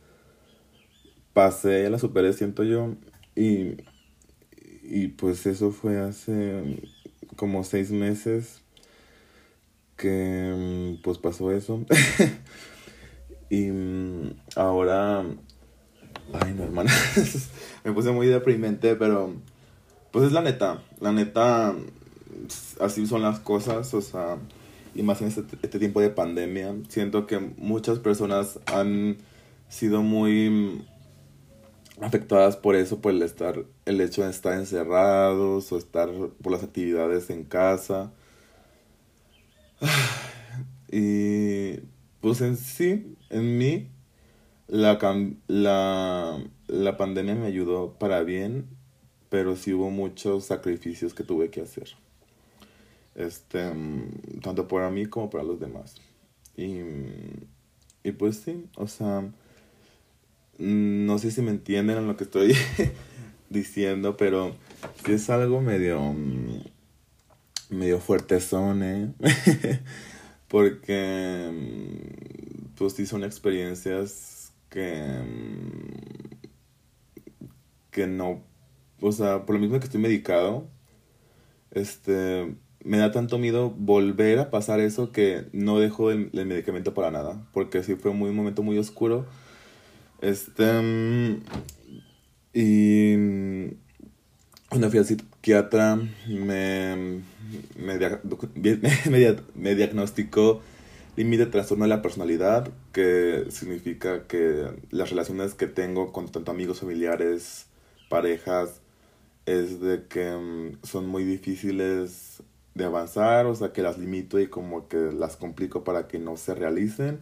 pasé, 1.33 1.83
ya 1.85 1.91
las 1.91 2.03
superé, 2.03 2.33
siento 2.33 2.65
yo. 2.65 2.95
Y, 3.35 3.77
y 4.83 5.09
pues 5.09 5.47
eso 5.47 5.73
fue 5.73 5.99
hace 5.99 6.81
como 7.37 7.65
seis 7.65 7.91
meses 7.91 8.63
que 9.97 10.99
pues 11.03 11.19
pasó 11.19 11.53
eso. 11.53 11.85
y 13.51 13.69
ahora, 14.55 15.25
ay 16.33 16.55
no 16.55 16.65
hermana, 16.65 16.93
me 17.85 17.93
puse 17.93 18.11
muy 18.13 18.27
deprimente, 18.27 18.97
pero 18.97 19.35
pues 20.11 20.27
es 20.27 20.33
la 20.33 20.43
neta, 20.43 20.83
la 21.01 21.13
neta, 21.13 21.75
así 22.81 23.07
son 23.07 23.23
las 23.23 23.41
cosas, 23.41 23.93
o 23.95 24.01
sea, 24.01 24.39
y 24.95 25.03
más 25.03 25.21
en 25.21 25.29
este, 25.29 25.43
este, 25.63 25.79
tiempo 25.79 26.01
de 26.01 26.11
pandemia. 26.11 26.75
Siento 26.89 27.27
que 27.27 27.39
muchas 27.39 27.99
personas 27.99 28.59
han 28.67 29.19
sido 29.69 30.03
muy 30.03 30.85
afectadas 32.01 32.57
por 32.57 32.77
eso, 32.77 33.01
por 33.01 33.13
el 33.13 33.23
estar, 33.23 33.65
el 33.85 34.01
hecho 34.01 34.25
de 34.25 34.31
estar 34.31 34.55
encerrados 34.55 35.71
o 35.73 35.79
estar 35.79 36.11
por 36.43 36.53
las 36.53 36.63
actividades 36.63 37.31
en 37.31 37.45
casa. 37.45 38.13
Y 40.89 41.81
pues 42.21 42.41
en 42.43 42.57
sí, 42.57 43.17
en 43.29 43.59
mí, 43.59 43.89
la, 44.69 44.99
la, 45.49 46.45
la 46.69 46.97
pandemia 46.97 47.35
me 47.35 47.47
ayudó 47.47 47.95
para 47.99 48.23
bien 48.23 48.69
pero 49.29 49.57
sí 49.57 49.73
hubo 49.73 49.91
muchos 49.91 50.45
sacrificios 50.45 51.15
que 51.15 51.25
tuve 51.25 51.51
que 51.51 51.61
hacer. 51.61 51.89
Este, 53.15 53.73
mm, 53.73 54.41
tanto 54.43 54.69
para 54.69 54.91
mí 54.91 55.07
como 55.07 55.31
para 55.31 55.45
los 55.45 55.59
demás. 55.59 55.97
Y, 56.57 56.81
y 58.03 58.13
pues 58.13 58.37
sí, 58.37 58.65
o 58.77 58.87
sea, 58.87 59.29
no 60.59 61.19
sé 61.19 61.31
si 61.31 61.43
me 61.43 61.51
entienden 61.51 61.99
en 61.99 62.07
lo 62.07 62.17
que 62.17 62.25
estoy 62.25 62.55
diciendo, 63.51 64.17
pero 64.17 64.55
sí 65.05 65.13
es 65.13 65.29
algo 65.31 65.61
medio, 65.61 66.01
mm, 66.01 66.63
medio 67.71 68.01
fuertezón, 68.01 68.83
¿eh? 68.83 69.13
Porque, 70.49 71.51
pues 72.77 72.93
sí 72.93 73.07
son 73.07 73.25
experiencias 73.25 74.53
que, 74.69 75.05
que 77.91 78.07
no 78.07 78.43
o 79.01 79.13
sea, 79.13 79.45
por 79.45 79.55
lo 79.55 79.61
mismo 79.61 79.79
que 79.79 79.87
estoy 79.87 80.01
medicado, 80.01 80.69
este, 81.71 82.55
me 82.85 82.99
da 82.99 83.13
tanto 83.13 83.39
miedo 83.39 83.71
volver 83.71 84.39
a 84.39 84.51
pasar 84.51 84.81
eso 84.81 85.13
que 85.13 85.47
no 85.53 85.79
dejo 85.79 86.11
el, 86.11 86.31
medicamento 86.33 86.95
para 86.95 87.11
nada, 87.11 87.47
porque 87.53 87.83
sí 87.83 87.97
fue 87.97 88.13
muy, 88.13 88.31
un 88.31 88.37
momento 88.37 88.63
muy 88.63 88.79
oscuro. 88.79 89.27
Este, 90.23 90.65
y 92.55 93.15
cuando 94.71 94.91
fui 94.91 94.99
al 94.99 95.07
psiquiatra 95.47 95.97
me, 96.27 97.23
me, 97.77 97.99
me, 99.55 99.75
diagnosticó 99.77 100.61
límite 101.15 101.45
de 101.45 101.51
trastorno 101.53 101.85
de 101.85 101.89
la 101.89 102.03
personalidad, 102.03 102.69
que 102.93 103.47
significa 103.51 104.27
que 104.27 104.67
las 104.91 105.11
relaciones 105.11 105.55
que 105.55 105.69
tengo 105.69 106.13
con 106.13 106.29
tanto 106.29 106.51
amigos, 106.51 106.81
familiares, 106.81 107.67
parejas, 108.09 108.81
es 109.47 109.81
de 109.81 110.07
que 110.09 110.33
mm, 110.33 110.85
son 110.85 111.07
muy 111.07 111.23
difíciles 111.23 112.43
de 112.75 112.85
avanzar, 112.85 113.47
o 113.47 113.55
sea 113.55 113.73
que 113.73 113.83
las 113.83 113.99
limito 113.99 114.41
y 114.41 114.49
como 114.49 114.89
que 114.89 114.97
las 114.97 115.37
complico 115.37 115.85
para 115.85 116.09
que 116.09 116.19
no 116.19 116.37
se 116.37 116.57
realicen. 116.57 117.21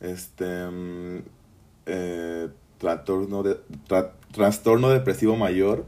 Este 0.00 0.66
mm, 0.66 1.22
eh, 1.86 2.48
trastorno, 2.76 3.42
de, 3.42 3.58
trastorno 4.32 4.90
depresivo 4.90 5.34
mayor, 5.36 5.86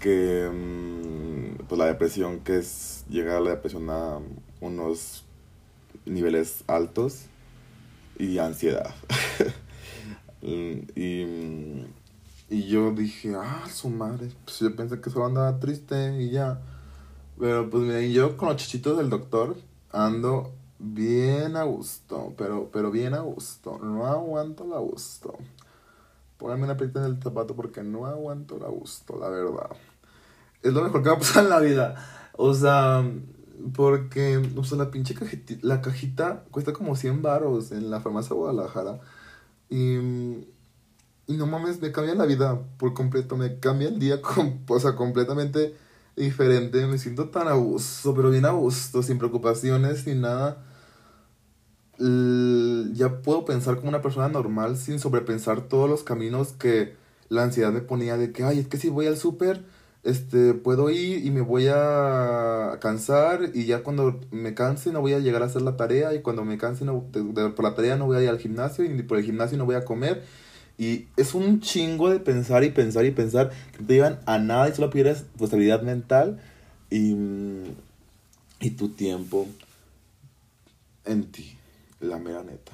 que 0.00 0.50
mm, 0.52 1.64
pues 1.66 1.78
la 1.78 1.86
depresión 1.86 2.40
que 2.40 2.58
es 2.58 3.04
llegar 3.08 3.36
a 3.36 3.40
la 3.40 3.50
depresión 3.50 3.88
a 3.90 4.18
unos 4.60 5.24
niveles 6.04 6.64
altos 6.66 7.26
y 8.18 8.38
ansiedad. 8.38 8.94
Y, 10.42 11.84
y 12.48 12.68
yo 12.68 12.92
dije, 12.92 13.34
ah, 13.34 13.64
su 13.68 13.88
madre. 13.88 14.30
Pues 14.44 14.60
yo 14.60 14.74
pensé 14.76 15.00
que 15.00 15.10
solo 15.10 15.26
andaba 15.26 15.58
triste 15.58 16.22
y 16.22 16.30
ya. 16.30 16.60
Pero 17.38 17.68
pues 17.68 17.82
mira, 17.82 18.00
yo 18.02 18.36
con 18.36 18.48
los 18.50 18.56
chichitos 18.56 18.96
del 18.96 19.10
doctor 19.10 19.56
ando 19.90 20.52
bien 20.78 21.56
a 21.56 21.64
gusto, 21.64 22.34
pero, 22.36 22.70
pero 22.72 22.90
bien 22.90 23.14
a 23.14 23.20
gusto. 23.20 23.78
No 23.82 24.06
aguanto 24.06 24.66
la 24.66 24.78
gusto. 24.78 25.36
Póngame 26.38 26.64
una 26.64 26.76
pelita 26.76 27.00
en 27.00 27.12
el 27.12 27.22
zapato 27.22 27.56
porque 27.56 27.82
no 27.82 28.06
aguanto 28.06 28.58
la 28.58 28.68
gusto, 28.68 29.18
la 29.18 29.28
verdad. 29.28 29.70
Es 30.62 30.72
lo 30.72 30.82
mejor 30.82 31.02
que 31.02 31.08
va 31.08 31.16
a 31.16 31.18
pasar 31.18 31.44
en 31.44 31.50
la 31.50 31.60
vida. 31.60 31.94
O 32.32 32.52
sea, 32.52 33.04
porque, 33.74 34.42
o 34.56 34.64
sea, 34.64 34.78
la 34.78 34.90
pinche 34.90 35.14
cajita, 35.14 35.54
la 35.62 35.80
cajita 35.80 36.44
cuesta 36.50 36.72
como 36.72 36.96
100 36.96 37.22
baros 37.22 37.72
en 37.72 37.90
la 37.90 38.00
farmacia 38.00 38.34
Guadalajara. 38.34 39.00
Y, 39.70 39.96
y 41.26 41.36
no 41.36 41.46
mames, 41.46 41.80
me 41.80 41.92
cambia 41.92 42.14
la 42.14 42.26
vida 42.26 42.60
por 42.78 42.94
completo. 42.94 43.36
Me 43.36 43.58
cambia 43.58 43.88
el 43.88 43.98
día, 43.98 44.20
con, 44.20 44.60
o 44.68 44.80
sea, 44.80 44.94
completamente 44.94 45.74
diferente. 46.16 46.86
Me 46.86 46.98
siento 46.98 47.30
tan 47.30 47.48
a 47.48 47.54
gusto, 47.54 48.14
pero 48.14 48.30
bien 48.30 48.44
a 48.44 48.50
gusto, 48.50 49.02
sin 49.02 49.18
preocupaciones, 49.18 50.00
sin 50.00 50.20
nada. 50.20 50.62
Ya 51.98 53.22
puedo 53.22 53.44
pensar 53.44 53.76
como 53.76 53.88
una 53.88 54.02
persona 54.02 54.28
normal 54.28 54.76
sin 54.76 54.98
sobrepensar 54.98 55.62
todos 55.62 55.88
los 55.88 56.02
caminos 56.02 56.52
que 56.52 56.94
la 57.28 57.42
ansiedad 57.42 57.72
me 57.72 57.80
ponía 57.80 58.16
de 58.16 58.32
que, 58.32 58.44
ay, 58.44 58.60
es 58.60 58.68
que 58.68 58.76
si 58.76 58.88
voy 58.88 59.06
al 59.06 59.16
súper 59.16 59.62
este, 60.06 60.54
puedo 60.54 60.88
ir 60.90 61.26
y 61.26 61.30
me 61.32 61.40
voy 61.40 61.66
a 61.68 62.78
cansar 62.80 63.50
y 63.54 63.64
ya 63.66 63.82
cuando 63.82 64.20
me 64.30 64.54
canse 64.54 64.92
no 64.92 65.00
voy 65.00 65.14
a 65.14 65.18
llegar 65.18 65.42
a 65.42 65.46
hacer 65.46 65.62
la 65.62 65.76
tarea 65.76 66.14
y 66.14 66.22
cuando 66.22 66.44
me 66.44 66.58
canse 66.58 66.84
no, 66.84 67.02
por 67.10 67.64
la 67.64 67.74
tarea 67.74 67.96
no 67.96 68.06
voy 68.06 68.18
a 68.18 68.22
ir 68.22 68.28
al 68.28 68.38
gimnasio 68.38 68.84
y 68.84 69.02
por 69.02 69.18
el 69.18 69.24
gimnasio 69.24 69.58
no 69.58 69.66
voy 69.66 69.74
a 69.74 69.84
comer. 69.84 70.22
Y 70.78 71.06
es 71.16 71.34
un 71.34 71.60
chingo 71.60 72.08
de 72.08 72.20
pensar 72.20 72.62
y 72.62 72.70
pensar 72.70 73.04
y 73.04 73.10
pensar 73.10 73.50
que 73.76 73.82
te 73.82 73.94
llevan 73.94 74.20
a 74.26 74.38
nada 74.38 74.68
y 74.68 74.74
solo 74.74 74.90
pierdes 74.90 75.24
tu 75.36 75.44
estabilidad 75.44 75.82
mental 75.82 76.38
y, 76.88 77.16
y 78.60 78.70
tu 78.70 78.90
tiempo 78.90 79.48
en 81.04 81.24
ti, 81.32 81.55
la 82.00 82.18
mera 82.18 82.42
neta. 82.42 82.72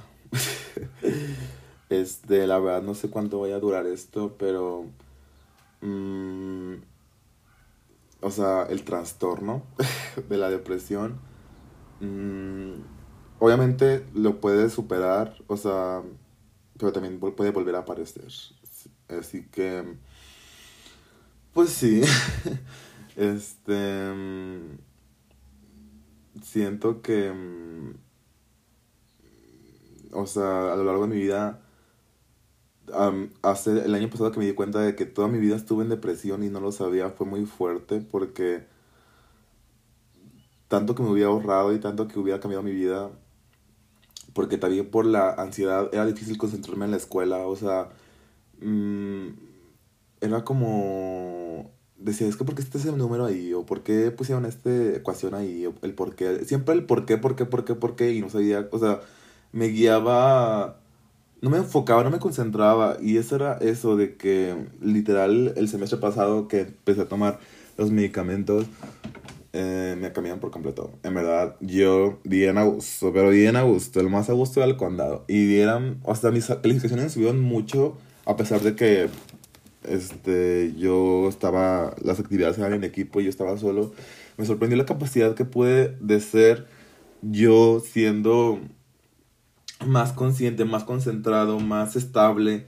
este, 1.88 2.46
la 2.46 2.58
verdad 2.58 2.82
no 2.82 2.94
sé 2.94 3.10
cuánto 3.10 3.40
vaya 3.40 3.56
a 3.56 3.60
durar 3.60 3.86
esto, 3.86 4.36
pero... 4.38 4.86
Mmm, 5.80 6.74
o 8.22 8.30
sea, 8.30 8.62
el 8.70 8.84
trastorno 8.84 9.64
de 10.28 10.36
la 10.36 10.48
depresión, 10.48 11.20
mm, 12.00 12.72
obviamente 13.40 14.06
lo 14.14 14.40
puedes 14.40 14.72
superar, 14.72 15.36
o 15.48 15.56
sea, 15.56 16.02
pero 16.78 16.92
también 16.92 17.18
puede 17.18 17.50
volver 17.50 17.74
a 17.74 17.80
aparecer. 17.80 18.32
Así 19.08 19.46
que, 19.48 19.96
pues 21.52 21.70
sí, 21.70 22.02
este, 23.16 24.12
mm, 24.12 24.78
siento 26.42 27.02
que, 27.02 27.32
mm, 27.32 27.94
o 30.12 30.26
sea, 30.26 30.72
a 30.72 30.76
lo 30.76 30.84
largo 30.84 31.06
de 31.06 31.14
mi 31.14 31.20
vida, 31.20 31.60
hace 33.42 33.84
el 33.84 33.94
año 33.94 34.10
pasado 34.10 34.32
que 34.32 34.38
me 34.38 34.46
di 34.46 34.54
cuenta 34.54 34.80
de 34.80 34.94
que 34.94 35.06
toda 35.06 35.28
mi 35.28 35.38
vida 35.38 35.56
estuve 35.56 35.84
en 35.84 35.90
depresión 35.90 36.42
y 36.42 36.48
no 36.48 36.60
lo 36.60 36.72
sabía 36.72 37.10
fue 37.10 37.26
muy 37.26 37.46
fuerte 37.46 38.00
porque 38.00 38.64
tanto 40.68 40.94
que 40.94 41.02
me 41.02 41.10
hubiera 41.10 41.30
ahorrado 41.30 41.72
y 41.74 41.78
tanto 41.78 42.08
que 42.08 42.18
hubiera 42.18 42.40
cambiado 42.40 42.62
mi 42.62 42.72
vida 42.72 43.10
porque 44.34 44.58
también 44.58 44.90
por 44.90 45.06
la 45.06 45.32
ansiedad 45.32 45.88
era 45.92 46.06
difícil 46.06 46.38
concentrarme 46.38 46.86
en 46.86 46.90
la 46.92 46.96
escuela 46.96 47.38
o 47.46 47.56
sea 47.56 47.90
mm, 48.60 49.28
era 50.20 50.44
como 50.44 51.70
decía 51.96 52.26
es 52.26 52.36
que 52.36 52.44
por 52.44 52.54
qué 52.54 52.62
está 52.62 52.78
ese 52.78 52.92
número 52.92 53.26
ahí 53.26 53.54
o 53.54 53.64
por 53.64 53.82
qué 53.82 54.10
pusieron 54.10 54.44
esta 54.44 54.70
ecuación 54.96 55.34
ahí 55.34 55.66
o 55.66 55.74
el 55.82 55.94
por 55.94 56.16
siempre 56.44 56.74
el 56.74 56.84
por 56.84 57.06
qué 57.06 57.16
por 57.16 57.36
qué 57.36 57.46
por 57.46 57.64
qué 57.64 57.74
por 57.74 57.96
qué 57.96 58.12
y 58.12 58.20
no 58.20 58.28
sabía 58.28 58.68
o 58.72 58.78
sea 58.78 59.00
me 59.52 59.68
guiaba 59.68 60.82
no 61.42 61.50
me 61.50 61.58
enfocaba, 61.58 62.04
no 62.04 62.10
me 62.10 62.20
concentraba. 62.20 62.96
Y 63.02 63.18
eso 63.18 63.36
era 63.36 63.58
eso 63.60 63.96
de 63.96 64.16
que 64.16 64.56
literal 64.80 65.52
el 65.56 65.68
semestre 65.68 65.98
pasado 65.98 66.48
que 66.48 66.60
empecé 66.60 67.02
a 67.02 67.08
tomar 67.08 67.40
los 67.76 67.90
medicamentos, 67.90 68.66
eh, 69.52 69.96
me 70.00 70.12
cambiaron 70.12 70.40
por 70.40 70.50
completo. 70.52 70.92
En 71.02 71.14
verdad, 71.14 71.56
yo 71.60 72.20
bien 72.24 72.58
a 72.58 72.62
gusto, 72.62 73.12
pero 73.12 73.30
bien 73.30 73.56
a 73.56 73.62
gusto. 73.62 74.00
El 74.00 74.08
más 74.08 74.30
a 74.30 74.34
gusto 74.34 74.60
era 74.60 74.70
el 74.70 74.76
condado. 74.76 75.24
Y 75.28 75.46
dieran, 75.46 76.00
hasta 76.06 76.30
mis 76.30 76.46
calificaciones 76.46 77.12
subieron 77.12 77.40
mucho, 77.40 77.98
a 78.24 78.36
pesar 78.36 78.60
de 78.60 78.76
que 78.76 79.08
este, 79.82 80.72
yo 80.78 81.28
estaba, 81.28 81.96
las 82.02 82.20
actividades 82.20 82.56
eran 82.58 82.72
en 82.72 82.84
equipo 82.84 83.20
y 83.20 83.24
yo 83.24 83.30
estaba 83.30 83.58
solo. 83.58 83.92
Me 84.36 84.46
sorprendió 84.46 84.78
la 84.78 84.86
capacidad 84.86 85.34
que 85.34 85.44
pude 85.44 85.96
de 86.00 86.20
ser 86.20 86.66
yo 87.20 87.80
siendo 87.80 88.60
más 89.86 90.12
consciente, 90.12 90.64
más 90.64 90.84
concentrado, 90.84 91.60
más 91.60 91.96
estable. 91.96 92.66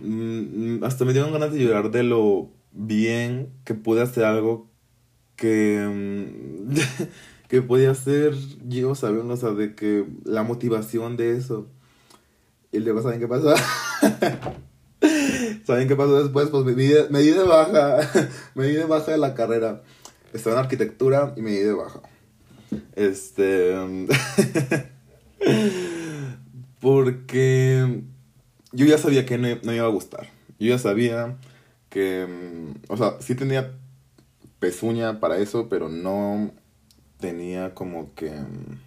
Mm, 0.00 0.84
hasta 0.84 1.04
me 1.04 1.12
dieron 1.12 1.32
ganas 1.32 1.52
de 1.52 1.60
llorar 1.60 1.90
de 1.90 2.02
lo 2.02 2.50
bien 2.72 3.52
que 3.64 3.74
pude 3.74 4.02
hacer 4.02 4.24
algo 4.24 4.68
que, 5.36 5.86
mm, 5.88 6.74
que 7.48 7.62
podía 7.62 7.90
hacer 7.90 8.34
yo, 8.68 8.94
¿saben? 8.94 9.30
O 9.30 9.36
sea, 9.36 9.50
de 9.50 9.74
que 9.74 10.06
la 10.24 10.42
motivación 10.42 11.16
de 11.16 11.36
eso. 11.36 11.68
Y 12.72 12.78
luego, 12.78 13.02
¿saben 13.02 13.20
qué 13.20 13.26
pasó? 13.26 13.54
¿Saben 15.66 15.88
qué 15.88 15.96
pasó 15.96 16.22
después? 16.22 16.48
Pues 16.50 16.64
me 16.64 16.74
me 16.74 17.20
di 17.20 17.30
de 17.30 17.42
baja. 17.42 17.98
me 18.54 18.66
di 18.66 18.74
de 18.74 18.84
baja 18.84 19.12
de 19.12 19.18
la 19.18 19.34
carrera. 19.34 19.82
Estaba 20.32 20.56
en 20.56 20.62
arquitectura 20.64 21.34
y 21.36 21.42
me 21.42 21.50
di 21.50 21.58
de 21.58 21.72
baja. 21.72 22.00
Este. 22.94 23.74
Porque 26.80 28.02
yo 28.72 28.86
ya 28.86 28.98
sabía 28.98 29.26
que 29.26 29.38
no, 29.38 29.48
me 29.62 29.76
iba 29.76 29.86
a 29.86 29.90
gustar. 29.90 30.28
Yo 30.58 30.68
ya 30.68 30.78
sabía 30.78 31.36
que, 31.88 32.26
mm, 32.26 32.92
o 32.92 32.96
sea, 32.96 33.16
sí 33.20 33.34
tenía 33.34 33.72
pezuña 34.58 35.20
para 35.20 35.38
eso, 35.38 35.68
pero 35.68 35.88
no 35.88 36.50
tenía 37.18 37.74
como 37.74 38.14
que 38.14 38.30
mm, 38.30 38.78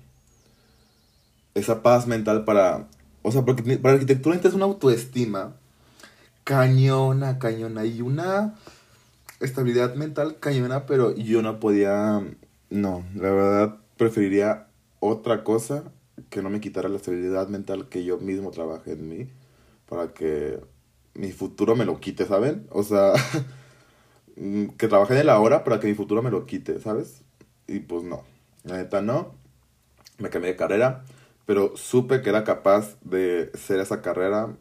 esa 1.56 1.84
paz 1.84 2.08
mental 2.08 2.46
para, 2.46 2.88
o 3.22 3.32
sea, 3.32 3.44
porque 3.44 3.78
para 3.78 3.96
arquitectura 3.96 4.36
necesitas 4.36 4.56
una 4.56 4.66
autoestima 4.66 5.56
cañona, 6.44 7.40
cañona 7.40 7.86
y 7.86 8.02
una 8.02 8.56
estabilidad 9.40 9.96
mental 9.96 10.38
cañona, 10.40 10.86
pero 10.86 11.16
yo 11.16 11.42
no 11.42 11.60
podía, 11.60 12.22
no, 12.70 13.04
la 13.16 13.32
verdad 13.32 13.76
preferiría 13.98 14.68
otra 15.00 15.44
cosa 15.44 15.84
que 16.34 16.42
no 16.42 16.50
me 16.50 16.60
quitara 16.60 16.90
la 16.90 16.98
estabilidad 16.98 17.48
mental 17.48 17.90
que 17.90 18.04
yo 18.04 18.18
mismo 18.18 18.50
trabajé 18.50 18.94
en 18.94 19.08
mí 19.08 19.28
para 19.88 20.16
que 20.16 20.60
mi 21.14 21.32
futuro 21.32 21.76
me 21.76 21.86
lo 21.86 22.00
quite, 22.00 22.26
¿saben? 22.26 22.66
O 22.72 22.82
sea, 22.82 23.14
que 24.78 24.88
trabajé 24.88 25.20
en 25.20 25.28
la 25.28 25.40
hora 25.40 25.64
para 25.64 25.80
que 25.80 25.86
mi 25.86 25.94
futuro 25.94 26.24
me 26.24 26.32
lo 26.32 26.48
quite, 26.48 26.80
¿sabes? 26.80 27.22
Y 27.68 27.82
pues 27.82 28.04
no, 28.04 28.24
la 28.64 28.78
neta 28.78 29.04
no, 29.04 29.36
me 30.18 30.32
cambié 30.32 30.50
de 30.54 30.58
carrera, 30.58 31.04
pero 31.46 31.78
supe 31.78 32.24
que 32.24 32.30
era 32.30 32.44
capaz 32.44 32.98
de 33.02 33.52
ser 33.54 33.80
esa 33.80 34.02
carrera 34.02 34.58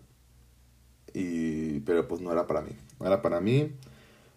y 1.14 1.80
pero 1.80 2.06
pues 2.06 2.20
no 2.20 2.32
era 2.32 2.46
para 2.46 2.60
mí, 2.60 2.72
no 3.00 3.06
era 3.06 3.22
para 3.22 3.40
mí. 3.40 3.72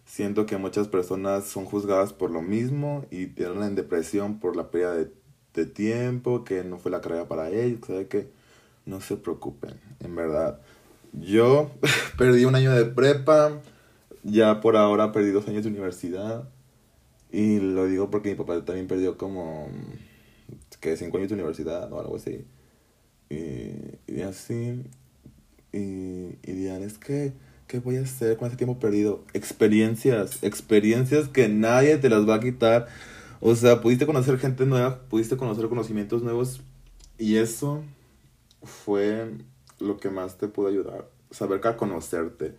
Siento 0.06 0.46
que 0.46 0.56
muchas 0.56 0.88
personas 0.88 1.44
son 1.44 1.66
juzgadas 1.66 2.14
por 2.14 2.30
lo 2.30 2.40
mismo 2.40 3.04
y 3.10 3.26
tienen 3.26 3.62
en 3.62 3.74
depresión 3.74 4.40
por 4.40 4.56
la 4.56 4.70
pérdida 4.70 4.94
de 4.94 5.12
de 5.56 5.66
tiempo, 5.66 6.44
que 6.44 6.62
no 6.62 6.78
fue 6.78 6.90
la 6.90 7.00
carrera 7.00 7.26
para 7.26 7.50
ellos, 7.50 7.80
que 8.08 8.28
no 8.84 9.00
se 9.00 9.16
preocupen, 9.16 9.74
en 10.00 10.14
verdad. 10.14 10.60
Yo 11.12 11.70
perdí 12.18 12.44
un 12.44 12.54
año 12.54 12.72
de 12.72 12.84
prepa, 12.84 13.60
ya 14.22 14.60
por 14.60 14.76
ahora 14.76 15.12
perdí 15.12 15.30
dos 15.30 15.48
años 15.48 15.64
de 15.64 15.70
universidad. 15.70 16.48
Y 17.32 17.58
lo 17.58 17.86
digo 17.86 18.10
porque 18.10 18.30
mi 18.30 18.36
papá 18.36 18.64
también 18.64 18.86
perdió 18.86 19.18
como, 19.18 19.68
que 20.80 20.96
cinco 20.96 21.18
años 21.18 21.28
de 21.28 21.34
universidad 21.34 21.92
o 21.92 22.00
algo 22.00 22.16
así. 22.16 22.44
Y, 23.28 24.20
así. 24.22 24.84
Y, 25.72 26.38
y 26.42 26.52
dirán, 26.52 26.82
es 26.82 26.98
que, 26.98 27.32
¿qué 27.66 27.80
voy 27.80 27.96
a 27.96 28.02
hacer 28.02 28.36
con 28.36 28.48
ese 28.48 28.56
tiempo 28.56 28.78
perdido? 28.78 29.24
Experiencias, 29.34 30.42
experiencias 30.42 31.28
que 31.28 31.48
nadie 31.48 31.96
te 31.98 32.08
las 32.08 32.28
va 32.28 32.36
a 32.36 32.40
quitar 32.40 32.86
o 33.40 33.54
sea, 33.54 33.80
pudiste 33.80 34.06
conocer 34.06 34.38
gente 34.38 34.66
nueva, 34.66 35.00
pudiste 35.08 35.36
conocer 35.36 35.68
conocimientos 35.68 36.22
nuevos 36.22 36.60
y 37.18 37.36
eso 37.36 37.82
fue 38.62 39.32
lo 39.78 39.98
que 39.98 40.10
más 40.10 40.38
te 40.38 40.48
pudo 40.48 40.68
ayudar. 40.68 41.08
Saber 41.30 41.60
que 41.60 41.76
conocerte. 41.76 42.54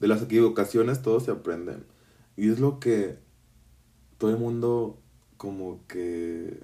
De 0.00 0.08
las 0.08 0.22
equivocaciones 0.22 1.02
todos 1.02 1.24
se 1.24 1.30
aprenden. 1.30 1.84
Y 2.36 2.50
es 2.50 2.60
lo 2.60 2.78
que 2.78 3.18
todo 4.18 4.30
el 4.30 4.38
mundo 4.38 4.98
como 5.36 5.80
que 5.86 6.60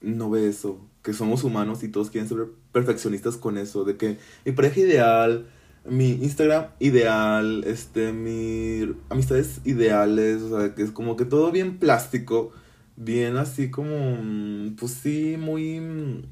no 0.00 0.30
ve 0.30 0.48
eso, 0.48 0.80
que 1.02 1.12
somos 1.12 1.44
humanos 1.44 1.82
y 1.82 1.88
todos 1.88 2.10
quieren 2.10 2.28
ser 2.28 2.46
perfeccionistas 2.72 3.36
con 3.36 3.58
eso, 3.58 3.84
de 3.84 3.96
que 3.96 4.18
mi 4.44 4.52
pareja 4.52 4.80
ideal, 4.80 5.48
mi 5.88 6.12
Instagram 6.12 6.66
ideal, 6.78 7.64
este, 7.66 8.12
mi 8.12 8.94
amistades 9.08 9.60
ideales, 9.64 10.42
o 10.42 10.58
sea, 10.58 10.74
que 10.74 10.82
es 10.82 10.90
como 10.90 11.16
que 11.16 11.24
todo 11.24 11.50
bien 11.50 11.78
plástico, 11.78 12.52
bien 12.96 13.36
así 13.36 13.70
como, 13.70 14.16
mm, 14.20 14.76
pues 14.76 14.92
sí, 14.92 15.36
muy, 15.38 16.24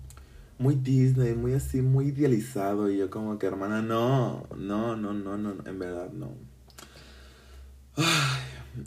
muy 0.59 0.75
Disney, 0.75 1.35
muy 1.35 1.55
así, 1.55 1.83
muy 1.83 2.07
idealizado, 2.07 2.91
y 2.91 2.99
yo 2.99 3.11
como 3.11 3.39
que, 3.39 3.47
hermana, 3.47 3.83
no, 3.83 4.47
no, 4.57 4.97
no, 4.97 5.13
no, 5.13 5.37
no, 5.37 5.55
en 5.65 5.79
verdad 5.79 6.11
no. 6.13 6.33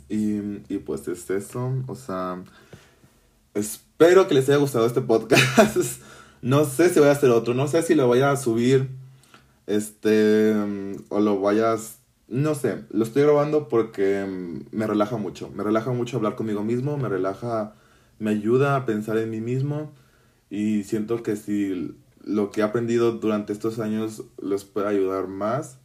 y, 0.09 0.37
y 0.73 0.77
pues 0.79 1.07
es 1.07 1.29
eso, 1.29 1.73
o 1.87 1.95
sea, 1.95 2.43
espero 3.53 4.27
que 4.27 4.35
les 4.35 4.49
haya 4.49 4.57
gustado 4.57 4.85
este 4.85 5.01
podcast. 5.01 5.77
no 6.41 6.65
sé 6.65 6.89
si 6.89 6.99
voy 6.99 7.09
a 7.09 7.13
hacer 7.13 7.29
otro, 7.31 7.53
no 7.53 7.67
sé 7.67 7.81
si 7.81 7.95
lo 7.95 8.07
voy 8.07 8.21
a 8.21 8.35
subir 8.35 8.98
este, 9.69 10.55
o 11.09 11.19
lo 11.19 11.39
vayas, 11.39 11.99
no 12.27 12.55
sé, 12.55 12.85
lo 12.89 13.03
estoy 13.03 13.21
grabando 13.21 13.69
porque 13.69 14.25
me 14.71 14.87
relaja 14.87 15.17
mucho, 15.17 15.51
me 15.55 15.63
relaja 15.63 15.91
mucho 15.91 16.17
hablar 16.17 16.35
conmigo 16.35 16.63
mismo, 16.63 16.97
me 16.97 17.07
relaja, 17.07 17.75
me 18.17 18.31
ayuda 18.31 18.75
a 18.75 18.87
pensar 18.87 19.19
en 19.19 19.29
mí 19.29 19.41
mismo 19.41 19.91
y 20.49 20.83
siento 20.85 21.21
que 21.21 21.35
si 21.35 21.95
lo 22.23 22.49
que 22.49 22.61
he 22.61 22.63
aprendido 22.63 23.11
durante 23.11 23.53
estos 23.53 23.77
años 23.77 24.23
les 24.41 24.63
puede 24.63 24.87
ayudar 24.87 25.27
más 25.27 25.77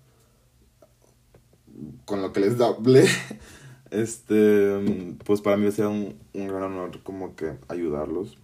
con 2.06 2.22
lo 2.22 2.32
que 2.32 2.40
les 2.40 2.58
hablé, 2.58 3.04
este, 3.90 5.14
pues 5.26 5.42
para 5.42 5.58
mí 5.58 5.70
sea 5.72 5.88
un, 5.88 6.16
un 6.32 6.48
gran 6.48 6.62
honor 6.62 7.02
como 7.02 7.36
que 7.36 7.58
ayudarlos. 7.68 8.38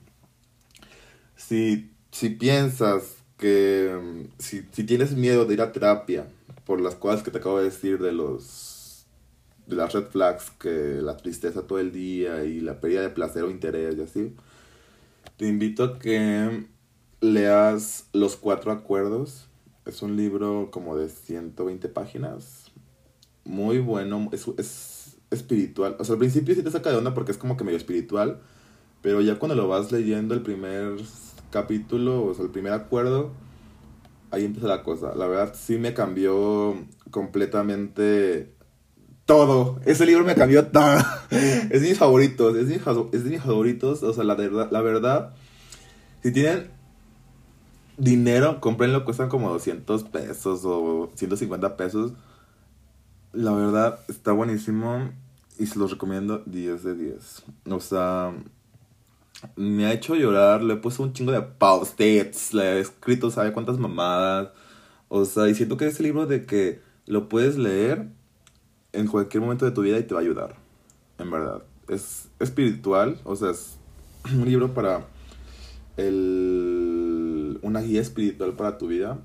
Si, 1.34 1.90
si 2.10 2.28
piensas 2.28 3.19
que 3.40 3.98
mm, 4.00 4.28
si, 4.38 4.62
si 4.70 4.84
tienes 4.84 5.16
miedo 5.16 5.46
de 5.46 5.54
ir 5.54 5.62
a 5.62 5.72
terapia 5.72 6.26
por 6.66 6.80
las 6.80 6.94
cosas 6.94 7.22
que 7.22 7.30
te 7.30 7.38
acabo 7.38 7.58
de 7.58 7.64
decir 7.64 7.98
de 7.98 8.12
los 8.12 9.06
de 9.66 9.76
las 9.76 9.92
red 9.92 10.04
flags 10.04 10.50
que 10.50 11.00
la 11.00 11.16
tristeza 11.16 11.62
todo 11.62 11.78
el 11.78 11.92
día 11.92 12.44
y 12.44 12.60
la 12.60 12.80
pérdida 12.80 13.02
de 13.02 13.10
placer 13.10 13.44
o 13.44 13.50
interés 13.50 13.96
y 13.96 14.02
así 14.02 14.34
te 15.36 15.46
invito 15.46 15.84
a 15.84 15.98
que 15.98 16.66
leas 17.20 18.06
los 18.12 18.36
cuatro 18.36 18.72
acuerdos. 18.72 19.46
Es 19.86 20.02
un 20.02 20.16
libro 20.16 20.68
como 20.70 20.98
de 20.98 21.08
120 21.08 21.88
páginas. 21.88 22.70
Muy 23.44 23.78
bueno 23.78 24.28
es, 24.32 24.46
es 24.58 25.16
espiritual. 25.30 25.96
O 25.98 26.04
sea 26.04 26.14
al 26.14 26.18
principio 26.18 26.54
sí 26.54 26.62
te 26.62 26.70
saca 26.70 26.90
de 26.90 26.96
onda 26.96 27.14
porque 27.14 27.32
es 27.32 27.38
como 27.38 27.56
que 27.56 27.64
medio 27.64 27.78
espiritual 27.78 28.40
pero 29.02 29.20
ya 29.20 29.38
cuando 29.38 29.54
lo 29.54 29.68
vas 29.68 29.92
leyendo 29.92 30.34
el 30.34 30.42
primer 30.42 30.96
capítulo, 31.50 32.24
o 32.24 32.34
sea, 32.34 32.44
el 32.44 32.50
primer 32.50 32.72
acuerdo, 32.72 33.32
ahí 34.30 34.44
empieza 34.44 34.68
la 34.68 34.82
cosa. 34.82 35.14
La 35.14 35.26
verdad 35.26 35.54
sí 35.54 35.78
me 35.78 35.94
cambió 35.94 36.76
completamente 37.10 38.52
todo. 39.26 39.80
Ese 39.84 40.06
libro 40.06 40.24
me 40.24 40.34
cambió 40.34 40.66
todo. 40.66 40.98
es 41.30 41.82
de 41.82 41.88
mis 41.88 41.98
favoritos, 41.98 42.56
es 42.56 42.68
de 42.68 42.78
mis, 42.78 42.86
es 43.12 43.24
de 43.24 43.40
favoritos. 43.40 44.02
O 44.02 44.12
sea, 44.12 44.24
la, 44.24 44.34
verdad, 44.34 44.68
la 44.70 44.80
verdad, 44.80 45.34
si 46.22 46.32
tienen 46.32 46.70
dinero, 47.96 48.60
comprenlo, 48.60 49.04
cuestan 49.04 49.28
como 49.28 49.50
200 49.50 50.04
pesos 50.04 50.62
o 50.64 51.10
150 51.14 51.76
pesos. 51.76 52.12
La 53.32 53.52
verdad, 53.52 54.00
está 54.08 54.32
buenísimo 54.32 55.10
y 55.58 55.66
se 55.66 55.78
los 55.78 55.92
recomiendo 55.92 56.42
10 56.46 56.82
de 56.82 56.94
10. 56.94 57.42
O 57.70 57.80
sea, 57.80 58.32
me 59.56 59.86
ha 59.86 59.92
hecho 59.92 60.14
llorar, 60.14 60.62
le 60.62 60.74
he 60.74 60.76
puesto 60.76 61.02
un 61.02 61.12
chingo 61.12 61.32
de 61.32 61.42
post-its, 61.42 62.54
le 62.54 62.76
he 62.76 62.80
escrito 62.80 63.30
sabe 63.30 63.52
cuántas 63.52 63.78
mamadas. 63.78 64.50
O 65.08 65.24
sea, 65.24 65.48
y 65.48 65.54
siento 65.54 65.76
que 65.76 65.86
es 65.86 65.98
el 65.98 66.06
libro 66.06 66.26
de 66.26 66.46
que 66.46 66.80
lo 67.06 67.28
puedes 67.28 67.58
leer 67.58 68.06
en 68.92 69.06
cualquier 69.06 69.42
momento 69.42 69.64
de 69.64 69.72
tu 69.72 69.82
vida 69.82 69.98
y 69.98 70.04
te 70.04 70.14
va 70.14 70.20
a 70.20 70.22
ayudar. 70.22 70.56
En 71.18 71.30
verdad. 71.30 71.62
Es 71.88 72.28
espiritual, 72.38 73.18
o 73.24 73.34
sea, 73.34 73.50
es 73.50 73.76
un 74.32 74.44
libro 74.44 74.72
para 74.74 75.06
el, 75.96 77.58
una 77.62 77.80
guía 77.80 78.00
espiritual 78.00 78.52
para 78.54 78.78
tu 78.78 78.86
vida. 78.86 79.18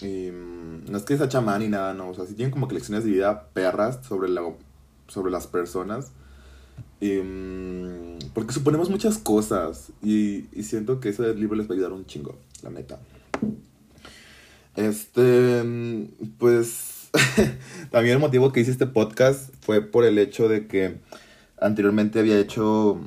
Y 0.00 0.30
mm, 0.30 0.90
no 0.90 0.98
es 0.98 1.04
que 1.04 1.16
sea 1.16 1.28
chamán 1.28 1.60
ni 1.60 1.68
nada, 1.68 1.94
no. 1.94 2.10
O 2.10 2.14
sea, 2.14 2.26
si 2.26 2.34
tienen 2.34 2.52
como 2.52 2.68
que 2.68 2.74
lecciones 2.74 3.04
de 3.04 3.10
vida 3.10 3.48
perras 3.52 4.00
sobre, 4.06 4.28
la, 4.28 4.42
sobre 5.08 5.32
las 5.32 5.46
personas. 5.46 6.12
Mm, 7.02 8.30
porque 8.32 8.52
suponemos 8.52 8.88
muchas 8.88 9.18
cosas 9.18 9.90
y, 10.04 10.44
siento 10.62 11.00
que 11.00 11.08
ese 11.08 11.34
libro 11.34 11.56
les 11.56 11.66
va 11.66 11.72
a 11.72 11.74
ayudar 11.74 11.92
un 11.92 12.06
chingo, 12.06 12.38
la 12.62 12.70
neta. 12.70 13.00
Este, 14.76 15.62
mm, 15.64 16.36
pues, 16.38 17.10
también 17.90 18.14
el 18.14 18.20
motivo 18.20 18.52
que 18.52 18.60
hice 18.60 18.70
este 18.70 18.86
podcast 18.86 19.52
fue 19.62 19.80
por 19.82 20.04
el 20.04 20.16
hecho 20.18 20.48
de 20.48 20.68
que 20.68 21.00
anteriormente 21.60 22.20
había 22.20 22.38
hecho 22.38 23.00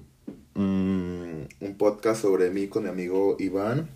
um, 0.56 1.48
un 1.62 1.76
podcast 1.78 2.22
sobre 2.22 2.50
mí 2.50 2.68
con 2.68 2.84
mi 2.84 2.90
amigo 2.90 3.38
Iván. 3.40 3.88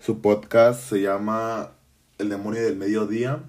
Su 0.00 0.22
podcast 0.22 0.88
se 0.88 1.02
llama 1.02 1.72
El 2.18 2.30
demonio 2.30 2.62
del 2.62 2.76
mediodía. 2.76 3.42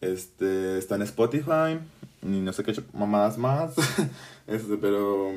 Este, 0.00 0.76
está 0.76 0.96
en 0.96 1.02
Spotify 1.02 1.78
y 2.22 2.40
no 2.40 2.52
sé 2.52 2.64
qué 2.64 2.74
mamadas 2.92 3.38
más. 3.38 3.74
Este, 4.46 4.76
pero, 4.76 5.32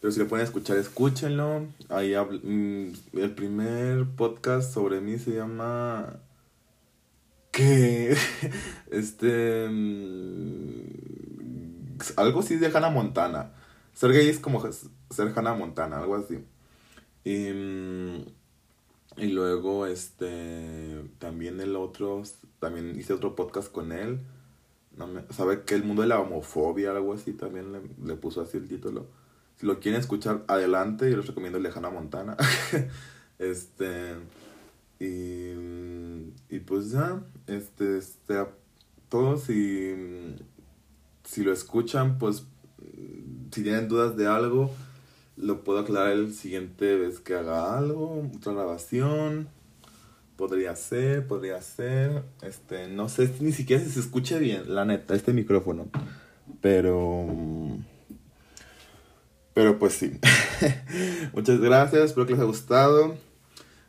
pero 0.00 0.12
si 0.12 0.20
lo 0.20 0.28
pueden 0.28 0.44
escuchar, 0.44 0.76
escúchenlo. 0.76 1.66
Ahí 1.88 2.14
mm, 2.14 2.92
el 3.18 3.34
primer 3.34 4.06
podcast 4.16 4.72
sobre 4.72 5.00
mí 5.00 5.18
se 5.18 5.32
llama... 5.32 6.20
¿Qué? 7.50 8.16
Este... 8.90 9.68
Mm, 9.68 10.82
algo 12.16 12.40
así 12.40 12.56
de 12.56 12.66
Hannah 12.66 12.90
Montana. 12.90 13.52
Ser 13.92 14.12
gay 14.12 14.28
es 14.28 14.38
como 14.40 14.62
ser 14.70 15.32
Hannah 15.36 15.54
Montana, 15.54 15.98
algo 15.98 16.16
así. 16.16 16.44
Y, 17.24 17.52
mm, 17.52 18.24
y 19.18 19.26
luego, 19.26 19.86
este, 19.86 21.04
también 21.18 21.60
el 21.60 21.76
otro, 21.76 22.22
también 22.58 22.98
hice 22.98 23.12
otro 23.12 23.36
podcast 23.36 23.70
con 23.70 23.92
él 23.92 24.20
sabe 25.30 25.62
que 25.62 25.74
el 25.74 25.84
mundo 25.84 26.02
de 26.02 26.08
la 26.08 26.20
homofobia, 26.20 26.90
algo 26.90 27.14
así, 27.14 27.32
también 27.32 27.72
le, 28.04 28.14
puso 28.16 28.40
así 28.40 28.56
el 28.56 28.68
título. 28.68 29.06
Si 29.56 29.66
lo 29.66 29.80
quieren 29.80 30.00
escuchar, 30.00 30.44
adelante, 30.48 31.10
yo 31.10 31.16
les 31.16 31.26
recomiendo 31.26 31.58
Lejana 31.58 31.90
Montana. 31.90 32.36
este, 33.38 34.14
y, 34.98 35.52
y 36.48 36.58
pues 36.60 36.90
ya, 36.90 37.22
este, 37.46 37.98
este, 37.98 38.46
todos, 39.08 39.44
si, 39.44 40.36
si 41.24 41.44
lo 41.44 41.52
escuchan, 41.52 42.18
pues, 42.18 42.44
si 43.50 43.62
tienen 43.62 43.88
dudas 43.88 44.16
de 44.16 44.26
algo, 44.26 44.70
lo 45.36 45.64
puedo 45.64 45.80
aclarar 45.80 46.12
el 46.12 46.34
siguiente 46.34 46.96
vez 46.96 47.20
que 47.20 47.34
haga 47.34 47.76
algo, 47.76 48.30
otra 48.36 48.52
grabación 48.52 49.48
podría 50.42 50.74
ser, 50.74 51.24
podría 51.28 51.62
ser. 51.62 52.24
Este, 52.42 52.88
no 52.88 53.08
sé 53.08 53.32
ni 53.38 53.52
siquiera 53.52 53.80
si 53.80 53.90
se 53.90 54.00
escucha 54.00 54.38
bien, 54.38 54.74
la 54.74 54.84
neta, 54.84 55.14
este 55.14 55.32
micrófono. 55.32 55.86
Pero. 56.60 57.28
Pero 59.54 59.78
pues 59.78 59.92
sí. 59.92 60.18
Muchas 61.32 61.60
gracias, 61.60 62.06
espero 62.06 62.26
que 62.26 62.32
les 62.32 62.40
haya 62.40 62.48
gustado. 62.48 63.14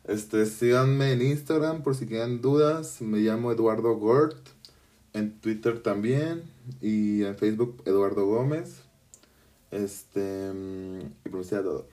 Este, 0.04 0.46
síganme 0.46 1.14
en 1.14 1.24
Instagram 1.24 1.82
por 1.82 1.96
si 1.96 2.06
tienen 2.06 2.40
dudas. 2.40 3.02
Me 3.02 3.18
llamo 3.18 3.52
Eduardo 3.52 3.96
Gort. 3.96 4.38
En 5.14 5.40
Twitter 5.40 5.80
también. 5.80 6.44
Y 6.82 7.24
en 7.24 7.36
Facebook 7.36 7.82
Eduardo 7.86 8.28
Gómez. 8.28 8.84
Este. 9.72 10.52
Y 11.26 11.30
todo. 11.32 11.88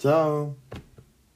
Chao. 0.00 0.56